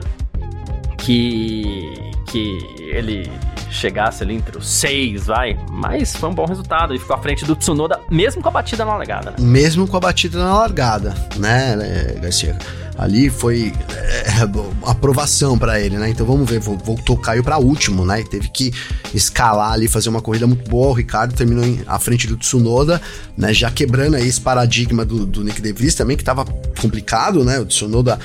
que, 0.98 1.94
que 2.26 2.73
ele 2.94 3.30
chegasse 3.70 4.22
ali 4.22 4.34
entre 4.34 4.56
os 4.56 4.68
seis, 4.68 5.26
vai. 5.26 5.58
Mas 5.70 6.14
foi 6.14 6.28
um 6.28 6.34
bom 6.34 6.46
resultado. 6.46 6.92
Ele 6.92 7.00
ficou 7.00 7.16
à 7.16 7.18
frente 7.18 7.44
do 7.44 7.56
Tsunoda, 7.56 8.00
mesmo 8.10 8.40
com 8.40 8.48
a 8.48 8.52
batida 8.52 8.84
na 8.84 8.96
largada. 8.96 9.30
Né? 9.32 9.36
Mesmo 9.40 9.86
com 9.86 9.96
a 9.96 10.00
batida 10.00 10.38
na 10.38 10.56
largada, 10.58 11.14
né, 11.36 11.76
né 11.76 12.14
Garcia? 12.20 12.56
Ali 12.96 13.28
foi 13.28 13.72
é, 13.92 14.24
aprovação 14.86 15.58
para 15.58 15.80
ele, 15.80 15.98
né? 15.98 16.10
Então 16.10 16.24
vamos 16.24 16.48
ver, 16.48 16.60
voltou, 16.60 17.16
caiu 17.16 17.42
para 17.42 17.58
último, 17.58 18.04
né? 18.06 18.22
Teve 18.22 18.48
que 18.48 18.72
escalar 19.12 19.72
ali, 19.72 19.88
fazer 19.88 20.10
uma 20.10 20.22
corrida 20.22 20.46
muito 20.46 20.70
boa. 20.70 20.90
O 20.90 20.92
Ricardo 20.92 21.34
terminou 21.34 21.64
em, 21.64 21.82
à 21.88 21.98
frente 21.98 22.28
do 22.28 22.36
Tsunoda, 22.36 23.02
né? 23.36 23.52
Já 23.52 23.68
quebrando 23.68 24.14
aí 24.14 24.28
esse 24.28 24.40
paradigma 24.40 25.04
do, 25.04 25.26
do 25.26 25.42
Nick 25.42 25.60
DeVries 25.60 25.96
também, 25.96 26.16
que 26.16 26.22
tava 26.22 26.44
complicado, 26.80 27.42
né? 27.42 27.58
O 27.58 27.66
Tsunoda 27.66 28.16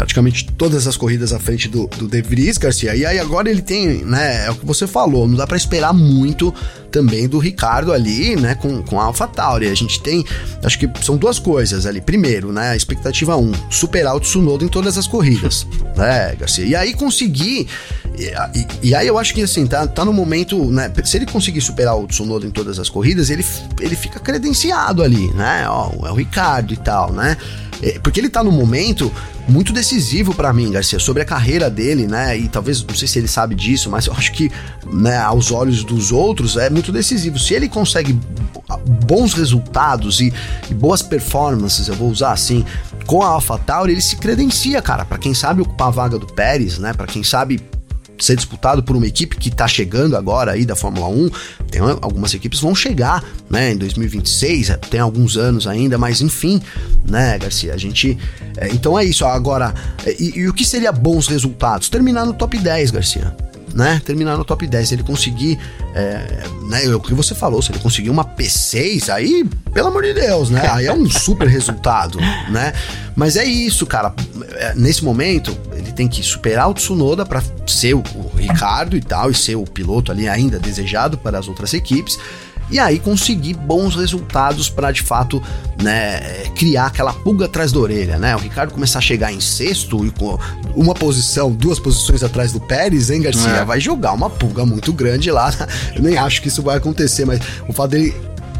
praticamente 0.00 0.46
todas 0.56 0.86
as 0.86 0.96
corridas 0.96 1.30
à 1.30 1.38
frente 1.38 1.68
do, 1.68 1.86
do 1.86 2.08
De 2.08 2.22
Vries, 2.22 2.56
Garcia. 2.56 2.96
E 2.96 3.04
aí 3.04 3.18
agora 3.18 3.50
ele 3.50 3.60
tem, 3.60 4.02
né, 4.02 4.46
é 4.46 4.50
o 4.50 4.54
que 4.54 4.64
você 4.64 4.86
falou, 4.86 5.28
não 5.28 5.36
dá 5.36 5.46
para 5.46 5.58
esperar 5.58 5.92
muito 5.92 6.54
também 6.90 7.28
do 7.28 7.38
Ricardo 7.38 7.92
ali, 7.92 8.34
né, 8.34 8.54
com, 8.54 8.82
com 8.82 8.98
a 8.98 9.04
AlphaTauri. 9.04 9.68
A 9.68 9.74
gente 9.74 10.00
tem, 10.00 10.24
acho 10.64 10.78
que 10.78 10.90
são 11.02 11.18
duas 11.18 11.38
coisas 11.38 11.84
ali. 11.84 12.00
Primeiro, 12.00 12.50
né, 12.50 12.70
a 12.70 12.76
expectativa 12.76 13.36
1, 13.36 13.42
um, 13.42 13.52
superar 13.70 14.16
o 14.16 14.20
Tsunoda 14.20 14.64
em 14.64 14.68
todas 14.68 14.96
as 14.96 15.06
corridas, 15.06 15.66
né, 15.94 16.34
Garcia? 16.34 16.64
E 16.64 16.74
aí 16.74 16.94
conseguir 16.94 17.68
e, 18.18 18.58
e, 18.58 18.88
e, 18.88 18.94
aí 18.94 19.06
eu 19.06 19.18
acho 19.18 19.34
que 19.34 19.42
assim, 19.42 19.66
tá, 19.66 19.86
tá 19.86 20.02
no 20.02 20.14
momento, 20.14 20.64
né? 20.70 20.90
Se 21.04 21.18
ele 21.18 21.26
conseguir 21.26 21.60
superar 21.60 21.96
o 21.96 22.06
Tsunoda 22.06 22.46
em 22.46 22.50
todas 22.50 22.78
as 22.78 22.88
corridas, 22.88 23.28
ele, 23.28 23.44
ele 23.78 23.96
fica 23.96 24.18
credenciado 24.18 25.02
ali, 25.02 25.30
né? 25.34 25.66
Ó, 25.68 26.06
é 26.06 26.10
o 26.10 26.14
Ricardo 26.14 26.72
e 26.72 26.76
tal, 26.78 27.12
né? 27.12 27.36
É, 27.82 27.98
porque 27.98 28.20
ele 28.20 28.28
tá 28.28 28.44
no 28.44 28.52
momento 28.52 29.12
muito 29.48 29.72
decisivo 29.72 30.34
para 30.34 30.52
mim, 30.52 30.70
Garcia, 30.70 30.98
sobre 30.98 31.22
a 31.22 31.24
carreira 31.24 31.70
dele, 31.70 32.06
né? 32.06 32.36
E 32.36 32.48
talvez, 32.48 32.84
não 32.84 32.94
sei 32.94 33.08
se 33.08 33.18
ele 33.18 33.28
sabe 33.28 33.54
disso, 33.54 33.90
mas 33.90 34.06
eu 34.06 34.12
acho 34.12 34.32
que, 34.32 34.50
né, 34.92 35.18
aos 35.18 35.50
olhos 35.50 35.82
dos 35.82 36.12
outros, 36.12 36.56
é 36.56 36.68
muito 36.70 36.92
decisivo. 36.92 37.38
Se 37.38 37.54
ele 37.54 37.68
consegue 37.68 38.18
bons 39.06 39.34
resultados 39.34 40.20
e, 40.20 40.32
e 40.70 40.74
boas 40.74 41.02
performances, 41.02 41.88
eu 41.88 41.94
vou 41.94 42.10
usar 42.10 42.32
assim, 42.32 42.64
com 43.06 43.22
a 43.22 43.28
AlphaTauri, 43.28 43.92
ele 43.92 44.00
se 44.00 44.16
credencia, 44.16 44.80
cara, 44.80 45.04
para 45.04 45.18
quem 45.18 45.34
sabe 45.34 45.62
ocupar 45.62 45.88
a 45.88 45.90
vaga 45.90 46.18
do 46.18 46.26
Pérez, 46.26 46.78
né? 46.78 46.92
Para 46.92 47.06
quem 47.06 47.24
sabe 47.24 47.60
ser 48.24 48.36
disputado 48.36 48.82
por 48.82 48.96
uma 48.96 49.06
equipe 49.06 49.36
que 49.36 49.48
está 49.48 49.66
chegando 49.66 50.16
agora 50.16 50.52
aí 50.52 50.64
da 50.64 50.76
Fórmula 50.76 51.08
1. 51.08 51.30
Tem 51.70 51.80
algumas 51.80 52.34
equipes 52.34 52.60
vão 52.60 52.74
chegar, 52.74 53.24
né, 53.48 53.72
em 53.72 53.76
2026, 53.76 54.76
tem 54.90 55.00
alguns 55.00 55.36
anos 55.36 55.66
ainda, 55.66 55.98
mas 55.98 56.20
enfim, 56.20 56.60
né, 57.06 57.38
Garcia, 57.38 57.74
a 57.74 57.76
gente 57.76 58.18
é, 58.56 58.68
então 58.68 58.98
é 58.98 59.04
isso. 59.04 59.24
Agora, 59.24 59.74
e, 60.18 60.40
e 60.40 60.48
o 60.48 60.54
que 60.54 60.64
seria 60.64 60.92
bons 60.92 61.26
resultados? 61.28 61.88
Terminar 61.88 62.26
no 62.26 62.34
top 62.34 62.58
10, 62.58 62.90
Garcia 62.90 63.49
né, 63.74 64.00
terminar 64.04 64.36
no 64.36 64.44
top 64.44 64.66
10. 64.66 64.88
Se 64.88 64.94
ele 64.94 65.02
conseguir, 65.02 65.58
é, 65.94 66.44
né, 66.62 66.94
o 66.94 67.00
que 67.00 67.14
você 67.14 67.34
falou, 67.34 67.60
se 67.62 67.72
ele 67.72 67.78
conseguir 67.78 68.10
uma 68.10 68.24
P6, 68.24 69.08
aí, 69.12 69.44
pelo 69.72 69.88
amor 69.88 70.02
de 70.02 70.14
Deus, 70.14 70.50
né, 70.50 70.68
aí 70.70 70.86
é 70.86 70.92
um 70.92 71.08
super 71.10 71.48
resultado, 71.48 72.18
né. 72.50 72.72
Mas 73.16 73.36
é 73.36 73.44
isso, 73.44 73.86
cara. 73.86 74.14
É, 74.52 74.74
nesse 74.74 75.04
momento, 75.04 75.56
ele 75.74 75.92
tem 75.92 76.08
que 76.08 76.22
superar 76.22 76.70
o 76.70 76.74
Tsunoda 76.74 77.26
para 77.26 77.42
ser 77.66 77.94
o, 77.94 78.02
o 78.14 78.30
Ricardo 78.36 78.96
e 78.96 79.00
tal, 79.00 79.30
e 79.30 79.34
ser 79.34 79.56
o 79.56 79.64
piloto 79.64 80.10
ali 80.10 80.28
ainda 80.28 80.58
desejado 80.58 81.18
para 81.18 81.38
as 81.38 81.48
outras 81.48 81.74
equipes 81.74 82.18
e 82.70 82.78
aí 82.78 82.98
conseguir 82.98 83.54
bons 83.54 83.96
resultados 83.96 84.68
para 84.68 84.92
de 84.92 85.02
fato 85.02 85.42
né, 85.82 86.20
criar 86.54 86.86
aquela 86.86 87.12
pulga 87.12 87.46
atrás 87.46 87.72
da 87.72 87.80
orelha, 87.80 88.18
né? 88.18 88.36
O 88.36 88.38
Ricardo 88.38 88.72
começar 88.72 88.98
a 88.98 89.02
chegar 89.02 89.32
em 89.32 89.40
sexto 89.40 90.04
e 90.06 90.10
com 90.10 90.38
uma 90.74 90.94
posição, 90.94 91.50
duas 91.50 91.78
posições 91.78 92.22
atrás 92.22 92.52
do 92.52 92.60
Pérez, 92.60 93.10
hein, 93.10 93.22
Garcia? 93.22 93.50
É. 93.50 93.64
Vai 93.64 93.80
jogar 93.80 94.12
uma 94.12 94.30
pulga 94.30 94.64
muito 94.64 94.92
grande 94.92 95.30
lá. 95.30 95.52
Eu 95.94 96.02
nem 96.02 96.16
acho 96.16 96.40
que 96.42 96.48
isso 96.48 96.62
vai 96.62 96.76
acontecer, 96.76 97.24
mas 97.24 97.40
o 97.68 97.72
fato 97.72 97.90
dele 97.90 98.14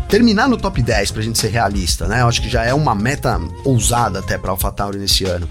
terminar 0.08 0.48
no 0.48 0.56
top 0.56 0.82
10 0.82 1.12
pra 1.12 1.22
gente 1.22 1.38
ser 1.38 1.48
realista, 1.48 2.08
né? 2.08 2.22
Eu 2.22 2.26
acho 2.28 2.42
que 2.42 2.48
já 2.48 2.64
é 2.64 2.74
uma 2.74 2.94
meta 2.94 3.40
ousada 3.64 4.18
até 4.18 4.36
pra 4.36 4.50
AlphaTauri 4.50 4.98
nesse 4.98 5.24
ano. 5.24 5.48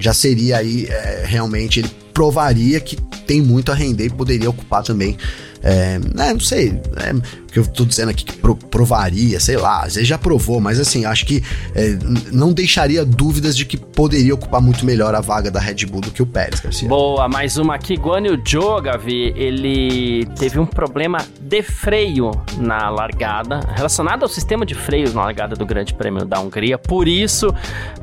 Já 0.00 0.12
seria 0.12 0.56
aí 0.56 0.86
é, 0.86 1.24
realmente 1.26 1.80
ele 1.80 1.90
provaria 2.12 2.80
que 2.80 2.96
tem 3.26 3.40
muito 3.40 3.70
a 3.70 3.74
render 3.74 4.06
e 4.06 4.10
poderia 4.10 4.50
ocupar 4.50 4.82
também 4.82 5.16
é, 5.62 5.98
né, 5.98 6.32
não 6.32 6.40
sei, 6.40 6.80
é, 6.96 7.12
que 7.52 7.58
eu 7.58 7.66
tô 7.66 7.84
dizendo 7.84 8.10
aqui 8.10 8.24
que 8.24 8.32
pro, 8.34 8.54
provaria, 8.54 9.38
sei 9.40 9.56
lá, 9.56 9.80
às 9.80 9.94
vezes 9.94 10.08
já 10.08 10.16
provou, 10.16 10.60
mas 10.60 10.80
assim, 10.80 11.04
acho 11.04 11.26
que 11.26 11.42
é, 11.74 11.98
não 12.32 12.52
deixaria 12.52 13.04
dúvidas 13.04 13.56
de 13.56 13.66
que 13.66 13.76
poderia 13.76 14.34
ocupar 14.34 14.60
muito 14.60 14.86
melhor 14.86 15.14
a 15.14 15.20
vaga 15.20 15.50
da 15.50 15.60
Red 15.60 15.86
Bull 15.86 16.00
do 16.00 16.10
que 16.10 16.22
o 16.22 16.26
Pérez, 16.26 16.60
Garcia. 16.60 16.88
Boa, 16.88 17.28
mais 17.28 17.56
uma 17.56 17.74
aqui, 17.74 17.94
Guan 17.96 18.26
Yu 18.26 18.42
Zhou, 18.48 18.80
Gavi, 18.80 19.34
ele 19.36 20.26
teve 20.38 20.58
um 20.58 20.66
problema 20.66 21.18
de 21.40 21.62
freio 21.62 22.30
na 22.56 22.88
largada, 22.88 23.60
relacionado 23.74 24.22
ao 24.22 24.28
sistema 24.28 24.64
de 24.64 24.74
freios 24.74 25.12
na 25.12 25.24
largada 25.24 25.54
do 25.54 25.66
Grande 25.66 25.92
Prêmio 25.92 26.24
da 26.24 26.40
Hungria, 26.40 26.78
por 26.78 27.06
isso, 27.06 27.54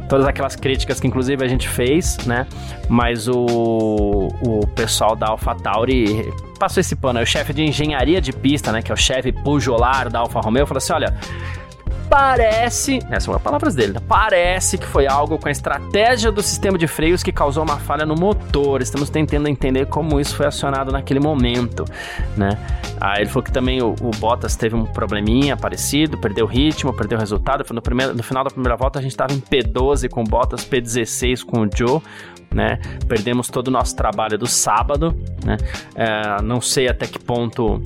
todas 0.09 0.27
aquelas 0.27 0.55
críticas 0.55 0.99
que 0.99 1.07
inclusive 1.07 1.43
a 1.43 1.47
gente 1.47 1.67
fez, 1.67 2.17
né, 2.25 2.45
mas 2.87 3.27
o, 3.27 4.29
o 4.41 4.67
pessoal 4.75 5.15
da 5.15 5.27
AlphaTauri 5.27 6.31
passou 6.57 6.81
esse 6.81 6.95
pano, 6.95 7.19
o 7.19 7.25
chefe 7.25 7.53
de 7.53 7.63
engenharia 7.63 8.19
de 8.19 8.31
pista, 8.33 8.71
né, 8.71 8.81
que 8.81 8.91
é 8.91 8.93
o 8.93 8.97
chefe 8.97 9.31
pujolar 9.31 10.09
da 10.09 10.19
Alfa 10.19 10.39
Romeo, 10.39 10.65
falou 10.65 10.79
assim, 10.79 10.93
olha, 10.93 11.15
parece, 12.09 12.99
essas 13.09 13.23
são 13.23 13.35
as 13.35 13.41
palavras 13.41 13.75
dele, 13.75 13.93
né? 13.93 13.99
parece 14.07 14.77
que 14.77 14.85
foi 14.85 15.07
algo 15.07 15.37
com 15.37 15.47
a 15.47 15.51
estratégia 15.51 16.31
do 16.31 16.41
sistema 16.41 16.77
de 16.77 16.87
freios 16.87 17.23
que 17.23 17.31
causou 17.31 17.63
uma 17.63 17.77
falha 17.77 18.05
no 18.05 18.15
motor. 18.15 18.81
Estamos 18.81 19.09
tentando 19.09 19.47
entender 19.47 19.87
como 19.87 20.19
isso 20.19 20.35
foi 20.35 20.45
acionado 20.45 20.91
naquele 20.91 21.19
momento, 21.19 21.85
né? 22.35 22.57
Aí 22.99 23.21
ele 23.21 23.29
falou 23.29 23.43
que 23.43 23.51
também 23.51 23.81
o, 23.81 23.95
o 24.01 24.11
Bottas 24.17 24.55
teve 24.55 24.75
um 24.75 24.85
probleminha 24.85 25.55
parecido, 25.55 26.17
perdeu 26.17 26.45
o 26.45 26.47
ritmo, 26.47 26.93
perdeu 26.93 27.17
o 27.17 27.19
resultado. 27.19 27.63
No, 27.73 27.81
primeiro, 27.81 28.15
no 28.15 28.23
final 28.23 28.43
da 28.43 28.49
primeira 28.49 28.75
volta 28.75 28.99
a 28.99 29.01
gente 29.01 29.11
estava 29.11 29.33
em 29.33 29.39
P12 29.39 30.09
com 30.09 30.21
o 30.21 30.23
Bottas, 30.23 30.65
P16 30.65 31.43
com 31.43 31.61
o 31.61 31.69
Joe 31.73 32.01
né? 32.53 32.79
Perdemos 33.07 33.49
todo 33.49 33.67
o 33.67 33.71
nosso 33.71 33.95
trabalho 33.95 34.37
do 34.37 34.47
sábado, 34.47 35.15
né? 35.43 35.57
É, 35.95 36.41
não 36.41 36.61
sei 36.61 36.87
até 36.87 37.05
que 37.05 37.19
ponto 37.19 37.81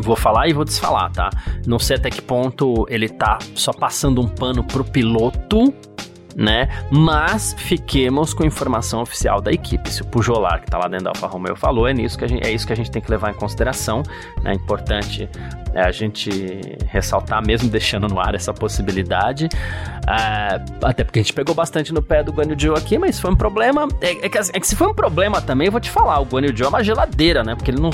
vou 0.00 0.16
falar 0.16 0.48
e 0.48 0.52
vou 0.52 0.64
desfalar, 0.64 1.10
tá? 1.12 1.30
Não 1.66 1.78
sei 1.78 1.96
até 1.96 2.10
que 2.10 2.22
ponto 2.22 2.86
ele 2.88 3.08
tá 3.08 3.38
só 3.54 3.72
passando 3.72 4.20
um 4.20 4.28
pano 4.28 4.64
pro 4.64 4.84
piloto, 4.84 5.72
né? 6.36 6.68
Mas 6.90 7.54
fiquemos 7.58 8.32
com 8.32 8.44
informação 8.44 9.00
oficial 9.00 9.40
da 9.40 9.52
equipe. 9.52 9.90
Se 9.90 10.02
o 10.02 10.06
Pujolar, 10.06 10.60
que 10.60 10.66
tá 10.66 10.78
lá 10.78 10.88
dentro 10.88 11.04
da 11.04 11.10
Alfa 11.10 11.26
Romeo, 11.26 11.56
falou, 11.56 11.88
é, 11.88 11.92
nisso 11.92 12.18
que 12.18 12.24
a 12.24 12.28
gente, 12.28 12.46
é 12.46 12.50
isso 12.50 12.66
que 12.66 12.72
a 12.72 12.76
gente 12.76 12.90
tem 12.90 13.02
que 13.02 13.10
levar 13.10 13.30
em 13.30 13.34
consideração. 13.34 14.02
Né? 14.42 14.52
É 14.52 14.54
importante 14.54 15.28
é, 15.74 15.82
a 15.82 15.90
gente 15.90 16.30
ressaltar, 16.86 17.44
mesmo 17.44 17.68
deixando 17.68 18.08
no 18.08 18.20
ar 18.20 18.34
essa 18.34 18.52
possibilidade. 18.52 19.48
É, 20.08 20.60
até 20.82 21.04
porque 21.04 21.18
a 21.18 21.22
gente 21.22 21.32
pegou 21.32 21.54
bastante 21.54 21.92
no 21.92 22.02
pé 22.02 22.22
do 22.22 22.32
Guanyu 22.32 22.58
Joe 22.58 22.78
aqui, 22.78 22.98
mas 22.98 23.20
foi 23.20 23.30
um 23.30 23.36
problema. 23.36 23.86
É, 24.00 24.26
é, 24.26 24.28
que, 24.28 24.38
é, 24.38 24.60
que, 24.60 24.66
se 24.66 24.76
foi 24.76 24.86
um 24.86 24.94
problema 24.94 25.40
também, 25.40 25.66
eu 25.66 25.72
vou 25.72 25.80
te 25.80 25.90
falar, 25.90 26.20
o 26.20 26.24
Guanyu 26.24 26.56
Joe 26.56 26.66
é 26.66 26.68
uma 26.68 26.82
geladeira, 26.82 27.42
né? 27.42 27.54
Porque 27.54 27.70
ele 27.70 27.80
não, 27.80 27.90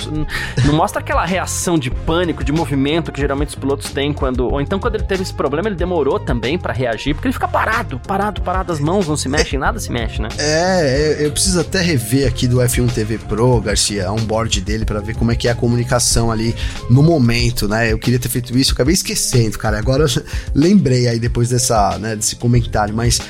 não 0.65 0.75
mostra 0.75 1.01
aquela 1.01 1.25
reação 1.25 1.79
de 1.79 1.91
pânico, 1.91 2.45
de 2.45 2.53
movimento 2.53 3.11
que 3.11 3.21
geralmente 3.21 3.49
os 3.49 3.55
pilotos 3.55 3.91
têm 3.91 4.13
quando. 4.13 4.47
Ou 4.47 4.61
então 4.61 4.79
quando 4.79 4.95
ele 4.97 5.05
teve 5.05 5.23
esse 5.23 5.35
problema, 5.35 5.69
ele 5.69 5.77
demorou 5.77 6.21
também 6.21 6.59
para 6.59 6.73
reagir, 6.73 7.15
porque 7.15 7.29
ele 7.29 7.33
fica 7.33 7.49
parado, 7.49 7.99
parado 8.07 8.34
parado, 8.35 8.43
parado, 8.43 8.73
as 8.73 8.81
mãos 8.81 9.07
não 9.07 9.17
se 9.17 9.29
mexem, 9.29 9.59
nada 9.59 9.79
se 9.79 9.91
mexe, 9.91 10.21
né? 10.21 10.29
É, 10.39 11.19
eu 11.21 11.31
preciso 11.31 11.61
até 11.61 11.81
rever 11.81 12.27
aqui 12.27 12.47
do 12.47 12.59
F1 12.59 12.91
TV 12.93 13.19
Pro, 13.19 13.61
Garcia, 13.61 14.11
um 14.13 14.25
board 14.25 14.61
dele 14.61 14.85
para 14.85 15.01
ver 15.01 15.15
como 15.15 15.31
é 15.31 15.37
que 15.37 15.49
é 15.49 15.51
a 15.51 15.55
comunicação 15.55 16.31
ali 16.31 16.55
no 16.91 17.03
momento, 17.03 17.69
né? 17.69 17.93
Eu 17.93 17.99
queria 17.99 18.19
ter 18.19 18.29
feito 18.29 18.57
isso, 18.57 18.73
acabei 18.73 18.95
esquecendo, 18.95 19.59
cara. 19.59 19.79
Agora 19.79 20.07
lembrei 20.55 21.09
aí 21.09 21.19
depois 21.19 21.49
dessa, 21.49 21.99
né, 21.99 22.17
desse 22.17 22.37
comentário, 22.37 22.95
mas 22.95 23.21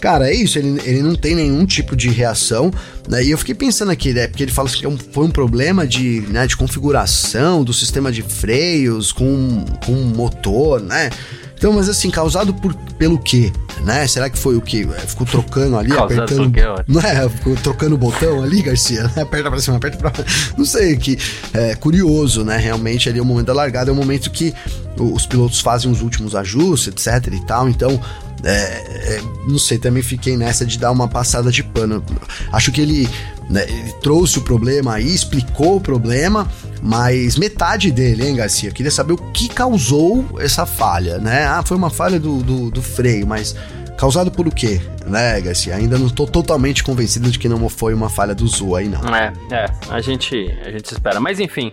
Cara, 0.00 0.28
é 0.28 0.34
isso, 0.34 0.58
ele, 0.58 0.78
ele 0.84 1.02
não 1.02 1.14
tem 1.14 1.34
nenhum 1.34 1.64
tipo 1.64 1.96
de 1.96 2.10
reação, 2.10 2.70
né? 3.08 3.24
E 3.24 3.30
eu 3.30 3.38
fiquei 3.38 3.54
pensando 3.54 3.90
aqui, 3.90 4.12
né? 4.12 4.26
Porque 4.26 4.42
ele 4.42 4.52
fala 4.52 4.68
que 4.68 4.84
é 4.84 4.90
foi 5.12 5.24
um 5.24 5.30
problema 5.30 5.86
de, 5.86 6.20
né, 6.28 6.46
de 6.46 6.58
configuração 6.58 7.64
do 7.64 7.72
sistema 7.72 8.12
de 8.12 8.20
freios 8.20 9.12
com, 9.12 9.64
com 9.86 9.92
motor, 9.92 10.82
né? 10.82 11.08
Então, 11.56 11.72
mas 11.72 11.88
assim, 11.88 12.10
causado 12.10 12.52
por, 12.52 12.74
pelo 12.98 13.18
quê? 13.18 13.52
Né? 13.84 14.06
Será 14.06 14.28
que 14.28 14.38
foi 14.38 14.56
o 14.56 14.60
quê? 14.60 14.86
Ficou 15.06 15.26
trocando 15.26 15.76
ali, 15.76 15.90
causado 15.90 16.22
apertando. 16.22 16.52
Quê, 16.52 16.62
não 16.86 17.00
é? 17.00 17.28
Ficou 17.28 17.54
trocando 17.56 17.94
o 17.94 17.98
botão 17.98 18.42
ali, 18.42 18.62
Garcia? 18.62 19.04
Aperta 19.16 19.50
pra 19.50 19.60
cima, 19.60 19.76
aperta 19.76 19.98
pra. 19.98 20.12
Não 20.56 20.64
sei, 20.64 20.96
que 20.96 21.18
é 21.52 21.74
curioso, 21.74 22.44
né? 22.44 22.56
Realmente 22.56 23.08
ali 23.08 23.18
é 23.18 23.22
o 23.22 23.24
momento 23.24 23.46
da 23.46 23.54
largada, 23.54 23.90
é 23.90 23.92
o 23.92 23.96
momento 23.96 24.30
que 24.30 24.54
os 24.98 25.26
pilotos 25.26 25.60
fazem 25.60 25.90
os 25.90 26.02
últimos 26.02 26.34
ajustes, 26.34 26.88
etc 26.88 27.32
e 27.32 27.40
tal. 27.44 27.68
Então, 27.68 28.00
é, 28.44 28.50
é, 28.50 29.20
não 29.48 29.58
sei, 29.58 29.78
também 29.78 30.02
fiquei 30.02 30.36
nessa 30.36 30.66
de 30.66 30.78
dar 30.78 30.90
uma 30.90 31.08
passada 31.08 31.50
de 31.50 31.62
pano. 31.62 32.04
Acho 32.52 32.70
que 32.70 32.80
ele, 32.80 33.08
né, 33.48 33.64
ele 33.68 33.92
trouxe 33.94 34.38
o 34.38 34.42
problema 34.42 34.94
aí, 34.94 35.14
explicou 35.14 35.76
o 35.76 35.80
problema, 35.80 36.50
mas 36.82 37.36
metade 37.36 37.90
dele, 37.90 38.26
hein, 38.26 38.36
Garcia? 38.36 38.70
Queria 38.70 38.90
saber 38.90 39.14
o 39.14 39.16
que 39.16 39.48
causou 39.48 40.26
essa 40.38 40.66
falha, 40.66 41.18
né? 41.18 41.46
Ah, 41.46 41.62
foi 41.64 41.76
uma 41.76 41.90
falha 41.90 42.18
do, 42.18 42.42
do, 42.42 42.70
do 42.70 42.82
freio, 42.82 43.26
mas 43.26 43.54
causado 43.96 44.30
por 44.30 44.46
o 44.46 44.50
quê? 44.50 44.80
Legacy. 45.06 45.70
Ainda 45.70 45.98
não 45.98 46.06
estou 46.06 46.26
totalmente 46.26 46.82
convencido 46.82 47.30
de 47.30 47.38
que 47.38 47.48
não 47.48 47.68
foi 47.68 47.94
uma 47.94 48.08
falha 48.08 48.34
do 48.34 48.46
Zu 48.46 48.74
aí, 48.76 48.88
não. 48.88 49.14
É, 49.14 49.32
é, 49.50 49.66
a 49.90 50.00
gente, 50.00 50.34
a 50.64 50.70
gente 50.70 50.86
espera. 50.86 51.20
Mas 51.20 51.40
enfim, 51.40 51.70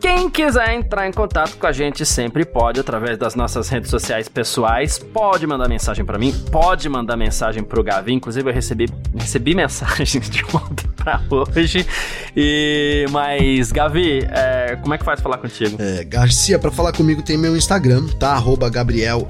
quem 0.00 0.30
quiser 0.30 0.74
entrar 0.74 1.06
em 1.06 1.12
contato 1.12 1.58
com 1.58 1.66
a 1.66 1.72
gente 1.72 2.06
sempre 2.06 2.44
pode, 2.46 2.80
através 2.80 3.18
das 3.18 3.34
nossas 3.34 3.68
redes 3.68 3.90
sociais 3.90 4.28
pessoais. 4.28 4.98
Pode 4.98 5.46
mandar 5.46 5.68
mensagem 5.68 6.04
para 6.04 6.18
mim, 6.18 6.32
pode 6.50 6.88
mandar 6.88 7.18
mensagem 7.18 7.62
pro 7.62 7.82
Gavi. 7.82 8.14
Inclusive, 8.14 8.48
eu 8.48 8.54
recebi, 8.54 8.88
recebi 9.14 9.54
mensagens 9.54 10.30
de 10.30 10.42
ontem 10.54 10.88
pra 10.96 11.20
hoje. 11.28 11.86
E, 12.34 13.04
mas, 13.10 13.70
Gavi, 13.72 14.26
é, 14.30 14.76
como 14.80 14.94
é 14.94 14.98
que 14.98 15.04
faz 15.04 15.20
falar 15.20 15.36
contigo? 15.36 15.76
É, 15.78 16.02
Garcia, 16.04 16.58
para 16.58 16.70
falar 16.70 16.92
comigo 16.92 17.22
tem 17.22 17.36
meu 17.36 17.54
Instagram, 17.54 18.06
tá? 18.18 18.30
Arroba 18.30 18.70
Gabriel 18.70 19.28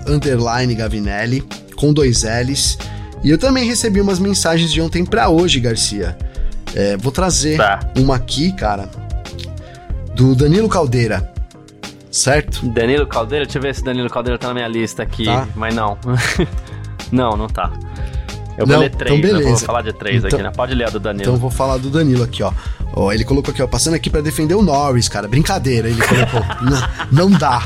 Gavinelli, 0.77 1.43
com 1.81 1.93
dois 1.93 2.23
L's. 2.23 2.79
E 3.25 3.31
eu 3.31 3.39
também 3.39 3.67
recebi 3.67 4.01
umas 4.01 4.19
mensagens 4.19 4.71
de 4.71 4.81
ontem 4.81 5.05
para 5.05 5.29
hoje, 5.29 5.59
Garcia. 5.59 6.17
É, 6.75 6.97
vou 6.97 7.11
trazer 7.11 7.57
tá. 7.57 7.81
uma 7.97 8.17
aqui, 8.17 8.53
cara, 8.53 8.89
do 10.15 10.35
Danilo 10.35 10.69
Caldeira. 10.69 11.33
Certo? 12.11 12.69
Danilo 12.69 13.07
Caldeira? 13.07 13.45
Deixa 13.45 13.59
eu 13.59 13.63
ver 13.63 13.75
se 13.75 13.83
Danilo 13.83 14.11
Caldeira 14.11 14.39
tá 14.39 14.49
na 14.49 14.55
minha 14.55 14.69
lista 14.69 15.03
aqui. 15.03 15.25
Tá. 15.25 15.49
Mas 15.55 15.75
não. 15.75 15.99
não, 17.11 17.37
não 17.37 17.47
tá. 17.47 17.73
Eu 18.59 18.67
vou 18.67 18.75
não, 18.75 18.83
ler 18.83 18.91
três, 18.91 19.19
então 19.19 19.31
beleza. 19.31 19.49
vou 19.49 19.59
falar 19.59 19.83
de 19.83 19.93
três 19.93 20.25
então, 20.25 20.39
aqui, 20.39 20.43
né? 20.43 20.53
Pode 20.55 20.75
ler 20.75 20.87
a 20.87 20.91
do 20.91 21.01
Danilo. 21.01 21.23
Então 21.23 21.35
eu 21.35 21.41
vou 21.41 21.51
falar 21.51 21.79
do 21.79 21.89
Danilo 21.91 22.23
aqui, 22.23 22.43
ó. 22.43 22.53
ó 22.95 23.13
ele 23.13 23.25
colocou 23.25 23.53
aqui, 23.53 23.63
ó, 23.63 23.67
passando 23.67 23.95
aqui 23.95 24.11
para 24.11 24.21
defender 24.21 24.55
o 24.55 24.63
Norris, 24.63 25.09
cara. 25.09 25.27
Brincadeira, 25.27 25.89
ele 25.89 26.03
colocou. 26.03 26.41
não, 27.11 27.31
não 27.31 27.39
dá. 27.39 27.63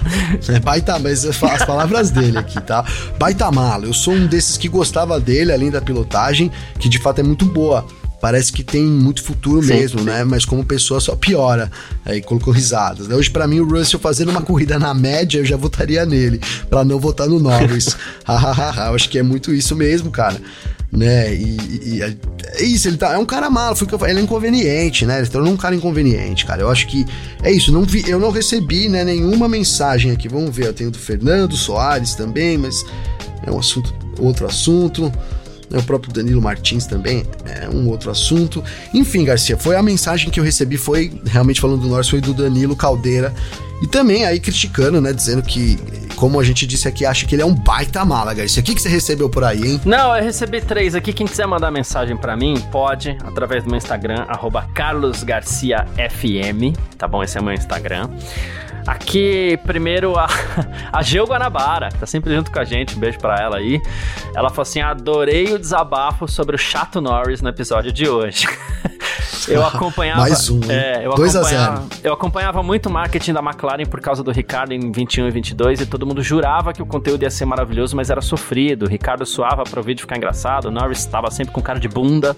É, 0.49 0.61
baita, 0.61 0.99
mas 0.99 1.25
as 1.25 1.65
palavras 1.65 2.11
dele 2.11 2.39
aqui, 2.39 2.61
tá? 2.61 2.85
Baita 3.19 3.51
mala. 3.51 3.87
Eu 3.87 3.95
sou 3.95 4.15
um 4.15 4.27
desses 4.27 4.57
que 4.57 4.69
gostava 4.69 5.19
dele, 5.19 5.53
além 5.53 5.71
da 5.71 5.81
pilotagem, 5.81 6.51
que 6.79 6.89
de 6.89 6.99
fato 6.99 7.21
é 7.21 7.23
muito 7.23 7.45
boa 7.45 7.85
parece 8.25 8.51
que 8.51 8.65
tem 8.65 8.83
muito 8.83 9.23
futuro 9.23 9.63
sim, 9.63 9.75
mesmo, 9.75 9.99
sim. 9.99 10.07
né? 10.07 10.25
Mas 10.25 10.47
como 10.47 10.65
pessoa 10.65 10.99
só 10.99 11.15
piora. 11.15 11.71
Aí 12.07 12.23
colocou 12.23 12.55
risadas. 12.55 13.07
Né? 13.07 13.15
Hoje, 13.15 13.29
para 13.29 13.47
mim, 13.47 13.61
o 13.61 13.69
Russell 13.69 14.01
fazendo 14.01 14.31
uma 14.31 14.41
corrida 14.41 14.79
na 14.79 14.95
média, 14.95 15.41
eu 15.41 15.45
já 15.45 15.59
votaria 15.59 16.07
nele, 16.07 16.41
para 16.71 16.83
não 16.87 16.99
votar 16.99 17.29
no 17.29 17.39
Norris. 17.39 17.95
eu 18.27 18.95
acho 18.95 19.11
que 19.11 19.19
é 19.19 19.23
muito 19.23 19.53
isso 19.53 19.77
mesmo, 19.77 20.11
cara 20.11 20.41
né? 20.91 21.35
E, 21.35 21.57
e, 21.83 22.03
é 22.03 22.65
isso, 22.65 22.89
ele 22.89 22.97
tá, 22.97 23.13
é 23.13 23.19
um 23.19 23.27
cara 23.27 23.51
malo, 23.51 23.75
foi 23.75 23.87
que 23.87 23.95
eu, 23.95 24.07
ele 24.07 24.21
é 24.21 24.23
inconveniente, 24.23 25.05
né? 25.05 25.19
Ele 25.19 25.27
tornou 25.27 25.53
um 25.53 25.57
cara 25.57 25.75
inconveniente, 25.75 26.47
cara. 26.47 26.63
Eu 26.63 26.71
acho 26.71 26.87
que 26.87 27.05
é 27.43 27.51
isso. 27.51 27.73
Não 27.73 27.83
vi, 27.83 28.09
eu 28.09 28.21
não 28.21 28.31
recebi, 28.31 28.89
né, 28.89 29.05
nenhuma 29.05 29.49
mensagem 29.49 30.13
aqui. 30.13 30.29
Vamos 30.29 30.57
ver, 30.57 30.69
eu 30.69 30.73
tenho 30.73 30.91
do 30.91 30.99
Fernando 30.99 31.57
Soares 31.57 32.15
também, 32.15 32.57
mas 32.57 32.87
é 33.45 33.51
um 33.51 33.59
assunto, 33.59 33.93
outro 34.19 34.47
assunto. 34.47 35.13
É 35.73 35.79
o 35.79 35.83
próprio 35.83 36.13
Danilo 36.13 36.41
Martins 36.41 36.87
também 36.87 37.25
é 37.47 37.69
um 37.69 37.89
outro 37.89 38.11
assunto. 38.11 38.63
Enfim, 38.93 39.25
Garcia, 39.25 39.57
foi 39.57 39.77
a 39.77 39.83
mensagem 39.83 40.31
que 40.31 40.39
eu 40.39 40.45
recebi, 40.45 40.77
foi 40.77 41.13
realmente 41.25 41.61
falando 41.61 41.81
do 41.81 41.89
Norte, 41.89 42.11
foi 42.11 42.21
do 42.21 42.35
Danilo 42.35 42.77
Caldeira. 42.77 43.33
E 43.83 43.87
também 43.87 44.25
aí 44.25 44.41
criticando, 44.41 45.01
né? 45.01 45.13
Dizendo 45.13 45.43
que, 45.43 45.79
como 46.17 46.39
a 46.41 46.45
gente 46.45 46.67
disse 46.67 46.89
aqui, 46.89 47.05
acha 47.05 47.27
que 47.27 47.35
ele 47.35 47.43
é 47.43 47.45
um 47.47 47.55
baita 47.55 48.05
mala, 48.05 48.33
Garcia. 48.33 48.63
O 48.63 48.65
que, 48.65 48.75
que 48.75 48.81
você 48.81 48.89
recebeu 48.89 49.29
por 49.29 49.45
aí, 49.45 49.73
hein? 49.73 49.81
Não, 49.85 50.17
eu 50.17 50.23
recebi 50.23 50.61
três 50.61 50.95
aqui. 50.95 51.13
Quem 51.13 51.27
quiser 51.27 51.47
mandar 51.47 51.71
mensagem 51.71 52.17
para 52.17 52.37
mim, 52.37 52.55
pode, 52.71 53.17
através 53.25 53.65
do 53.65 53.69
meu 53.69 53.77
Instagram, 53.77 54.25
carlosgarciafm, 54.75 56.73
tá 56.97 57.07
bom? 57.09 57.23
Esse 57.23 57.37
é 57.37 57.43
meu 57.43 57.53
Instagram. 57.53 58.09
Aqui, 58.87 59.59
primeiro, 59.65 60.19
a, 60.19 60.27
a 60.93 61.03
Geo 61.03 61.25
Guanabara, 61.25 61.89
que 61.89 61.99
tá 61.99 62.07
sempre 62.07 62.35
junto 62.35 62.51
com 62.51 62.59
a 62.59 62.65
gente, 62.65 62.97
um 62.97 62.99
beijo 62.99 63.19
pra 63.19 63.37
ela 63.37 63.57
aí. 63.57 63.81
Ela 64.35 64.51
falou 64.51 64.63
assim: 64.63 64.81
adorei 64.81 65.53
o 65.55 65.59
desabafo 65.59 66.29
sobre 66.29 66.55
o 66.57 66.59
Chato 66.59 67.01
Norris 67.01 67.41
no 67.41 67.49
episódio 67.49 67.93
de 67.93 68.09
hoje. 68.09 68.47
Eu 69.49 69.65
acompanhava. 69.67 70.21
Mais 70.21 70.49
um. 70.49 70.61
É, 70.69 71.05
eu, 71.05 71.13
acompanhava, 71.13 71.87
eu 72.03 72.13
acompanhava 72.13 72.63
muito 72.63 72.89
o 72.89 72.93
marketing 72.93 73.33
da 73.33 73.41
McLaren 73.41 73.85
por 73.85 74.01
causa 74.01 74.23
do 74.23 74.31
Ricardo 74.31 74.73
em 74.73 74.93
21 74.93 75.29
e 75.29 75.31
22 75.31 75.81
e 75.81 75.87
todo 75.87 76.07
mundo 76.07 76.23
jurava 76.23 76.73
que 76.73 76.83
o 76.83 76.87
conteúdo 76.87 77.23
ia 77.23 77.31
ser 77.31 77.45
maravilhoso, 77.45 77.97
mas 77.97 78.11
era 78.11 78.21
sofrido. 78.21 78.87
O 78.87 78.89
Ricardo 78.89 79.25
suava 79.27 79.65
para 79.65 79.81
o 79.81 79.83
vídeo 79.83 80.03
ficar 80.03 80.17
engraçado. 80.17 80.67
O 80.67 80.71
Norris 80.71 80.99
estava 80.99 81.31
sempre 81.31 81.53
com 81.53 81.61
cara 81.61 81.79
de 81.79 81.89
bunda, 81.89 82.37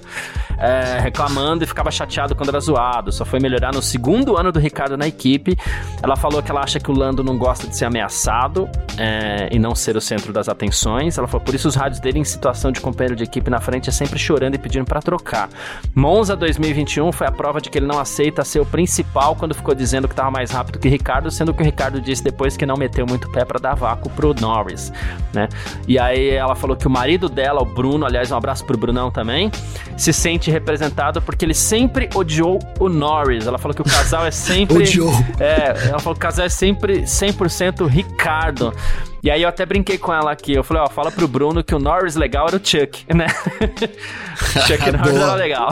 é, 0.59 0.99
reclamando 1.01 1.65
e 1.65 1.67
ficava 1.67 1.91
chateado 1.91 2.35
quando 2.35 2.49
era 2.49 2.61
zoado. 2.61 3.13
Só 3.13 3.25
foi 3.25 3.41
melhorar 3.41 3.73
no 3.73 3.83
segundo 3.83 4.37
ano 4.37 4.51
do 4.51 4.59
Ricardo 4.59 4.97
na 4.97 5.07
equipe. 5.07 5.57
Ela 6.03 6.17
falou 6.17 6.36
que 6.43 6.51
ela 6.51 6.61
acha 6.61 6.79
que 6.81 6.91
o 6.91 6.95
Lando 6.95 7.23
não 7.23 7.37
gosta 7.37 7.67
de 7.67 7.77
ser 7.77 7.85
ameaçado 7.85 8.69
é, 8.99 9.49
e 9.51 9.59
não 9.59 9.75
ser 9.75 9.97
o 9.97 10.01
centro 10.01 10.33
das 10.33 10.49
atenções. 10.49 11.19
Ela 11.19 11.27
falou 11.27 11.45
por 11.45 11.55
isso 11.55 11.69
os 11.69 11.75
rádios 11.75 12.01
dele 12.01 12.19
em 12.19 12.25
situação 12.25 12.73
de 12.73 12.81
companheiro 12.81 13.17
de 13.17 13.25
equipe 13.25 13.51
na 13.51 13.61
frente 13.61 13.89
é 13.89 13.93
sempre 13.93 14.19
chorando 14.19 14.55
e 14.55 14.59
pedindo 14.59 14.85
para 14.85 15.01
trocar. 15.01 15.49
Monza 15.95 16.35
2021 16.35 16.77
2021 16.77 17.13
foi 17.13 17.27
a 17.27 17.33
prova 17.33 17.61
de 17.61 17.71
que 17.71 17.79
ele 17.79 17.87
não 17.87 17.99
aceita 17.99 18.45
ser 18.45 18.61
o 18.61 18.67
principal 18.67 19.35
quando 19.37 19.55
ficou 19.55 19.75
dizendo 19.75 20.07
que 20.09 20.13
estava 20.13 20.31
mais 20.31 20.51
rápido 20.51 20.79
que 20.79 20.89
Ricardo, 20.89 21.31
sendo 21.31 21.53
que 21.55 21.63
o 21.63 21.65
Ricardo 21.65 22.01
disse 22.01 22.23
depois 22.23 22.57
que 22.57 22.67
não 22.67 22.77
meteu 22.77 23.07
muito 23.07 23.31
pé 23.31 23.45
para 23.45 23.59
dar 23.59 23.75
vácuo 23.75 24.11
pro 24.11 24.35
Norris, 24.35 24.93
né? 25.33 25.49
E 25.87 25.99
aí 25.99 26.31
ela 26.31 26.55
falou 26.55 26.77
que 26.77 26.87
o 26.87 26.91
marido 26.91 27.29
dela, 27.29 27.63
o 27.63 27.65
Bruno, 27.65 28.05
aliás, 28.05 28.31
um 28.31 28.37
abraço 28.37 28.65
pro 28.65 28.77
Brunão 28.77 29.11
também, 29.11 29.51
se 29.97 30.13
sente 30.13 30.51
representado 30.51 31.21
porque 31.23 31.45
ele 31.45 31.55
sempre 31.55 32.09
odiou 32.15 32.59
o 32.79 32.89
Norris. 32.89 33.47
Ela 33.47 33.59
falou 33.59 33.75
que 33.75 33.83
o 33.83 33.85
casal 33.85 34.27
é 34.27 34.31
sempre 34.33 34.79
odiou. 34.79 35.13
É, 35.39 35.89
ela 35.89 35.99
falou 35.99 36.19
que 36.27 36.33
o 36.33 36.33
casal 36.33 36.47
é 36.47 36.49
sempre 36.49 37.03
100% 37.03 37.87
Ricardo. 37.87 38.73
E 39.23 39.31
aí 39.31 39.43
eu 39.43 39.49
até 39.49 39.67
brinquei 39.67 39.99
com 39.99 40.13
ela 40.13 40.31
aqui. 40.31 40.53
Eu 40.53 40.63
falei, 40.63 40.83
ó, 40.83 40.89
fala 40.89 41.11
pro 41.11 41.27
Bruno 41.27 41.65
que 41.65 41.75
o 41.75 41.79
Norris 41.79 42.15
legal 42.15 42.47
era 42.47 42.57
o 42.57 42.61
Chuck, 42.63 43.05
né? 43.13 43.27
Chuck 44.67 44.91
Norris 44.93 45.17
era 45.17 45.35
legal. 45.35 45.69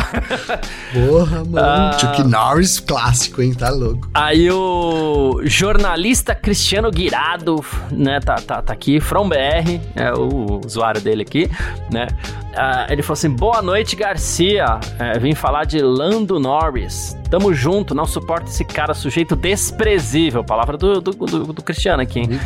Porra, 0.92 1.44
mano. 1.44 1.94
Uh... 1.94 2.00
Chuck 2.00 2.22
Norris 2.24 2.80
clássico, 2.80 3.42
hein? 3.42 3.54
Tá 3.54 3.70
louco. 3.70 4.08
Aí 4.12 4.50
o 4.50 5.40
jornalista 5.44 6.34
Cristiano 6.34 6.90
Guirado, 6.90 7.64
né? 7.92 8.18
Tá, 8.20 8.36
tá, 8.36 8.62
tá 8.62 8.72
aqui, 8.72 9.00
From 9.00 9.28
BR, 9.28 9.80
é 9.94 10.12
o 10.12 10.60
usuário 10.64 11.00
dele 11.00 11.22
aqui, 11.22 11.48
né? 11.92 12.08
Uh, 12.54 12.92
ele 12.92 13.02
falou 13.02 13.14
assim: 13.14 13.30
boa 13.30 13.60
noite, 13.60 13.96
Garcia. 13.96 14.64
Uh, 14.76 15.20
vim 15.20 15.34
falar 15.34 15.64
de 15.64 15.80
Lando 15.80 16.38
Norris. 16.38 17.16
Tamo 17.28 17.52
junto, 17.52 17.94
não 17.94 18.06
suporta 18.06 18.48
esse 18.48 18.64
cara, 18.64 18.94
sujeito 18.94 19.34
desprezível. 19.34 20.44
Palavra 20.44 20.76
do, 20.76 21.00
do, 21.00 21.10
do, 21.12 21.52
do 21.52 21.62
Cristiano 21.62 22.02
aqui, 22.02 22.20
hein? 22.20 22.40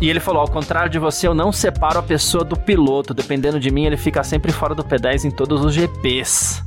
e 0.00 0.10
ele 0.10 0.20
falou: 0.20 0.40
ao 0.40 0.48
contrário 0.48 0.90
de 0.90 0.98
você, 0.98 1.28
eu 1.28 1.34
não 1.34 1.52
separo 1.52 1.98
a 1.98 2.02
pessoa 2.02 2.44
do 2.44 2.56
piloto. 2.56 3.14
Dependendo 3.14 3.60
de 3.60 3.70
mim, 3.70 3.86
ele 3.86 3.96
fica 3.96 4.24
sempre 4.24 4.52
fora 4.52 4.74
do 4.74 4.82
P10 4.82 5.24
em 5.24 5.30
todos 5.30 5.64
os 5.64 5.74
GPs. 5.74 6.62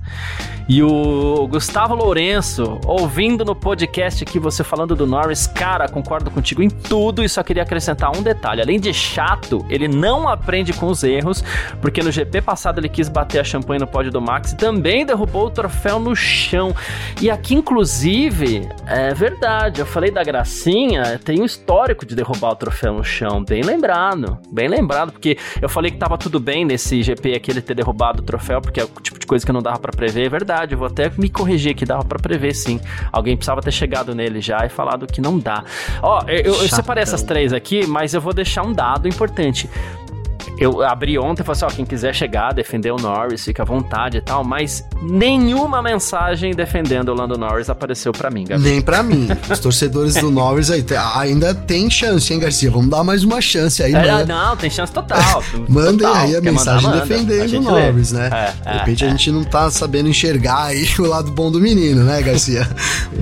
E 0.68 0.82
o 0.82 1.46
Gustavo 1.48 1.94
Lourenço, 1.94 2.80
ouvindo 2.86 3.44
no 3.44 3.54
podcast 3.54 4.24
aqui 4.24 4.40
você 4.40 4.64
falando 4.64 4.96
do 4.96 5.06
Norris, 5.06 5.46
cara, 5.46 5.90
concordo 5.90 6.32
contigo 6.32 6.64
em 6.64 6.70
tudo 6.70 7.22
e 7.22 7.28
só 7.28 7.44
queria 7.44 7.64
acrescentar 7.64 8.16
um 8.18 8.24
detalhe. 8.24 8.62
Além 8.62 8.80
de 8.80 8.94
chato, 8.94 9.66
ele 9.70 9.90
não 9.90 10.26
aprende 10.26 10.72
com 10.72 10.88
os 10.88 11.04
erros, 11.04 11.44
porque 11.82 12.02
no 12.02 12.14
GP 12.14 12.42
passado 12.42 12.80
ele 12.80 12.88
quis 12.88 13.10
bater 13.10 13.40
a 13.40 13.44
champanhe 13.44 13.82
no 13.82 13.88
pódio 13.88 14.10
do 14.10 14.22
Max 14.22 14.54
e 14.54 14.58
também 14.58 15.06
derrubou 15.06 15.48
o 15.48 15.52
troféu 15.52 16.00
no 16.00 16.16
chão. 16.16 16.74
E 17.22 17.30
aqui, 17.30 17.56
inclusive, 17.56 18.70
é 18.88 19.14
verdade, 19.14 19.82
eu 19.82 19.86
falei 19.86 20.12
da 20.12 20.24
Gracinha, 20.24 21.20
tem 21.20 21.42
um 21.42 21.46
histórico 21.46 22.06
de 22.06 22.16
derrubar 22.16 22.52
o 22.52 22.56
troféu 22.56 22.94
no 22.94 23.04
chão, 23.04 23.44
bem 23.44 23.64
lembrado, 23.64 24.40
bem 24.50 24.70
lembrado, 24.70 25.12
porque 25.12 25.38
eu 25.62 25.68
falei 25.68 25.92
que 25.92 25.98
tava 25.98 26.18
tudo 26.18 26.40
bem 26.40 26.64
nesse 26.64 27.04
GP 27.04 27.36
aqui 27.36 27.52
ele 27.52 27.62
ter 27.62 27.76
derrubado 27.76 28.22
o 28.22 28.26
troféu, 28.26 28.62
porque 28.62 28.80
é 28.80 28.86
o 28.86 29.02
tipo 29.02 29.20
de 29.20 29.28
coisa 29.28 29.46
que 29.46 29.52
não 29.52 29.62
dava 29.62 29.78
para 29.78 29.92
prever, 29.92 30.28
é 30.28 30.30
verdade 30.30 30.53
verdade, 30.54 30.76
vou 30.76 30.88
até 30.88 31.12
me 31.18 31.30
corrigir 31.30 31.76
que 31.76 31.86
dava 31.86 32.04
para 32.06 32.20
prever 32.20 32.54
sim. 32.54 32.80
Alguém 33.12 33.36
precisava 33.36 33.62
ter 33.62 33.72
chegado 33.72 34.14
nele 34.14 34.40
já 34.40 34.66
e 34.66 34.70
falado 34.70 35.08
que 35.08 35.20
não 35.20 35.40
dá. 35.40 35.64
Ó, 36.02 36.24
eu, 36.28 36.54
eu 36.54 36.70
separei 36.70 37.04
essas 37.04 37.24
três 37.24 37.52
aqui, 37.52 37.86
mas 37.88 38.14
eu 38.14 38.22
vou 38.22 38.34
deixar 38.34 38.64
um 38.64 38.72
dado 38.72 39.08
importante 39.08 39.70
eu 40.64 40.82
abri 40.82 41.18
ontem 41.20 41.42
e 41.42 41.46
falei 41.46 41.58
assim: 41.58 41.66
ó, 41.66 41.76
quem 41.76 41.86
quiser 41.86 42.16
chegar, 42.16 42.54
defender 42.54 42.92
o 42.92 42.96
Norris, 42.98 43.44
fica 43.44 43.64
à 43.64 43.66
vontade 43.66 44.18
e 44.18 44.22
tal, 44.22 44.44
mas 44.44 44.88
nenhuma 45.02 45.82
mensagem 45.82 46.54
defendendo 46.54 47.10
o 47.10 47.14
Lando 47.14 47.38
Norris 47.38 47.70
apareceu 47.70 48.12
para 48.12 48.30
mim, 48.30 48.46
Gabi. 48.46 48.64
Nem 48.64 48.82
para 48.82 49.04
mim. 49.04 49.28
Os 49.50 49.60
torcedores 49.60 50.16
do 50.16 50.32
Norris 50.32 50.72
aí 50.72 50.84
ainda 51.16 51.54
tem 51.54 51.90
chance, 51.90 52.34
hein, 52.34 52.40
Garcia? 52.40 52.72
Vamos 52.72 52.90
dar 52.90 53.04
mais 53.04 53.24
uma 53.24 53.42
chance 53.42 53.84
aí, 53.84 53.94
é, 53.94 54.26
Não, 54.26 54.56
tem 54.56 54.70
chance 54.70 54.92
total. 54.92 55.44
Mandem 55.68 56.08
aí 56.08 56.36
a 56.36 56.42
Quer 56.42 56.52
mensagem 56.52 56.90
mandar, 56.90 57.06
defendendo 57.06 57.58
o 57.58 57.62
Norris, 57.62 58.12
lê. 58.12 58.20
né? 58.20 58.54
É, 58.66 58.72
de 58.72 58.78
repente 58.80 59.04
é, 59.04 59.08
a 59.08 59.10
gente 59.12 59.32
não 59.32 59.44
tá 59.44 59.70
sabendo 59.70 60.10
enxergar 60.10 60.66
aí 60.66 60.88
o 61.00 61.04
lado 61.04 61.32
bom 61.32 61.52
do 61.52 61.60
menino, 61.60 62.04
né, 62.04 62.22
Garcia? 62.22 62.68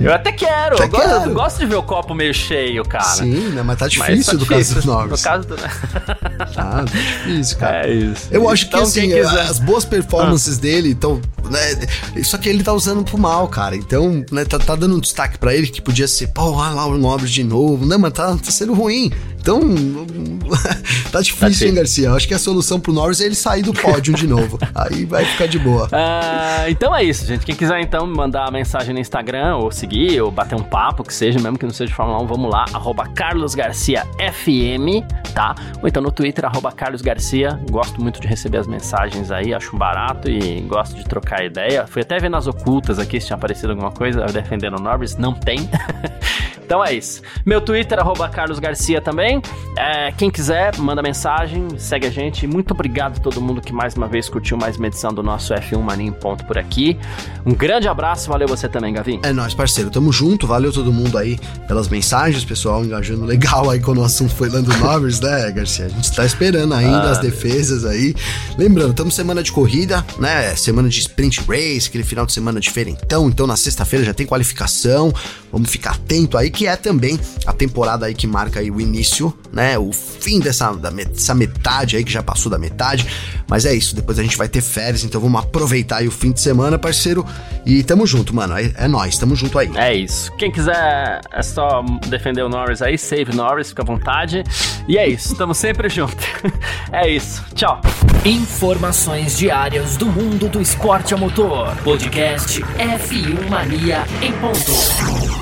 Eu 0.00 0.12
até 0.12 0.32
quero. 0.32 0.74
Até 0.76 0.84
eu, 0.84 0.90
quero. 0.90 1.08
Gosto, 1.08 1.28
eu 1.28 1.34
gosto 1.34 1.58
de 1.58 1.66
ver 1.66 1.76
o 1.76 1.82
copo 1.82 2.14
meio 2.14 2.34
cheio, 2.34 2.84
cara. 2.84 3.04
Sim, 3.04 3.50
né? 3.50 3.62
Mas 3.62 3.78
tá 3.78 3.88
difícil 3.88 4.16
mas 4.16 4.26
tá 4.26 4.32
do 4.32 4.38
difícil. 4.38 4.74
caso 4.74 4.86
do 4.86 4.92
Norris. 4.92 5.10
No 5.10 5.18
caso 5.18 5.48
do. 5.48 5.56
tá 6.54 6.84
difícil, 6.84 7.31
cara. 7.56 7.88
É 7.88 7.94
isso. 7.94 8.28
Eu 8.30 8.48
acho 8.48 8.66
então, 8.66 8.80
que 8.80 8.86
assim, 8.86 9.12
as 9.12 9.58
boas 9.58 9.84
performances 9.84 10.58
ah. 10.58 10.60
dele, 10.60 10.90
então, 10.90 11.20
né, 11.50 11.86
só 12.24 12.38
que 12.38 12.48
ele 12.48 12.62
tá 12.62 12.72
usando 12.72 13.04
pro 13.04 13.18
mal, 13.18 13.48
cara. 13.48 13.76
Então, 13.76 14.24
né, 14.30 14.44
tá, 14.44 14.58
tá 14.58 14.74
dando 14.74 14.96
um 14.96 15.00
destaque 15.00 15.38
para 15.38 15.54
ele 15.54 15.66
que 15.66 15.80
podia 15.80 16.08
ser, 16.08 16.28
pô, 16.28 16.52
olha 16.52 16.74
lá 16.74 16.86
o 16.86 16.98
Nobre 16.98 17.28
de 17.28 17.44
novo. 17.44 17.84
Não, 17.84 17.98
mas 17.98 18.12
tá, 18.12 18.36
tá 18.36 18.50
sendo 18.50 18.74
ruim. 18.74 19.10
Então, 19.42 19.60
tá 21.10 21.20
difícil, 21.20 21.66
tá 21.66 21.66
hein, 21.66 21.74
Garcia? 21.74 22.08
Eu 22.08 22.14
acho 22.14 22.28
que 22.28 22.34
a 22.34 22.38
solução 22.38 22.78
pro 22.78 22.92
Norris 22.92 23.20
é 23.20 23.24
ele 23.24 23.34
sair 23.34 23.62
do 23.62 23.74
pódio 23.74 24.14
de 24.14 24.24
novo. 24.24 24.56
Aí 24.72 25.04
vai 25.04 25.24
ficar 25.24 25.46
de 25.46 25.58
boa. 25.58 25.86
Uh, 25.86 26.70
então 26.70 26.94
é 26.94 27.02
isso, 27.02 27.26
gente. 27.26 27.44
Quem 27.44 27.56
quiser, 27.56 27.80
então, 27.80 28.06
mandar 28.06 28.52
mensagem 28.52 28.94
no 28.94 29.00
Instagram, 29.00 29.56
ou 29.56 29.72
seguir, 29.72 30.20
ou 30.20 30.30
bater 30.30 30.54
um 30.54 30.62
papo, 30.62 31.02
que 31.02 31.12
seja, 31.12 31.40
mesmo 31.40 31.58
que 31.58 31.64
não 31.66 31.72
seja 31.72 31.88
de 31.88 31.94
Fórmula 31.94 32.22
1, 32.22 32.26
vamos 32.28 32.50
lá, 32.52 32.66
arroba 32.72 33.08
Carlos 33.08 33.56
Garcia 33.56 34.06
FM, 34.16 35.04
tá? 35.34 35.56
Ou 35.82 35.88
então 35.88 36.00
no 36.00 36.12
Twitter, 36.12 36.44
arroba 36.44 36.70
Carlos 36.70 37.02
Garcia. 37.12 37.60
Gosto 37.70 38.00
muito 38.00 38.20
de 38.20 38.26
receber 38.26 38.58
as 38.58 38.66
mensagens 38.66 39.30
aí, 39.30 39.52
acho 39.52 39.76
barato 39.76 40.30
e 40.30 40.62
gosto 40.62 40.96
de 40.96 41.04
trocar 41.04 41.44
ideia. 41.44 41.86
Fui 41.86 42.00
até 42.00 42.18
ver 42.18 42.30
nas 42.30 42.46
ocultas 42.46 42.98
aqui 42.98 43.20
se 43.20 43.26
tinha 43.26 43.36
aparecido 43.36 43.70
alguma 43.72 43.92
coisa 43.92 44.24
defendendo 44.26 44.78
o 44.78 44.82
Norris. 44.82 45.16
Não 45.16 45.34
tem. 45.34 45.68
então 46.64 46.82
é 46.82 46.94
isso. 46.94 47.20
Meu 47.44 47.60
Twitter, 47.60 47.98
arroba 47.98 48.28
Carlos 48.30 48.58
Garcia 48.58 49.00
também. 49.02 49.42
É, 49.76 50.10
quem 50.12 50.30
quiser, 50.30 50.78
manda 50.78 51.02
mensagem, 51.02 51.68
segue 51.78 52.06
a 52.06 52.10
gente. 52.10 52.46
Muito 52.46 52.72
obrigado 52.72 53.18
a 53.18 53.20
todo 53.20 53.42
mundo 53.42 53.60
que 53.60 53.74
mais 53.74 53.94
uma 53.94 54.08
vez 54.08 54.28
curtiu 54.28 54.56
mais 54.56 54.78
uma 54.78 54.86
edição 54.86 55.12
do 55.12 55.22
nosso 55.22 55.52
F1 55.52 55.82
Mania 55.82 56.08
em 56.08 56.12
Ponto 56.12 56.46
por 56.46 56.56
aqui. 56.56 56.98
Um 57.44 57.52
grande 57.52 57.88
abraço, 57.88 58.30
valeu 58.30 58.48
você 58.48 58.68
também, 58.68 58.94
Gavin. 58.94 59.20
É 59.22 59.32
nóis, 59.32 59.52
parceiro. 59.52 59.90
Tamo 59.90 60.10
junto, 60.12 60.46
valeu 60.46 60.72
todo 60.72 60.90
mundo 60.90 61.18
aí 61.18 61.38
pelas 61.68 61.88
mensagens, 61.88 62.42
pessoal 62.44 62.82
engajando 62.82 63.26
legal 63.26 63.68
aí 63.68 63.80
quando 63.80 63.98
o 63.98 64.04
assunto 64.04 64.34
foi 64.34 64.48
Lando 64.48 64.74
Norris, 64.78 65.20
né, 65.20 65.50
Garcia? 65.50 65.86
A 65.86 65.88
gente 65.88 66.10
tá 66.12 66.24
esperando 66.24 66.72
ainda 66.72 67.01
ah, 67.08 67.12
as 67.12 67.18
defesas 67.18 67.84
aí. 67.84 68.14
Lembrando, 68.56 68.90
estamos 68.90 69.14
semana 69.14 69.42
de 69.42 69.52
corrida, 69.52 70.04
né? 70.18 70.54
Semana 70.56 70.88
de 70.88 70.98
sprint 71.00 71.40
race, 71.48 71.88
aquele 71.88 72.04
final 72.04 72.26
de 72.26 72.32
semana 72.32 72.60
diferentão. 72.60 73.28
Então 73.28 73.46
na 73.46 73.56
sexta-feira 73.56 74.04
já 74.04 74.14
tem 74.14 74.26
qualificação. 74.26 75.12
Vamos 75.52 75.70
ficar 75.70 75.92
atento 75.92 76.38
aí, 76.38 76.50
que 76.50 76.66
é 76.66 76.74
também 76.74 77.20
a 77.46 77.52
temporada 77.52 78.06
aí 78.06 78.14
que 78.14 78.26
marca 78.26 78.60
aí 78.60 78.70
o 78.70 78.80
início 78.80 79.32
né? 79.52 79.78
O 79.78 79.92
fim 79.92 80.40
dessa, 80.40 80.72
dessa 80.72 81.34
metade 81.34 81.96
aí, 81.96 82.02
que 82.02 82.10
já 82.10 82.22
passou 82.22 82.50
da 82.50 82.58
metade. 82.58 83.06
Mas 83.46 83.66
é 83.66 83.74
isso, 83.74 83.94
depois 83.94 84.18
a 84.18 84.22
gente 84.22 84.36
vai 84.36 84.48
ter 84.48 84.62
férias, 84.62 85.04
então 85.04 85.20
vamos 85.20 85.40
aproveitar 85.40 85.98
aí 85.98 86.08
o 86.08 86.10
fim 86.10 86.32
de 86.32 86.40
semana, 86.40 86.78
parceiro. 86.78 87.24
E 87.66 87.82
tamo 87.82 88.06
junto, 88.06 88.34
mano. 88.34 88.56
É, 88.56 88.72
é 88.76 88.88
nóis, 88.88 89.18
tamo 89.18 89.36
junto 89.36 89.58
aí. 89.58 89.70
É 89.76 89.94
isso. 89.94 90.32
Quem 90.36 90.50
quiser 90.50 91.20
é 91.30 91.42
só 91.42 91.84
defender 92.08 92.42
o 92.42 92.48
Norris 92.48 92.80
aí, 92.80 92.96
save 92.96 93.34
Norris, 93.36 93.68
fica 93.68 93.82
à 93.82 93.84
vontade. 93.84 94.42
E 94.88 94.96
é 94.96 95.06
isso, 95.06 95.36
tamo 95.36 95.54
sempre 95.54 95.88
junto. 95.90 96.16
é 96.90 97.08
isso. 97.08 97.44
Tchau. 97.54 97.80
Informações 98.24 99.36
diárias 99.36 99.96
do 99.96 100.06
mundo 100.06 100.48
do 100.48 100.60
esporte 100.60 101.12
a 101.12 101.16
motor. 101.16 101.76
Podcast 101.82 102.62
F1 102.62 103.50
Mania 103.50 104.04
em 104.22 104.32
ponto. 104.32 105.41